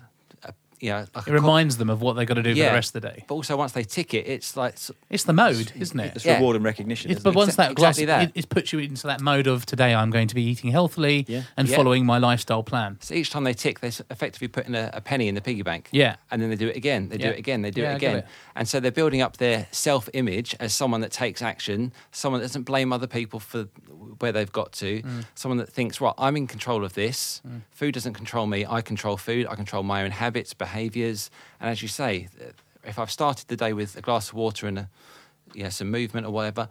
you 0.81 0.91
know, 0.91 1.07
like 1.15 1.27
It 1.27 1.31
a 1.31 1.33
reminds 1.33 1.79
them 1.79 1.89
of 1.91 2.01
what 2.03 2.15
they've 2.17 2.27
got 2.27 2.35
to 2.35 2.43
do 2.43 2.55
for 2.55 2.61
the 2.61 2.67
rest 2.67 2.95
of 2.95 3.01
the 3.03 3.09
day. 3.09 3.25
But 3.27 3.35
also 3.35 3.57
once 3.57 3.73
they 3.73 3.83
tick 3.85 4.13
it, 4.15 4.27
it's 4.27 4.57
like 4.57 4.75
s- 4.75 4.91
It's 5.11 5.25
the 5.25 5.33
mode, 5.33 5.73
isn't 5.79 5.99
it? 5.99 6.13
It's 6.17 6.25
Yeah. 6.25 6.35
reward 6.37 6.57
and 6.57 6.65
recognition. 6.65 7.11
It's, 7.11 7.21
isn't 7.21 7.25
but 7.25 7.31
it? 7.31 7.37
once 7.37 7.53
Exa- 7.55 7.57
that 7.57 7.75
glass, 7.75 7.99
exactly 7.99 8.05
that. 8.07 8.23
It, 8.37 8.45
it 8.45 8.49
puts 8.49 8.73
you 8.73 8.79
into 8.81 9.07
that 9.07 9.21
mode 9.21 9.47
of 9.47 9.65
today 9.67 9.95
I'm 9.95 10.11
going 10.11 10.29
to 10.29 10.35
be 10.35 10.43
eating 10.43 10.71
healthily 10.71 11.25
Yeah. 11.29 11.43
and 11.57 11.69
Yeah. 11.69 11.77
following 11.77 12.05
my 12.05 12.19
lifestyle 12.19 12.63
plan. 12.63 12.99
so 13.01 13.15
each 13.15 13.31
time 13.31 13.45
they 13.45 13.55
tick, 13.55 13.81
they're 13.81 13.91
effectively 14.11 14.49
putting 14.49 14.75
a, 14.75 14.91
a 14.93 15.01
penny 15.01 15.29
in 15.29 15.35
the 15.35 15.41
piggy 15.41 15.63
bank. 15.63 15.89
Yeah. 15.93 16.17
And 16.31 16.41
then 16.43 16.51
they 16.51 16.57
do 16.57 16.69
it 16.69 16.77
again. 16.77 17.09
They 17.09 17.17
do 17.19 17.29
it 17.29 17.39
again. 17.39 17.63
They 17.63 17.71
do 17.71 17.81
Yeah, 17.83 17.93
it 17.93 17.97
again. 17.97 18.17
it. 18.17 18.27
And 18.55 18.69
so 18.69 18.79
they're 18.81 18.91
building 18.91 19.23
up 19.23 19.39
their 19.39 19.67
self 19.71 20.09
image 20.13 20.55
as 20.61 20.75
someone 20.75 21.01
that 21.01 21.13
takes 21.13 21.41
action, 21.43 21.93
someone 22.13 22.41
that 22.41 22.49
doesn't 22.49 22.65
blame 22.65 22.93
other 22.93 23.07
people 23.07 23.41
for 23.41 23.65
where 24.19 24.33
they've 24.33 24.53
got 24.53 24.73
to, 24.73 25.03
Mm. 25.03 25.25
someone 25.35 25.59
that 25.59 25.71
thinks, 25.73 26.01
right, 26.01 26.15
I'm 26.19 26.37
in 26.37 26.47
control 26.47 26.85
of 26.85 26.95
this. 26.95 27.43
Food 27.71 27.93
doesn't 27.95 28.15
control 28.15 28.47
me. 28.47 28.65
I 28.69 28.81
control 28.81 29.17
food. 29.17 29.47
I 29.51 29.55
control 29.55 29.83
my 29.83 30.03
own 30.05 30.11
habits, 30.11 30.55
behaviors. 30.67 31.31
And 31.61 31.71
as 31.71 31.81
you 31.83 31.89
say, 31.89 32.29
if 32.85 32.99
I've 32.99 33.11
started 33.11 33.49
the 33.49 33.57
day 33.57 33.73
with 33.73 33.97
a 33.97 34.03
glass 34.03 34.29
of 34.31 34.35
water 34.35 34.67
and 34.67 34.79
a, 34.79 34.89
you 35.55 35.63
know, 35.65 35.71
some 35.71 35.91
movement 35.91 36.27
or 36.27 36.31
whatever, 36.33 36.69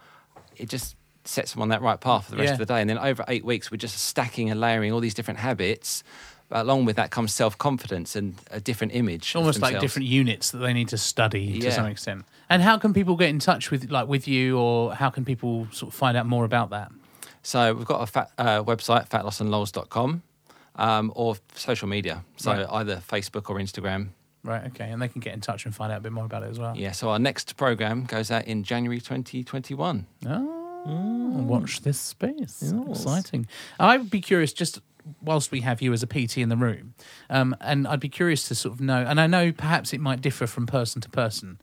it 0.57 0.69
just 0.69 0.95
sets 1.23 1.53
them 1.53 1.61
on 1.61 1.69
that 1.69 1.81
right 1.81 1.99
path 1.99 2.25
for 2.25 2.31
the 2.31 2.37
rest 2.37 2.49
Yeah. 2.49 2.53
of 2.53 2.59
the 2.59 2.65
day. 2.73 2.81
And 2.81 2.89
then 2.89 2.97
over 2.99 3.23
eight 3.27 3.43
weeks, 3.45 3.71
we're 3.71 3.77
just 3.77 3.97
stacking 3.97 4.49
and 4.51 4.59
layering 4.59 4.91
all 4.93 4.99
these 4.99 5.13
different 5.15 5.39
habits. 5.39 6.03
But 6.49 6.61
along 6.61 6.85
with 6.85 6.95
that 6.97 7.09
comes 7.09 7.33
self 7.33 7.57
confidence 7.57 8.15
and 8.15 8.35
a 8.51 8.59
different 8.59 8.93
image. 8.93 9.35
Almost 9.35 9.61
like 9.61 9.79
different 9.79 10.07
units 10.07 10.51
that 10.51 10.59
they 10.59 10.73
need 10.73 10.89
to 10.89 10.97
study 10.97 11.59
to 11.59 11.71
some 11.71 11.87
extent. 11.87 12.25
And 12.49 12.61
how 12.61 12.77
can 12.77 12.93
people 12.93 13.15
get 13.15 13.29
in 13.29 13.39
touch 13.39 13.71
with 13.71 13.89
like 13.89 14.07
with 14.07 14.27
you, 14.27 14.59
or 14.59 14.93
how 14.93 15.09
can 15.09 15.25
people 15.25 15.67
sort 15.71 15.91
of 15.91 15.97
find 15.97 16.15
out 16.15 16.27
more 16.27 16.45
about 16.45 16.69
that? 16.69 16.91
So 17.41 17.73
we've 17.73 17.85
got 17.87 18.01
a 18.01 18.05
fat, 18.05 18.29
uh, 18.37 18.63
website, 18.63 19.09
fatlossandlols.com, 19.09 20.21
um, 20.75 21.11
or 21.15 21.35
social 21.55 21.87
media. 21.87 22.23
So 22.37 22.51
Right. 22.51 22.67
either 22.69 22.97
Facebook 22.97 23.49
or 23.49 23.57
Instagram. 23.57 24.09
Right. 24.43 24.65
Okay. 24.67 24.89
And 24.91 25.01
they 25.01 25.07
can 25.07 25.21
get 25.21 25.33
in 25.33 25.41
touch 25.41 25.65
and 25.65 25.73
find 25.73 25.91
out 25.91 25.97
a 25.97 26.01
bit 26.01 26.11
more 26.11 26.25
about 26.25 26.43
it 26.43 26.49
as 26.51 26.59
well. 26.59 26.77
Yeah. 26.77 26.91
So 26.91 27.09
our 27.09 27.17
next 27.19 27.57
program 27.57 28.03
goes 28.05 28.29
out 28.29 28.45
in 28.45 28.63
January 28.63 28.99
2021. 29.01 30.05
Oh, 30.27 31.43
watch 31.47 31.81
this 31.81 31.99
space. 31.99 32.63
Exciting. 32.89 33.47
I'd 33.79 34.09
be 34.11 34.21
curious, 34.21 34.53
just 34.53 34.81
whilst 35.21 35.51
we 35.51 35.61
have 35.61 35.81
you 35.81 35.93
as 35.93 36.03
a 36.03 36.07
PT 36.07 36.37
in 36.39 36.49
the 36.49 36.55
room, 36.57 36.93
um, 37.29 37.55
and 37.61 37.87
I'd 37.87 37.99
be 37.99 38.09
curious 38.09 38.47
to 38.49 38.55
sort 38.55 38.75
of 38.75 38.81
know, 38.81 39.03
and 39.03 39.19
I 39.19 39.27
know 39.27 39.51
perhaps 39.51 39.93
it 39.93 39.99
might 39.99 40.21
differ 40.21 40.45
from 40.47 40.67
person 40.67 41.01
to 41.01 41.09
person, 41.09 41.59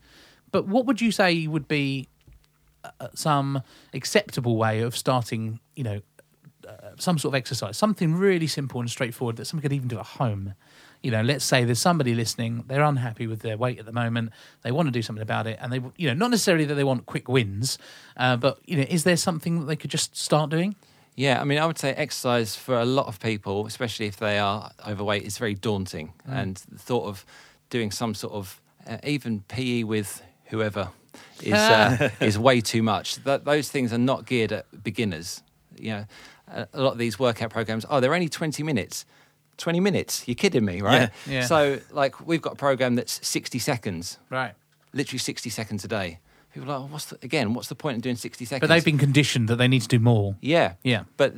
but 0.50 0.66
what 0.66 0.86
would 0.86 1.00
you 1.00 1.10
say 1.12 1.46
would 1.46 1.68
be 1.68 2.08
uh, 2.84 3.08
some 3.14 3.62
acceptable 3.94 4.56
way 4.56 4.80
of 4.80 4.96
starting, 4.96 5.60
you 5.76 5.84
know, 5.84 6.00
uh, 6.66 6.90
some 6.98 7.18
sort 7.18 7.34
of 7.34 7.36
exercise, 7.36 7.76
something 7.76 8.14
really 8.14 8.46
simple 8.46 8.80
and 8.80 8.90
straightforward 8.90 9.36
that 9.36 9.46
someone 9.46 9.62
could 9.62 9.72
even 9.72 9.88
do 9.88 9.98
at 9.98 10.06
home. 10.06 10.54
You 11.02 11.10
know, 11.10 11.22
let's 11.22 11.44
say 11.44 11.64
there's 11.64 11.80
somebody 11.80 12.14
listening, 12.14 12.64
they're 12.68 12.82
unhappy 12.82 13.26
with 13.26 13.40
their 13.40 13.56
weight 13.56 13.78
at 13.78 13.86
the 13.86 13.92
moment, 13.92 14.30
they 14.62 14.70
want 14.70 14.86
to 14.86 14.92
do 14.92 15.02
something 15.02 15.22
about 15.22 15.46
it, 15.46 15.58
and 15.60 15.72
they, 15.72 15.80
you 15.96 16.06
know, 16.08 16.14
not 16.14 16.30
necessarily 16.30 16.64
that 16.64 16.74
they 16.74 16.84
want 16.84 17.06
quick 17.06 17.28
wins, 17.28 17.76
uh, 18.16 18.36
but 18.36 18.58
you 18.66 18.76
know, 18.76 18.84
is 18.88 19.02
there 19.02 19.16
something 19.16 19.60
that 19.60 19.66
they 19.66 19.76
could 19.76 19.90
just 19.90 20.16
start 20.16 20.48
doing? 20.48 20.76
Yeah, 21.14 21.40
I 21.40 21.44
mean, 21.44 21.58
I 21.58 21.66
would 21.66 21.78
say 21.78 21.90
exercise 21.92 22.56
for 22.56 22.78
a 22.78 22.84
lot 22.84 23.06
of 23.06 23.20
people, 23.20 23.66
especially 23.66 24.06
if 24.06 24.16
they 24.16 24.38
are 24.38 24.70
overweight, 24.86 25.24
is 25.24 25.36
very 25.36 25.54
daunting. 25.54 26.12
And 26.26 26.56
the 26.70 26.78
thought 26.78 27.06
of 27.06 27.26
doing 27.68 27.90
some 27.90 28.14
sort 28.14 28.32
of 28.32 28.62
uh, 28.86 28.96
even 29.04 29.40
PE 29.48 29.82
with 29.82 30.22
whoever 30.46 30.88
is 31.42 31.52
uh, 31.54 32.10
is 32.20 32.38
way 32.38 32.60
too 32.60 32.82
much. 32.82 33.16
That 33.24 33.44
those 33.44 33.68
things 33.70 33.92
are 33.92 33.98
not 33.98 34.24
geared 34.24 34.52
at 34.52 34.82
beginners. 34.82 35.42
You 35.76 35.90
know, 35.90 36.04
a, 36.72 36.80
lot 36.80 36.92
of 36.92 36.98
these 36.98 37.18
workout 37.18 37.50
programs, 37.50 37.84
oh, 37.88 38.00
they're 38.00 38.14
only 38.14 38.28
twenty 38.28 38.62
minutes. 38.62 39.04
20 39.58 39.80
minutes. 39.80 40.26
You're 40.26 40.34
kidding 40.34 40.64
me, 40.64 40.80
right? 40.80 41.10
Yeah. 41.26 41.32
Yeah. 41.32 41.44
So, 41.44 41.78
like, 41.92 42.26
we've 42.26 42.40
got 42.40 42.54
a 42.54 42.56
program 42.56 42.94
that's 42.94 43.24
60 43.24 43.58
seconds, 43.58 44.18
Right. 44.30 44.54
literally 44.94 45.18
60 45.18 45.50
seconds 45.50 45.84
a 45.84 45.88
day. 45.88 46.18
People 46.54 46.70
are 46.70 46.78
like, 46.78 46.84
oh, 46.88 46.92
what's 46.92 47.04
the, 47.04 47.18
again, 47.22 47.52
what's 47.52 47.68
the 47.68 47.74
point 47.74 47.96
in 47.96 48.00
doing 48.00 48.16
60 48.16 48.44
seconds? 48.46 48.60
But 48.66 48.74
they've 48.74 48.84
been 48.84 48.98
conditioned 48.98 49.48
that 49.48 49.56
they 49.56 49.68
need 49.68 49.82
to 49.82 49.88
do 49.88 49.98
more. 49.98 50.36
Yeah. 50.40 50.74
Yeah. 50.82 51.04
But 51.18 51.34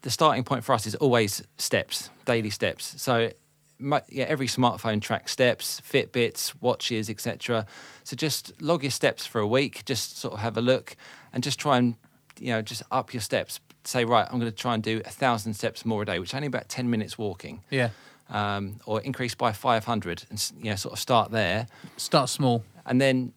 the 0.00 0.10
starting 0.10 0.44
point 0.44 0.64
for 0.64 0.72
us 0.72 0.86
is 0.86 0.94
always 0.96 1.42
steps, 1.58 2.08
daily 2.24 2.50
steps. 2.50 2.94
So 3.00 3.30
mu- 3.78 4.00
yeah, 4.08 4.24
every 4.24 4.46
smartphone 4.48 5.00
tracks 5.00 5.30
steps, 5.32 5.80
Fitbits, 5.82 6.54
watches, 6.60 7.10
etc. 7.10 7.66
So 8.02 8.16
just 8.16 8.60
log 8.62 8.82
your 8.82 8.90
steps 8.90 9.26
for 9.26 9.40
a 9.40 9.46
week, 9.46 9.84
just 9.84 10.18
sort 10.18 10.34
of 10.34 10.40
have 10.40 10.56
a 10.56 10.62
look 10.62 10.96
and 11.34 11.44
just 11.44 11.60
try 11.60 11.76
and 11.76 11.94
you 12.40 12.52
know, 12.52 12.62
just 12.62 12.82
up 12.90 13.12
your 13.12 13.20
steps. 13.20 13.60
Say, 13.84 14.04
right, 14.04 14.26
I'm 14.30 14.38
going 14.38 14.50
to 14.50 14.56
try 14.56 14.74
and 14.74 14.82
do 14.82 15.00
a 15.04 15.10
thousand 15.10 15.54
steps 15.54 15.84
more 15.84 16.02
a 16.02 16.06
day, 16.06 16.18
which 16.18 16.30
is 16.30 16.34
only 16.34 16.46
about 16.46 16.68
10 16.68 16.90
minutes 16.90 17.16
walking. 17.16 17.62
Yeah. 17.70 17.90
Um, 18.28 18.80
or 18.84 19.00
increase 19.00 19.34
by 19.34 19.52
500 19.52 20.24
and 20.28 20.52
you 20.58 20.70
know, 20.70 20.76
sort 20.76 20.92
of 20.92 20.98
start 20.98 21.30
there. 21.30 21.66
Start 21.96 22.28
small. 22.28 22.64
And 22.84 23.00
then, 23.00 23.32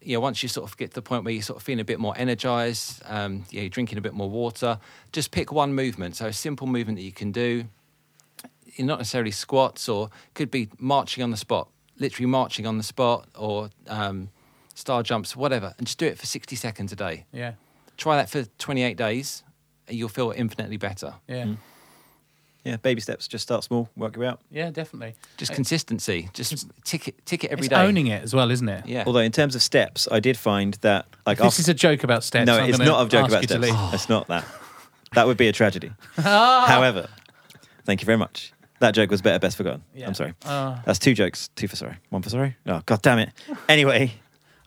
you 0.00 0.16
know, 0.16 0.20
once 0.20 0.42
you 0.42 0.48
sort 0.48 0.70
of 0.70 0.76
get 0.76 0.90
to 0.90 0.94
the 0.94 1.02
point 1.02 1.24
where 1.24 1.34
you're 1.34 1.42
sort 1.42 1.56
of 1.56 1.64
feeling 1.64 1.80
a 1.80 1.84
bit 1.84 1.98
more 1.98 2.14
energized, 2.16 3.02
um, 3.06 3.44
you 3.50 3.58
know, 3.58 3.62
you're 3.62 3.68
drinking 3.68 3.98
a 3.98 4.00
bit 4.00 4.14
more 4.14 4.30
water, 4.30 4.78
just 5.10 5.32
pick 5.32 5.50
one 5.50 5.74
movement. 5.74 6.14
So 6.14 6.26
a 6.26 6.32
simple 6.32 6.68
movement 6.68 6.98
that 6.98 7.04
you 7.04 7.12
can 7.12 7.32
do. 7.32 7.64
You're 8.76 8.86
not 8.86 8.98
necessarily 8.98 9.30
squats 9.32 9.88
or 9.88 10.10
could 10.34 10.50
be 10.50 10.68
marching 10.78 11.24
on 11.24 11.30
the 11.30 11.36
spot, 11.36 11.68
literally 11.98 12.26
marching 12.26 12.66
on 12.66 12.76
the 12.76 12.84
spot 12.84 13.26
or 13.34 13.70
um, 13.88 14.30
star 14.74 15.02
jumps, 15.02 15.34
whatever, 15.34 15.74
and 15.78 15.86
just 15.86 15.98
do 15.98 16.06
it 16.06 16.18
for 16.18 16.26
60 16.26 16.54
seconds 16.54 16.92
a 16.92 16.96
day. 16.96 17.24
Yeah. 17.32 17.54
Try 17.96 18.16
that 18.16 18.28
for 18.28 18.44
28 18.58 18.96
days, 18.96 19.42
you'll 19.88 20.08
feel 20.08 20.32
infinitely 20.36 20.76
better. 20.76 21.14
Yeah. 21.28 21.54
Yeah, 22.64 22.76
baby 22.78 23.00
steps. 23.00 23.28
Just 23.28 23.42
start 23.44 23.62
small, 23.62 23.88
work 23.96 24.16
your 24.16 24.22
way 24.22 24.28
out. 24.28 24.40
Yeah, 24.50 24.70
definitely. 24.70 25.14
Just 25.36 25.52
Uh, 25.52 25.54
consistency. 25.54 26.28
Just 26.32 26.66
tick 26.82 27.06
it, 27.06 27.24
tick 27.24 27.44
it 27.44 27.52
every 27.52 27.66
it's 27.66 27.68
day. 27.74 27.80
owning 27.80 28.08
it 28.08 28.24
as 28.24 28.34
well, 28.34 28.50
isn't 28.50 28.68
it? 28.68 28.84
Yeah. 28.86 29.04
Although 29.06 29.20
in 29.20 29.30
terms 29.30 29.54
of 29.54 29.62
steps, 29.62 30.08
I 30.10 30.18
did 30.18 30.36
find 30.36 30.74
that 30.80 31.06
like 31.26 31.38
This 31.38 31.46
after- 31.46 31.60
is 31.60 31.68
a 31.68 31.74
joke 31.74 32.02
about 32.02 32.24
steps. 32.24 32.44
no, 32.46 32.58
I'm 32.58 32.68
it's 32.70 32.78
not 32.80 33.06
a 33.06 33.08
joke 33.08 33.28
about 33.28 33.42
you 33.42 33.48
steps. 33.48 33.62
leave. 33.62 33.94
It's 33.94 34.08
not 34.08 34.26
that. 34.26 34.44
That 35.14 35.28
would 35.28 35.36
be 35.36 35.46
a 35.46 35.52
tragedy. 35.52 35.92
Ah! 36.18 36.64
However, 36.66 37.08
thank 37.84 38.00
you 38.00 38.06
very 38.06 38.18
much. 38.18 38.52
That 38.80 38.94
joke 38.94 39.10
was 39.12 39.22
better 39.22 39.38
best 39.38 39.56
forgotten. 39.56 39.82
Yeah. 39.94 40.08
I'm 40.08 40.14
sorry. 40.14 40.34
Ah. 40.44 40.82
That's 40.84 40.98
two 40.98 41.14
jokes. 41.14 41.48
Two 41.54 41.68
for 41.68 41.76
sorry. 41.76 41.96
One 42.10 42.20
for 42.22 42.30
sorry. 42.30 42.56
Oh 42.66 42.82
god 42.84 43.00
damn 43.00 43.20
it. 43.20 43.30
Anyway, 43.68 44.12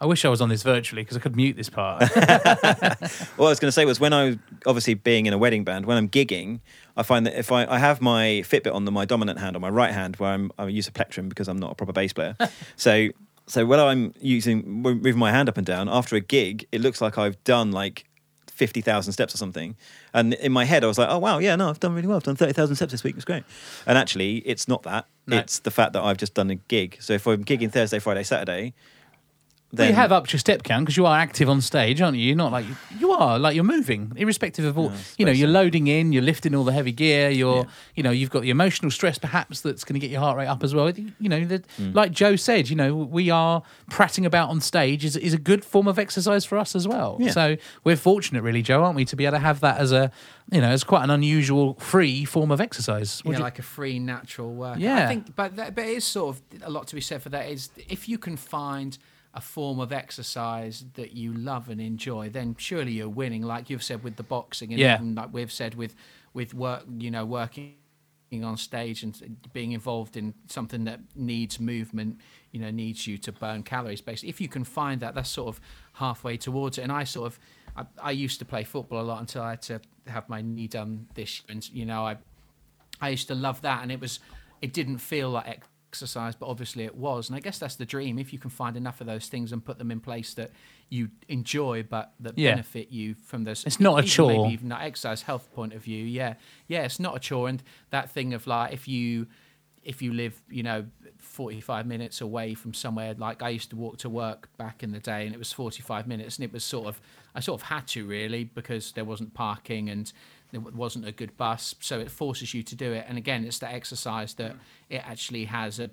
I 0.02 0.06
wish 0.06 0.24
I 0.24 0.30
was 0.30 0.40
on 0.40 0.50
this 0.50 0.64
virtually 0.64 1.02
because 1.02 1.18
I 1.18 1.20
could 1.20 1.36
mute 1.36 1.58
this 1.58 1.70
part. 1.70 2.02
what 2.16 2.20
I 2.22 3.00
was 3.38 3.60
going 3.60 3.68
to 3.68 3.72
say 3.72 3.84
was 3.86 4.00
when 4.00 4.14
I 4.14 4.40
obviously 4.66 4.94
being 4.94 5.26
in 5.26 5.34
a 5.34 5.38
wedding 5.38 5.66
band, 5.66 5.86
when 5.86 5.98
I'm 5.98 6.08
gigging, 6.08 6.62
I 6.96 7.04
find 7.04 7.26
that 7.26 7.38
if 7.38 7.52
I, 7.52 7.66
I 7.66 7.80
have 7.80 8.02
my 8.02 8.44
Fitbit 8.46 8.74
on 8.74 8.86
the, 8.86 8.92
my 8.92 9.06
dominant 9.06 9.40
hand 9.40 9.58
on 9.58 9.62
my 9.62 9.70
right 9.70 9.92
hand, 9.92 10.16
where 10.16 10.32
I'm 10.32 10.52
I 10.58 10.68
use 10.68 10.88
a 10.88 10.92
plectrum 10.92 11.28
because 11.28 11.48
I'm 11.48 11.58
not 11.58 11.72
a 11.72 11.76
proper 11.76 11.92
bass 11.92 12.14
player. 12.14 12.36
so 12.78 13.10
so 13.48 13.66
when 13.66 13.80
I'm 13.80 14.14
using 14.22 14.68
moving 14.68 15.18
my 15.18 15.32
hand 15.32 15.50
up 15.50 15.58
and 15.58 15.66
down 15.66 15.90
after 15.90 16.16
a 16.16 16.22
gig, 16.22 16.66
it 16.72 16.80
looks 16.82 17.02
like 17.02 17.18
I've 17.18 17.44
done 17.44 17.72
like 17.72 18.06
fifty 18.48 18.80
thousand 18.80 19.12
steps 19.12 19.34
or 19.34 19.38
something. 19.38 19.76
And 20.14 20.34
in 20.36 20.54
my 20.54 20.64
head, 20.64 20.86
I 20.86 20.88
was 20.88 20.98
like, 20.98 21.10
oh 21.10 21.18
wow, 21.18 21.40
yeah, 21.40 21.58
no, 21.58 21.70
I've 21.70 21.80
done 21.80 21.94
really 21.94 22.08
well. 22.08 22.18
I've 22.18 22.24
done 22.24 22.38
thirty 22.38 22.54
thousand 22.54 22.78
steps 22.78 22.92
this 22.92 23.04
week. 23.04 23.14
It 23.14 23.18
was 23.18 23.26
great. 23.26 23.44
And 23.86 23.98
actually, 23.98 24.38
it's 24.40 24.68
not 24.68 24.84
that. 24.84 25.08
No. 25.28 25.38
It's 25.38 25.60
the 25.60 25.72
fact 25.72 25.92
that 25.94 26.04
I've 26.04 26.18
just 26.18 26.36
done 26.36 26.50
a 26.50 26.56
gig. 26.56 26.98
So 27.02 27.14
if 27.14 27.28
I'm 27.28 27.44
gigging 27.44 27.72
Thursday, 27.72 28.00
Friday, 28.00 28.24
Saturday. 28.24 28.74
Well, 29.72 29.88
you 29.88 29.94
have 29.94 30.12
upped 30.12 30.34
your 30.34 30.40
step 30.40 30.64
count 30.64 30.86
because 30.86 30.98
you 30.98 31.06
are 31.06 31.16
active 31.18 31.48
on 31.48 31.62
stage, 31.62 32.02
aren't 32.02 32.18
you? 32.18 32.24
You're 32.24 32.36
not 32.36 32.52
like 32.52 32.66
you 33.00 33.12
are 33.12 33.38
like 33.38 33.54
you're 33.54 33.64
moving, 33.64 34.12
irrespective 34.16 34.66
of 34.66 34.78
all. 34.80 34.90
I 34.90 34.96
you 35.20 35.26
know, 35.26 35.32
you're 35.32 35.48
loading 35.48 35.86
in, 35.86 36.12
you're 36.12 36.24
lifting 36.24 36.56
all 36.56 36.64
the 36.64 36.72
heavy 36.74 36.92
gear. 36.92 37.30
You're, 37.30 37.58
Yeah. 37.58 37.64
you 37.96 38.02
know, 38.04 38.10
you've 38.10 38.32
got 38.32 38.42
the 38.42 38.50
emotional 38.50 38.90
stress 38.90 39.20
perhaps 39.20 39.62
that's 39.62 39.84
going 39.84 39.94
to 39.94 40.00
get 40.00 40.10
your 40.10 40.22
heart 40.22 40.38
rate 40.38 40.48
up 40.48 40.64
as 40.64 40.74
well. 40.74 40.90
You 40.90 41.30
know, 41.30 41.46
the, 41.46 41.60
Mm. 41.80 41.94
like 41.94 42.12
Joe 42.12 42.36
said, 42.36 42.70
you 42.70 42.76
know, 42.76 42.96
we 42.96 43.30
are 43.30 43.62
prattling 43.92 44.26
about 44.26 44.50
on 44.50 44.60
stage 44.60 45.06
is 45.06 45.16
is 45.16 45.34
a 45.36 45.38
good 45.38 45.64
form 45.64 45.88
of 45.88 46.00
exercise 46.00 46.46
for 46.46 46.58
us 46.58 46.76
as 46.76 46.88
well. 46.88 47.18
Yeah. 47.20 47.30
So 47.32 47.58
we're 47.84 47.96
fortunate, 47.96 48.42
really, 48.42 48.64
Joe, 48.64 48.84
aren't 48.84 48.96
we, 48.96 49.06
to 49.06 49.16
be 49.16 49.26
able 49.26 49.38
to 49.38 49.44
have 49.44 49.60
that 49.60 49.78
as 49.78 49.92
a, 49.92 50.12
you 50.52 50.62
know, 50.62 50.70
as 50.70 50.84
quite 50.84 51.04
an 51.04 51.12
unusual 51.12 51.76
free 51.76 52.26
form 52.26 52.50
of 52.50 52.60
exercise. 52.60 53.24
Would 53.24 53.34
yeah, 53.34 53.38
you- 53.38 53.44
like 53.44 53.60
a 53.60 53.64
free 53.64 54.00
natural 54.00 54.52
work. 54.52 54.80
Yeah. 54.80 55.04
I 55.06 55.08
think, 55.08 55.36
but 55.36 55.56
that, 55.58 55.76
but 55.76 55.84
it 55.86 55.98
is 55.98 56.06
sort 56.06 56.36
of 56.38 56.42
a 56.64 56.72
lot 56.72 56.88
to 56.88 56.96
be 56.96 57.02
said 57.02 57.22
for 57.22 57.30
that. 57.30 57.50
Is 57.50 57.70
if 57.88 58.10
you 58.10 58.18
can 58.18 58.36
find 58.36 58.98
a 59.34 59.42
form 59.42 59.80
of 59.80 59.92
exercise 59.92 60.86
that 60.96 61.14
you 61.14 61.34
love 61.34 61.70
and 61.70 61.80
enjoy, 61.80 62.30
then 62.30 62.56
surely 62.58 62.94
you're 62.94 63.10
winning. 63.10 63.44
Like 63.44 63.70
you've 63.70 63.84
said 63.84 64.04
with 64.04 64.16
the 64.16 64.24
boxing, 64.24 64.72
and 64.74 64.80
Yeah. 64.80 64.96
even 64.96 65.16
like 65.16 65.32
we've 65.32 65.52
said 65.52 65.76
with 65.76 65.96
with 66.34 66.54
work, 66.54 66.84
you 66.98 67.12
know, 67.12 67.26
working 67.26 67.76
on 68.44 68.56
stage 68.58 69.02
and 69.04 69.38
being 69.54 69.72
involved 69.72 70.16
in 70.16 70.34
something 70.48 70.84
that 70.84 71.00
needs 71.16 71.60
movement, 71.60 72.20
you 72.52 72.60
know, 72.60 72.70
needs 72.70 73.08
you 73.08 73.18
to 73.18 73.32
burn 73.32 73.64
calories. 73.64 74.02
Basically, 74.02 74.30
if 74.30 74.40
you 74.40 74.48
can 74.48 74.64
find 74.64 75.02
that, 75.02 75.16
that's 75.16 75.30
sort 75.30 75.48
of 75.48 75.60
halfway 75.94 76.38
towards 76.38 76.78
it. 76.78 76.84
And 76.84 76.92
I 76.92 77.04
sort 77.04 77.28
of, 77.28 77.40
I, 77.76 77.86
I 78.10 78.12
used 78.12 78.38
to 78.40 78.46
play 78.46 78.64
football 78.64 79.02
a 79.02 79.04
lot 79.04 79.20
until 79.20 79.42
I 79.42 79.52
had 79.52 79.62
to 79.64 79.82
have 80.08 80.30
my 80.30 80.42
knee 80.42 80.68
done 80.68 81.08
this, 81.16 81.40
year. 81.40 81.46
and 81.50 81.70
you 81.72 81.86
know, 81.86 82.06
I 82.06 82.18
I 83.02 83.10
used 83.10 83.28
to 83.30 83.36
love 83.36 83.62
that, 83.62 83.82
and 83.82 83.92
it 83.92 84.00
was, 84.00 84.20
it 84.62 84.74
didn't 84.74 84.98
feel 85.00 85.30
like 85.30 85.64
exercise, 85.90 86.36
but 86.36 86.46
obviously 86.48 86.84
it 86.86 86.96
was. 86.96 87.30
And 87.30 87.36
I 87.36 87.40
guess 87.40 87.58
that's 87.58 87.76
the 87.76 87.86
dream. 87.86 88.20
If 88.20 88.32
you 88.32 88.38
can 88.40 88.52
find 88.52 88.78
enough 88.78 89.02
of 89.02 89.08
those 89.08 89.28
things 89.28 89.52
and 89.52 89.64
put 89.64 89.80
them 89.80 89.90
in 89.90 90.00
place 90.00 90.36
that 90.36 90.52
you 90.90 91.10
enjoy, 91.28 91.84
but 91.84 92.14
that 92.20 92.38
Yeah. 92.38 92.52
benefit 92.52 92.92
you 92.92 93.16
from 93.16 93.44
those. 93.44 93.66
It's 93.66 93.80
not 93.80 94.00
a 94.04 94.04
chore. 94.08 94.28
Maybe 94.44 94.54
even 94.54 94.70
that 94.70 94.82
exercise 94.84 95.24
health 95.24 95.52
point 95.54 95.74
of 95.74 95.84
view. 95.84 96.06
Yeah, 96.06 96.36
yeah, 96.68 96.84
it's 96.84 97.00
not 97.00 97.16
a 97.16 97.20
chore. 97.20 97.50
And 97.50 97.64
that 97.90 98.12
thing 98.12 98.34
of 98.36 98.46
like 98.48 98.72
if 98.74 98.88
you 98.88 99.28
if 99.82 100.02
you 100.02 100.14
live, 100.14 100.40
you 100.50 100.62
know, 100.62 100.86
45 101.18 101.88
minutes 101.88 102.20
away 102.22 102.54
from 102.54 102.74
somewhere, 102.74 103.16
like 103.18 103.42
I 103.42 103.50
used 103.50 103.70
to 103.70 103.78
walk 103.78 103.98
to 104.00 104.10
work 104.10 104.50
back 104.58 104.84
in 104.84 104.92
the 104.92 105.00
day 105.00 105.26
and 105.26 105.34
it 105.34 105.38
was 105.40 105.54
45 105.54 106.06
minutes 106.06 106.36
and 106.38 106.44
it 106.44 106.52
was 106.52 106.66
sort 106.66 106.88
of, 106.88 107.02
I 107.34 107.40
sort 107.40 107.62
of 107.62 107.68
had 107.68 107.88
to 107.88 108.06
really 108.06 108.44
because 108.44 108.92
there 108.92 109.06
wasn't 109.06 109.34
parking 109.34 109.90
and 109.90 110.12
there 110.52 110.62
wasn't 110.62 111.08
a 111.08 111.12
good 111.12 111.38
bus. 111.38 111.76
So 111.80 112.00
it 112.00 112.12
forces 112.12 112.54
you 112.54 112.64
to 112.64 112.76
do 112.76 112.92
it. 112.94 113.06
And 113.08 113.18
again, 113.18 113.46
it's 113.46 113.60
the 113.60 113.72
exercise 113.72 114.34
that 114.36 114.56
it 114.90 115.02
actually 115.06 115.46
has 115.46 115.80
a, 115.80 115.90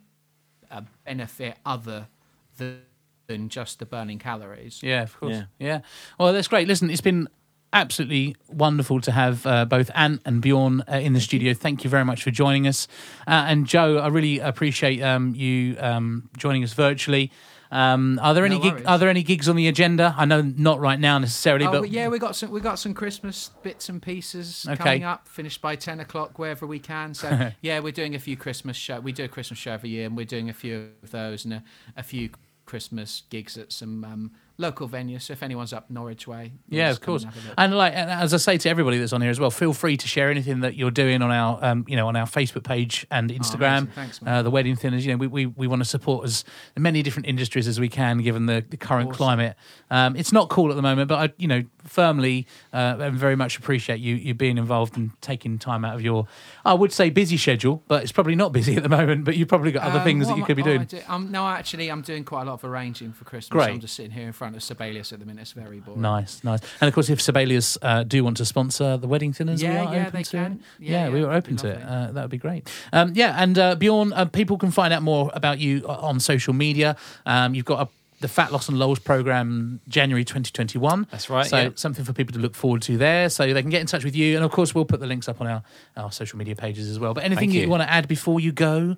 a 0.71 0.85
benefit 1.05 1.57
other 1.65 2.09
than, 2.57 2.81
than 3.27 3.49
just 3.49 3.79
the 3.79 3.87
burning 3.87 4.19
calories. 4.19 4.83
Yeah, 4.83 5.03
of 5.03 5.19
course. 5.19 5.37
Yeah. 5.37 5.45
Yeah. 5.59 5.81
Well, 6.19 6.33
that's 6.33 6.49
great. 6.49 6.69
Listen, 6.69 6.91
it's 6.91 7.01
been 7.01 7.29
absolutely 7.73 8.37
wonderful 8.49 9.01
to 9.03 9.13
have 9.13 9.47
uh, 9.47 9.65
both 9.67 9.91
Ant 9.95 10.23
and 10.25 10.41
Bjorn 10.41 10.83
uh, 10.91 10.97
in 10.97 11.13
the 11.13 11.21
studio. 11.21 11.53
Thank 11.53 11.85
you 11.85 11.91
very 11.91 12.05
much 12.05 12.23
for 12.23 12.31
joining 12.31 12.67
us. 12.67 12.89
Uh, 13.27 13.45
and 13.49 13.67
Joe, 13.67 13.99
I 13.99 14.09
really 14.09 14.39
appreciate 14.39 15.03
um, 15.03 15.35
you 15.35 15.77
um, 15.81 16.31
joining 16.39 16.65
us 16.65 16.73
virtually. 16.73 17.31
Um, 17.71 18.19
are 18.23 18.35
there 18.35 18.49
No 18.49 18.55
any 18.55 18.63
gig, 18.63 18.85
are 18.87 18.99
there 18.99 19.09
any 19.09 19.23
gigs 19.23 19.49
on 19.49 19.57
the 19.57 19.69
agenda? 19.69 20.15
I 20.17 20.25
know 20.25 20.43
not 20.43 20.81
right 20.81 20.99
now 21.01 21.19
necessarily, 21.19 21.67
Oh, 21.67 21.73
but 21.81 21.91
yeah, 21.91 22.09
we 22.09 22.19
got 22.19 22.37
some 22.37 22.51
we 22.51 22.61
got 22.61 22.79
some 22.79 22.95
Christmas 22.95 23.51
bits 23.63 23.89
and 23.89 24.01
pieces 24.01 24.67
Okay. 24.69 24.77
coming 24.77 25.05
up. 25.05 25.29
Finished 25.29 25.61
by 25.61 25.77
ten 25.77 26.01
o'clock 26.01 26.39
wherever 26.39 26.67
we 26.67 26.79
can. 26.79 27.15
So 27.15 27.51
yeah, 27.61 27.81
we're 27.81 27.93
doing 27.93 28.15
a 28.15 28.19
few 28.21 28.37
Christmas 28.37 28.77
show. 28.77 29.01
We 29.01 29.13
do 29.13 29.25
a 29.25 29.29
Christmas 29.29 29.59
show 29.59 29.73
every 29.73 29.91
year, 29.91 30.07
and 30.07 30.17
we're 30.17 30.27
doing 30.27 30.49
a 30.49 30.55
few 30.55 30.91
of 31.03 31.11
those 31.11 31.45
and 31.45 31.55
a, 31.55 31.63
a 31.97 32.03
few 32.03 32.31
Christmas 32.67 33.23
gigs 33.31 33.57
at 33.57 33.73
some 33.73 34.05
um, 34.05 34.33
local 34.59 34.89
venues. 34.89 35.23
So 35.23 35.33
if 35.33 35.43
anyone's 35.43 35.73
up 35.73 35.91
Norwich 35.91 36.27
way, 36.27 36.53
Yeah, 36.69 36.91
of 36.91 37.01
course. 37.01 37.25
and 37.25 37.33
have 37.33 37.45
a 37.45 37.49
look. 37.49 37.55
And 37.59 37.77
like 37.77 37.93
and 37.95 38.11
as 38.11 38.33
I 38.33 38.39
say 38.39 38.57
to 38.59 38.69
everybody 38.71 38.99
that's 38.99 39.13
on 39.13 39.21
here 39.21 39.31
as 39.31 39.39
well, 39.39 39.51
feel 39.51 39.73
free 39.73 39.97
to 39.99 40.09
share 40.09 40.31
anything 40.31 40.61
that 40.61 40.77
you're 40.77 40.91
doing 40.91 41.21
on 41.23 41.31
our 41.31 41.59
um, 41.63 41.85
you 41.89 41.97
know 41.97 42.09
on 42.09 42.17
our 42.17 42.27
Facebook 42.27 42.65
page 42.65 43.07
and 43.11 43.31
Instagram. 43.31 43.89
Oh. 43.89 43.93
Thanks, 43.95 44.23
man. 44.23 44.35
uh, 44.35 44.43
the 44.43 44.51
wedding 44.51 44.77
thinners. 44.77 45.03
You 45.03 45.13
know, 45.13 45.17
we, 45.19 45.27
we, 45.27 45.47
we 45.47 45.67
want 45.67 45.83
to 45.83 45.89
support 45.89 46.25
as 46.25 46.45
many 46.77 47.03
different 47.03 47.27
industries 47.29 47.69
as 47.69 47.79
we 47.81 47.89
can, 47.89 48.19
given 48.19 48.47
the, 48.47 48.65
the 48.69 48.77
current 48.77 49.09
Awesome. 49.11 49.17
climate. 49.17 49.57
Um, 49.91 50.17
it's 50.17 50.33
not 50.33 50.49
cool 50.49 50.71
at 50.71 50.77
the 50.77 50.83
moment, 50.83 51.09
but 51.09 51.31
I 51.31 51.35
you 51.39 51.49
know 51.49 51.65
firmly 51.85 52.47
uh, 52.73 52.97
and 53.01 53.17
very 53.17 53.37
much 53.37 53.59
appreciate 53.59 54.01
you 54.01 54.15
you 54.17 54.35
being 54.35 54.59
involved 54.59 54.97
and 54.97 55.11
taking 55.21 55.59
time 55.59 55.85
out 55.85 55.95
of 55.95 56.03
your 56.03 56.27
I 56.65 56.75
would 56.75 56.93
say 56.93 57.11
busy 57.11 57.37
schedule, 57.37 57.83
but 57.89 58.03
it's 58.03 58.13
probably 58.13 58.35
not 58.35 58.53
busy 58.53 58.77
at 58.77 58.83
the 58.83 58.89
moment. 58.89 59.25
But 59.25 59.37
you've 59.37 59.49
probably 59.49 59.73
got 59.73 59.83
other 59.85 59.99
Um, 59.99 60.05
things 60.05 60.29
that 60.29 60.37
you 60.37 60.45
could 60.45 60.57
be 60.57 60.63
oh, 60.63 60.67
I 60.67 60.69
doing. 60.77 60.85
do- 60.87 61.01
um, 61.09 61.31
no, 61.31 61.47
actually, 61.47 61.91
I'm 61.91 62.03
doing 62.03 62.25
quite 62.25 62.43
a 62.43 62.45
lot 62.47 62.55
of 62.55 62.65
arranging 62.65 63.13
for 63.13 63.25
Christmas. 63.25 63.51
Great. 63.51 63.71
I'm 63.75 63.81
just 63.81 63.95
sitting 63.95 64.13
here 64.13 64.27
in 64.27 64.33
front 64.33 64.46
of 64.55 64.63
Sibelius 64.63 65.13
at 65.13 65.19
the 65.21 65.27
minute. 65.27 65.43
It's 65.43 65.53
very 65.53 65.81
boring. 65.81 66.01
Nice, 66.03 66.45
nice. 66.45 66.61
And 66.81 66.89
of 66.89 66.95
course, 66.95 67.09
if 67.11 67.21
Sibelius 67.21 67.77
uh, 67.83 68.03
do 68.05 68.23
want 68.23 68.37
to 68.37 68.45
sponsor 68.45 68.97
the 68.97 69.09
wedding 69.09 69.33
thinners, 69.33 69.59
we 69.59 69.65
Yeah, 69.65 69.85
are 69.87 69.95
yeah, 69.95 70.01
open 70.03 70.13
they 70.13 70.23
to 70.23 70.31
can. 70.31 70.53
it. 70.53 70.59
Yeah, 70.79 70.91
Yeah, 71.07 71.09
we 71.13 71.21
yeah, 71.21 71.27
were 71.27 71.33
open 71.33 71.57
to 71.57 71.69
it. 71.69 71.83
Uh, 71.83 72.13
that 72.13 72.23
would 72.23 72.31
be 72.31 72.39
great. 72.39 72.71
Um, 72.93 73.13
yeah, 73.15 73.35
and 73.43 73.59
uh, 73.59 73.75
Bjorn, 73.75 74.13
uh, 74.13 74.27
people 74.27 74.59
can 74.59 74.71
find 74.71 74.93
out 74.93 75.03
more 75.03 75.31
about 75.35 75.59
you 75.59 75.85
on 75.89 76.21
social 76.21 76.53
media. 76.55 76.97
Um, 77.25 77.55
you've 77.55 77.65
got 77.65 77.89
a, 77.89 77.91
the 78.21 78.29
Fat 78.29 78.51
Loss 78.53 78.69
and 78.71 78.79
Lows 78.79 78.99
program 78.99 79.81
January 79.89 80.25
2021. 80.25 81.07
That's 81.11 81.29
right, 81.29 81.45
So 81.47 81.57
yeah. 81.59 81.69
something 81.75 82.05
for 82.05 82.13
people 82.15 82.33
to 82.33 82.39
look 82.39 82.55
forward 82.55 82.81
to 82.83 82.97
there. 82.97 83.29
So 83.29 83.53
they 83.53 83.61
can 83.61 83.71
get 83.71 83.81
in 83.83 83.87
touch 83.87 84.05
with 84.05 84.17
you, 84.17 84.37
and 84.37 84.45
of 84.45 84.51
course, 84.53 84.75
we'll 84.75 84.87
put 84.87 85.01
the 85.01 85.07
links 85.07 85.29
up 85.29 85.41
on 85.41 85.47
our, 85.47 85.63
our 85.97 86.11
social 86.13 86.39
media 86.39 86.57
pages 86.57 86.89
as 86.89 86.99
well. 86.99 87.13
But 87.13 87.25
anything 87.25 87.51
you. 87.51 87.63
you. 87.63 87.69
want 87.69 87.83
to 87.83 87.91
add 87.91 88.09
before 88.09 88.41
you 88.41 88.53
go? 88.53 88.97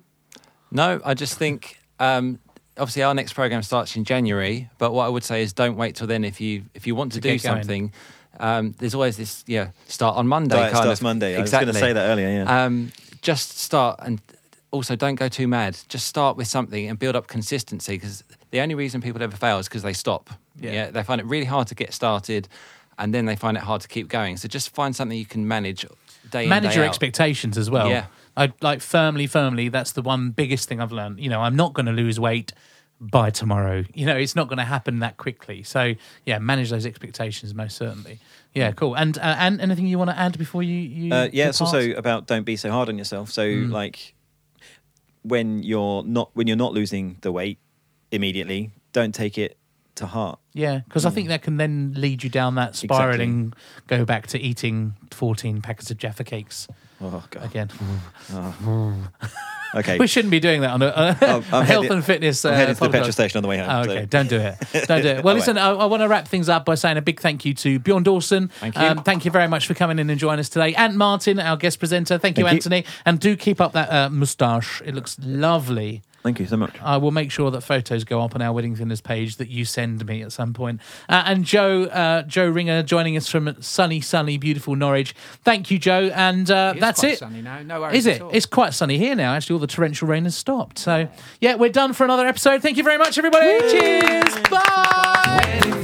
No, 0.71 1.01
I 1.03 1.15
just 1.15 1.37
think 1.37 1.79
um, 1.99 2.39
obviously 2.79 3.03
our 3.03 3.13
next 3.13 3.33
program 3.33 3.61
starts 3.61 3.95
in 3.95 4.03
January. 4.03 4.69
But 4.77 4.93
what 4.93 5.05
I 5.05 5.09
would 5.09 5.23
say 5.23 5.43
is 5.43 5.53
don't 5.53 5.75
wait 5.75 5.95
till 5.95 6.07
then 6.07 6.23
if 6.23 6.41
you 6.41 6.63
if 6.73 6.87
you 6.87 6.95
want 6.95 7.11
to, 7.13 7.21
To 7.21 7.29
do 7.29 7.37
something. 7.37 7.91
Um, 8.39 8.73
there's 8.79 8.95
always 8.95 9.17
this 9.17 9.43
yeah 9.47 9.69
start 9.87 10.15
on 10.15 10.27
Monday. 10.27 10.55
Diet 10.55 10.71
kind 10.73 10.83
starts 10.83 10.99
of. 11.01 11.03
Monday. 11.03 11.35
I 11.35 11.41
was 11.41 11.51
going 11.51 11.67
to 11.67 11.73
say 11.73 11.93
that 11.93 12.09
earlier. 12.09 12.29
Yeah. 12.29 12.65
Um, 12.65 12.91
just 13.21 13.59
start 13.59 13.99
and 14.01 14.21
also 14.71 14.95
don't 14.95 15.15
go 15.15 15.27
too 15.27 15.47
mad. 15.47 15.77
Just 15.89 16.07
start 16.07 16.37
with 16.37 16.47
something 16.47 16.87
and 16.87 16.97
build 16.97 17.15
up 17.15 17.27
consistency 17.27 17.95
because 17.95 18.23
the 18.51 18.61
only 18.61 18.75
reason 18.75 19.01
people 19.01 19.21
ever 19.21 19.35
fail 19.35 19.59
is 19.59 19.67
because 19.67 19.83
they 19.83 19.93
stop. 19.93 20.29
Yeah. 20.59 20.91
they 20.91 21.03
find 21.03 21.21
it 21.21 21.27
really 21.27 21.45
hard 21.45 21.67
to 21.67 21.75
get 21.75 21.93
started, 21.93 22.47
and 22.97 23.13
then 23.13 23.25
they 23.25 23.35
find 23.35 23.57
it 23.57 23.63
hard 23.63 23.81
to 23.81 23.87
keep 23.87 24.07
going. 24.09 24.37
So 24.37 24.47
just 24.47 24.73
find 24.73 24.95
something 24.95 25.17
you 25.17 25.25
can 25.25 25.47
manage 25.47 25.85
day 26.31 26.43
in, 26.43 26.49
manage 26.49 26.71
day 26.71 26.77
your 26.77 26.85
out. 26.85 26.89
expectations 26.89 27.57
as 27.57 27.69
well. 27.69 27.89
Yeah. 27.89 28.05
I 28.37 28.53
like 28.61 28.81
firmly, 28.81 29.27
firmly. 29.27 29.69
That's 29.69 29.91
the 29.91 30.01
one 30.01 30.31
biggest 30.31 30.69
thing 30.69 30.79
I've 30.79 30.91
learned. 30.91 31.19
You 31.19 31.29
know, 31.29 31.41
I'm 31.41 31.55
not 31.55 31.73
going 31.73 31.87
to 31.87 31.91
lose 31.91 32.19
weight 32.19 32.53
by 33.01 33.29
tomorrow. 33.29 33.83
You 33.93 34.05
know, 34.05 34.15
it's 34.17 34.35
not 34.35 34.47
going 34.47 34.57
to 34.57 34.63
happen 34.65 34.99
that 34.99 35.17
quickly. 35.17 35.63
So 35.63 35.93
yeah, 36.25 36.39
manage 36.39 36.69
those 36.69 36.85
expectations 36.85 37.53
most 37.53 37.77
certainly. 37.77 38.19
Yeah, 38.53 38.71
cool. 38.71 38.95
And 38.95 39.17
uh, 39.17 39.21
and 39.39 39.61
anything 39.61 39.87
you 39.87 39.97
want 39.97 40.09
to 40.09 40.17
add 40.19 40.37
before 40.37 40.63
you? 40.63 40.75
you 40.75 41.13
Uh, 41.13 41.29
yeah, 41.31 41.49
it's 41.49 41.61
also 41.61 41.91
about 41.91 42.27
don't 42.27 42.43
be 42.45 42.55
so 42.55 42.71
hard 42.71 42.89
on 42.89 42.97
yourself. 42.97 43.31
So 43.31 43.43
Mm. 43.45 43.71
like 43.71 44.15
when 45.23 45.63
you're 45.63 46.03
not 46.03 46.31
when 46.33 46.47
you're 46.47 46.57
not 46.57 46.73
losing 46.73 47.17
the 47.21 47.31
weight 47.31 47.59
immediately, 48.11 48.71
don't 48.93 49.13
take 49.13 49.37
it 49.37 49.57
to 49.95 50.05
heart. 50.05 50.39
yeah, 50.53 50.79
because 50.79 51.05
I 51.05 51.09
think 51.09 51.27
that 51.27 51.41
can 51.41 51.57
then 51.57 51.93
lead 51.97 52.23
you 52.23 52.29
down 52.29 52.55
that 52.55 52.75
spiral 52.75 53.19
and 53.19 53.53
go 53.87 54.05
back 54.05 54.27
to 54.27 54.39
eating 54.39 54.93
14 55.11 55.61
packets 55.61 55.91
of 55.91 55.97
Jaffa 55.97 56.23
cakes 56.23 56.67
Oh 57.01 57.23
god. 57.29 57.45
again. 57.45 57.69
Okay. 59.75 59.99
we 59.99 60.07
shouldn't 60.07 60.31
be 60.31 60.39
doing 60.39 60.61
that 60.61 60.71
on 60.71 60.81
a, 60.81 60.87
a, 60.87 60.89
I'm 61.21 61.21
a 61.21 61.41
health 61.43 61.67
headed- 61.67 61.91
and 61.91 62.03
fitness. 62.03 62.43
Uh, 62.43 62.49
I'm 62.49 62.55
headed 62.55 62.77
to 62.77 62.83
the 62.85 62.89
petrol 62.89 63.11
station 63.11 63.37
on 63.37 63.43
the 63.43 63.49
way 63.49 63.59
home. 63.59 63.67
Oh, 63.69 63.83
so- 63.83 63.91
okay, 63.91 64.05
don't 64.07 64.27
do 64.27 64.37
it. 64.39 64.55
Don't 64.87 65.03
do 65.03 65.07
it. 65.09 65.23
Well, 65.23 65.35
listen, 65.35 65.59
I, 65.59 65.69
I 65.69 65.85
want 65.85 66.01
to 66.01 66.07
wrap 66.07 66.27
things 66.27 66.49
up 66.49 66.65
by 66.65 66.73
saying 66.73 66.97
a 66.97 67.03
big 67.03 67.19
thank 67.19 67.45
you 67.45 67.53
to 67.53 67.77
Bjorn 67.77 68.01
Dawson. 68.01 68.47
Thank 68.47 68.75
you. 68.75 68.81
Um, 68.81 69.03
thank 69.03 69.25
you 69.25 69.31
very 69.31 69.47
much 69.47 69.67
for 69.67 69.75
coming 69.75 69.99
in 69.99 70.09
and 70.09 70.19
joining 70.19 70.39
us 70.39 70.49
today. 70.49 70.73
Ant 70.73 70.95
Martin, 70.95 71.39
our 71.39 71.55
guest 71.55 71.77
presenter. 71.77 72.17
Thank 72.17 72.39
you, 72.39 72.45
Thank 72.45 72.53
you. 72.53 72.57
Anthony. 72.57 72.85
And 73.05 73.19
do 73.19 73.35
keep 73.35 73.61
up 73.61 73.73
that 73.73 73.91
uh, 73.91 74.09
moustache. 74.09 74.81
It 74.83 74.95
looks 74.95 75.17
lovely. 75.23 76.01
Thank 76.23 76.39
you 76.39 76.45
so 76.45 76.57
much. 76.57 76.75
I 76.81 76.97
will 76.97 77.11
make 77.11 77.31
sure 77.31 77.49
that 77.51 77.61
photos 77.61 78.03
go 78.03 78.21
up 78.21 78.35
on 78.35 78.41
our 78.41 78.51
Wedding 78.51 78.75
Thinners 78.75 79.01
page 79.01 79.37
that 79.37 79.49
you 79.49 79.63
send 79.65 80.05
me 80.05 80.21
at 80.21 80.31
some 80.31 80.53
point. 80.53 80.81
Uh, 81.07 81.23
and 81.25 81.45
Joe, 81.45 81.83
uh, 81.83 82.23
Joe 82.23 82.49
Ringer, 82.49 82.83
joining 82.83 83.15
us 83.15 83.29
from 83.29 83.55
sunny, 83.61 84.01
sunny, 84.01 84.37
beautiful 84.37 84.75
Norwich. 84.75 85.15
Thank 85.43 85.71
you, 85.71 85.79
Joe. 85.79 86.11
And 86.13 86.49
uh, 86.51 86.73
that's 86.77 87.03
it. 87.03 87.19
Sunny 87.19 87.41
now, 87.41 87.61
no 87.61 87.81
worries. 87.81 88.05
Is 88.05 88.07
it? 88.07 88.21
It's 88.31 88.45
quite 88.45 88.73
sunny 88.73 88.97
here 88.97 89.15
now. 89.15 89.33
Actually, 89.33 89.53
all 89.53 89.59
the 89.59 89.67
torrential 89.67 90.07
rain 90.07 90.25
has 90.25 90.35
stopped. 90.35 90.79
So 90.79 91.07
yeah, 91.39 91.55
we're 91.55 91.69
done 91.69 91.93
for 91.93 92.03
another 92.03 92.27
episode. 92.27 92.61
Thank 92.61 92.77
you 92.77 92.83
very 92.83 92.97
much, 92.97 93.17
everybody. 93.17 93.47
Woo! 93.47 93.71
Cheers. 93.71 94.35
Bye. 94.49 95.79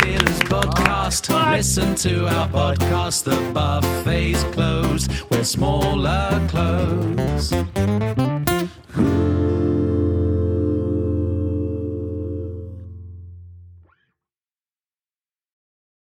Podcast. 0.45 1.29
Bye. 1.29 1.57
Listen 1.57 1.95
to 1.95 2.27
our 2.27 2.47
podcast. 2.47 3.23
The 3.23 3.51
buffet's 3.51 4.43
closed. 4.53 5.11
We're 5.31 5.43
smaller 5.43 6.45
clothes. 6.49 7.51